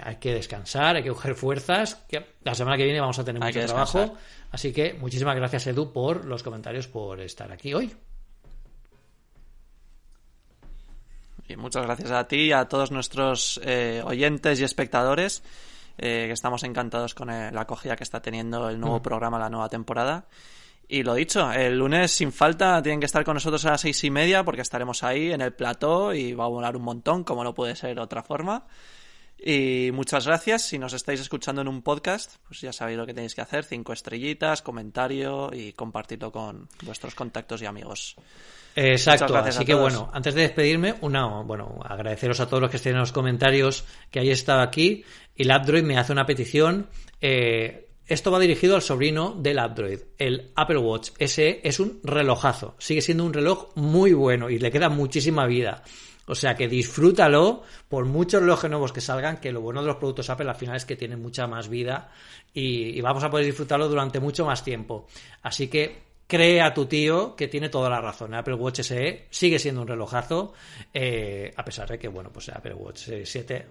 hay 0.03 0.17
que 0.17 0.33
descansar, 0.33 0.97
hay 0.97 1.03
que 1.03 1.09
coger 1.09 1.35
fuerzas. 1.35 2.03
Que 2.09 2.35
la 2.43 2.55
semana 2.55 2.77
que 2.77 2.83
viene 2.83 2.99
vamos 2.99 3.19
a 3.19 3.23
tener 3.23 3.41
Hay 3.43 3.53
mucho 3.53 3.65
trabajo. 3.67 4.17
Así 4.51 4.73
que 4.73 4.93
muchísimas 4.93 5.35
gracias, 5.35 5.67
Edu, 5.67 5.93
por 5.93 6.25
los 6.25 6.43
comentarios, 6.43 6.87
por 6.87 7.21
estar 7.21 7.51
aquí 7.51 7.73
hoy. 7.73 7.95
Y 11.49 11.55
muchas 11.57 11.83
gracias 11.83 12.11
a 12.11 12.27
ti 12.27 12.37
y 12.37 12.51
a 12.51 12.65
todos 12.65 12.91
nuestros 12.91 13.59
eh, 13.63 14.03
oyentes 14.05 14.59
y 14.59 14.63
espectadores, 14.63 15.41
eh, 15.97 16.25
que 16.27 16.31
estamos 16.31 16.63
encantados 16.63 17.15
con 17.15 17.31
eh, 17.31 17.51
la 17.51 17.61
acogida 17.61 17.95
que 17.95 18.03
está 18.03 18.21
teniendo 18.21 18.69
el 18.69 18.79
nuevo 18.79 19.01
programa, 19.01 19.39
la 19.39 19.49
nueva 19.49 19.67
temporada. 19.67 20.27
Y 20.87 21.01
lo 21.01 21.15
dicho, 21.15 21.51
el 21.51 21.77
lunes 21.77 22.11
sin 22.11 22.31
falta 22.31 22.81
tienen 22.83 22.99
que 22.99 23.07
estar 23.07 23.23
con 23.23 23.33
nosotros 23.33 23.65
a 23.65 23.71
las 23.71 23.81
seis 23.81 24.03
y 24.03 24.11
media 24.11 24.43
porque 24.43 24.61
estaremos 24.61 25.03
ahí 25.03 25.31
en 25.31 25.41
el 25.41 25.53
plató 25.53 26.13
y 26.13 26.33
va 26.33 26.45
a 26.45 26.49
volar 26.49 26.75
un 26.75 26.83
montón, 26.83 27.23
como 27.23 27.43
no 27.43 27.55
puede 27.55 27.75
ser 27.75 27.95
de 27.95 28.01
otra 28.01 28.21
forma. 28.21 28.67
Y 29.41 29.89
muchas 29.93 30.27
gracias. 30.27 30.63
Si 30.63 30.77
nos 30.77 30.93
estáis 30.93 31.19
escuchando 31.19 31.61
en 31.61 31.67
un 31.67 31.81
podcast, 31.81 32.35
pues 32.47 32.61
ya 32.61 32.73
sabéis 32.73 32.97
lo 32.97 33.05
que 33.05 33.13
tenéis 33.13 33.33
que 33.33 33.41
hacer. 33.41 33.63
Cinco 33.63 33.93
estrellitas, 33.93 34.61
comentario 34.61 35.49
y 35.53 35.73
compartirlo 35.73 36.31
con 36.31 36.67
vuestros 36.83 37.15
contactos 37.15 37.61
y 37.61 37.65
amigos. 37.65 38.15
Exacto, 38.81 39.35
así 39.35 39.65
que 39.65 39.73
bueno, 39.73 40.09
antes 40.13 40.33
de 40.33 40.41
despedirme, 40.41 40.95
una, 41.01 41.25
bueno, 41.41 41.79
agradeceros 41.83 42.39
a 42.39 42.47
todos 42.47 42.61
los 42.61 42.71
que 42.71 42.77
estén 42.77 42.93
en 42.93 42.99
los 42.99 43.11
comentarios 43.11 43.83
que 44.09 44.19
hayáis 44.19 44.39
estado 44.39 44.61
aquí. 44.61 45.03
Y 45.35 45.43
el 45.43 45.51
Android 45.51 45.83
me 45.83 45.97
hace 45.97 46.11
una 46.13 46.25
petición. 46.25 46.87
eh, 47.19 47.85
esto 48.07 48.31
va 48.31 48.39
dirigido 48.39 48.75
al 48.75 48.81
sobrino 48.81 49.35
del 49.37 49.59
Android. 49.59 49.99
El 50.17 50.51
Apple 50.55 50.79
Watch 50.79 51.11
SE 51.19 51.61
es 51.63 51.79
un 51.79 51.99
relojazo. 52.03 52.75
Sigue 52.79 53.01
siendo 53.01 53.23
un 53.23 53.33
reloj 53.33 53.69
muy 53.75 54.13
bueno 54.13 54.49
y 54.49 54.57
le 54.57 54.71
queda 54.71 54.89
muchísima 54.89 55.45
vida. 55.45 55.83
O 56.25 56.33
sea 56.33 56.55
que 56.55 56.67
disfrútalo 56.67 57.61
por 57.87 58.05
muchos 58.05 58.41
relojes 58.41 58.69
nuevos 58.69 58.93
que 58.93 59.01
salgan, 59.01 59.37
que 59.37 59.51
lo 59.51 59.61
bueno 59.61 59.81
de 59.81 59.87
los 59.87 59.97
productos 59.97 60.29
Apple 60.29 60.49
al 60.49 60.55
final 60.55 60.75
es 60.75 60.85
que 60.85 60.95
tienen 60.95 61.21
mucha 61.21 61.45
más 61.45 61.69
vida 61.69 62.09
y, 62.51 62.97
y 62.97 63.01
vamos 63.01 63.23
a 63.23 63.29
poder 63.29 63.45
disfrutarlo 63.45 63.87
durante 63.87 64.19
mucho 64.19 64.43
más 64.43 64.63
tiempo. 64.63 65.05
Así 65.43 65.67
que 65.67 66.08
cree 66.29 66.61
a 66.61 66.75
tu 66.75 66.85
tío 66.85 67.35
que 67.35 67.47
tiene 67.47 67.69
toda 67.69 67.89
la 67.89 67.99
razón. 67.99 68.35
Apple 68.35 68.53
Watch 68.53 68.81
SE 68.81 69.25
sigue 69.31 69.57
siendo 69.57 69.81
un 69.81 69.87
relojazo, 69.87 70.53
eh, 70.93 71.51
a 71.57 71.65
pesar 71.65 71.89
de 71.89 71.97
que, 71.97 72.07
bueno, 72.07 72.31
pues 72.31 72.49
Apple 72.49 72.75
Watch 72.75 72.99
Series 72.99 73.29
7 73.29 73.65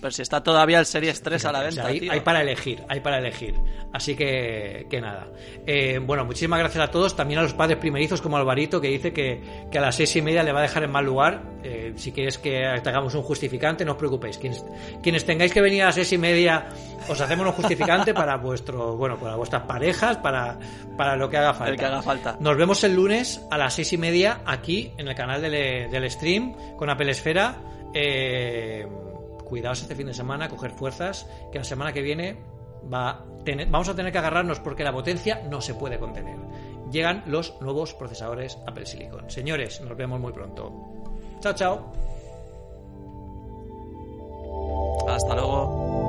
Pero 0.00 0.10
si 0.10 0.22
está 0.22 0.42
todavía 0.42 0.78
el 0.78 0.86
Series 0.86 1.22
3 1.22 1.44
a 1.44 1.52
la 1.52 1.60
o 1.60 1.62
venta, 1.62 1.82
sea, 1.82 1.86
hay, 1.86 2.00
tío. 2.00 2.12
hay 2.12 2.20
para 2.20 2.40
elegir, 2.40 2.82
hay 2.88 3.00
para 3.00 3.18
elegir. 3.18 3.54
Así 3.92 4.14
que, 4.16 4.86
que 4.88 5.00
nada. 5.00 5.28
Eh, 5.66 5.98
bueno, 6.02 6.24
muchísimas 6.24 6.58
gracias 6.58 6.82
a 6.88 6.90
todos, 6.90 7.14
también 7.14 7.40
a 7.40 7.42
los 7.42 7.54
padres 7.54 7.78
primerizos 7.78 8.22
como 8.22 8.36
Alvarito, 8.36 8.80
que 8.80 8.88
dice 8.88 9.12
que, 9.12 9.66
que 9.70 9.78
a 9.78 9.80
las 9.80 9.96
seis 9.96 10.14
y 10.16 10.22
media 10.22 10.42
le 10.42 10.52
va 10.52 10.60
a 10.60 10.62
dejar 10.62 10.84
en 10.84 10.90
mal 10.90 11.04
lugar. 11.04 11.42
Eh, 11.62 11.92
si 11.96 12.12
quieres 12.12 12.38
que 12.38 12.64
hagamos 12.64 13.14
un 13.14 13.22
justificante, 13.22 13.84
no 13.84 13.92
os 13.92 13.98
preocupéis. 13.98 14.38
Quienes, 14.38 14.64
quienes 15.02 15.26
tengáis 15.26 15.52
que 15.52 15.60
venir 15.60 15.82
a 15.82 15.86
las 15.86 15.96
seis 15.96 16.12
y 16.12 16.18
media, 16.18 16.68
os 17.08 17.20
hacemos 17.20 17.46
un 17.46 17.52
justificante 17.52 18.14
para 18.14 18.36
vuestro, 18.38 18.96
bueno, 18.96 19.18
para 19.18 19.36
vuestras 19.36 19.62
parejas, 19.64 20.16
para, 20.18 20.58
para 20.96 21.16
lo 21.16 21.28
que 21.28 21.36
haga 21.36 21.52
falta. 21.52 21.72
El 21.72 21.78
que 21.78 21.84
haga 21.84 22.02
falta. 22.02 22.36
Nos 22.40 22.56
vemos 22.56 22.82
el 22.84 22.94
lunes 22.94 23.42
a 23.50 23.58
las 23.58 23.74
seis 23.74 23.92
y 23.92 23.98
media 23.98 24.40
aquí 24.46 24.92
en 24.96 25.08
el 25.08 25.14
canal 25.14 25.42
del, 25.42 25.90
del 25.90 26.10
stream 26.10 26.54
con 26.76 26.88
Apple 26.88 27.10
Esfera. 27.10 27.56
Eh, 27.92 28.86
cuidaos 29.50 29.82
este 29.82 29.94
fin 29.94 30.06
de 30.06 30.14
semana, 30.14 30.48
coger 30.48 30.70
fuerzas, 30.70 31.26
que 31.52 31.58
la 31.58 31.64
semana 31.64 31.92
que 31.92 32.00
viene 32.00 32.38
va 32.92 33.26
vamos 33.68 33.88
a 33.88 33.94
tener 33.96 34.12
que 34.12 34.18
agarrarnos 34.18 34.60
porque 34.60 34.84
la 34.84 34.92
potencia 34.92 35.42
no 35.50 35.60
se 35.60 35.74
puede 35.74 35.98
contener. 35.98 36.36
Llegan 36.90 37.24
los 37.26 37.60
nuevos 37.60 37.94
procesadores 37.94 38.58
Apple 38.66 38.86
Silicon. 38.86 39.28
Señores, 39.28 39.80
nos 39.80 39.96
vemos 39.96 40.20
muy 40.20 40.32
pronto. 40.32 40.72
Chao, 41.40 41.52
chao. 41.54 41.92
Hasta 45.08 45.34
luego. 45.34 45.99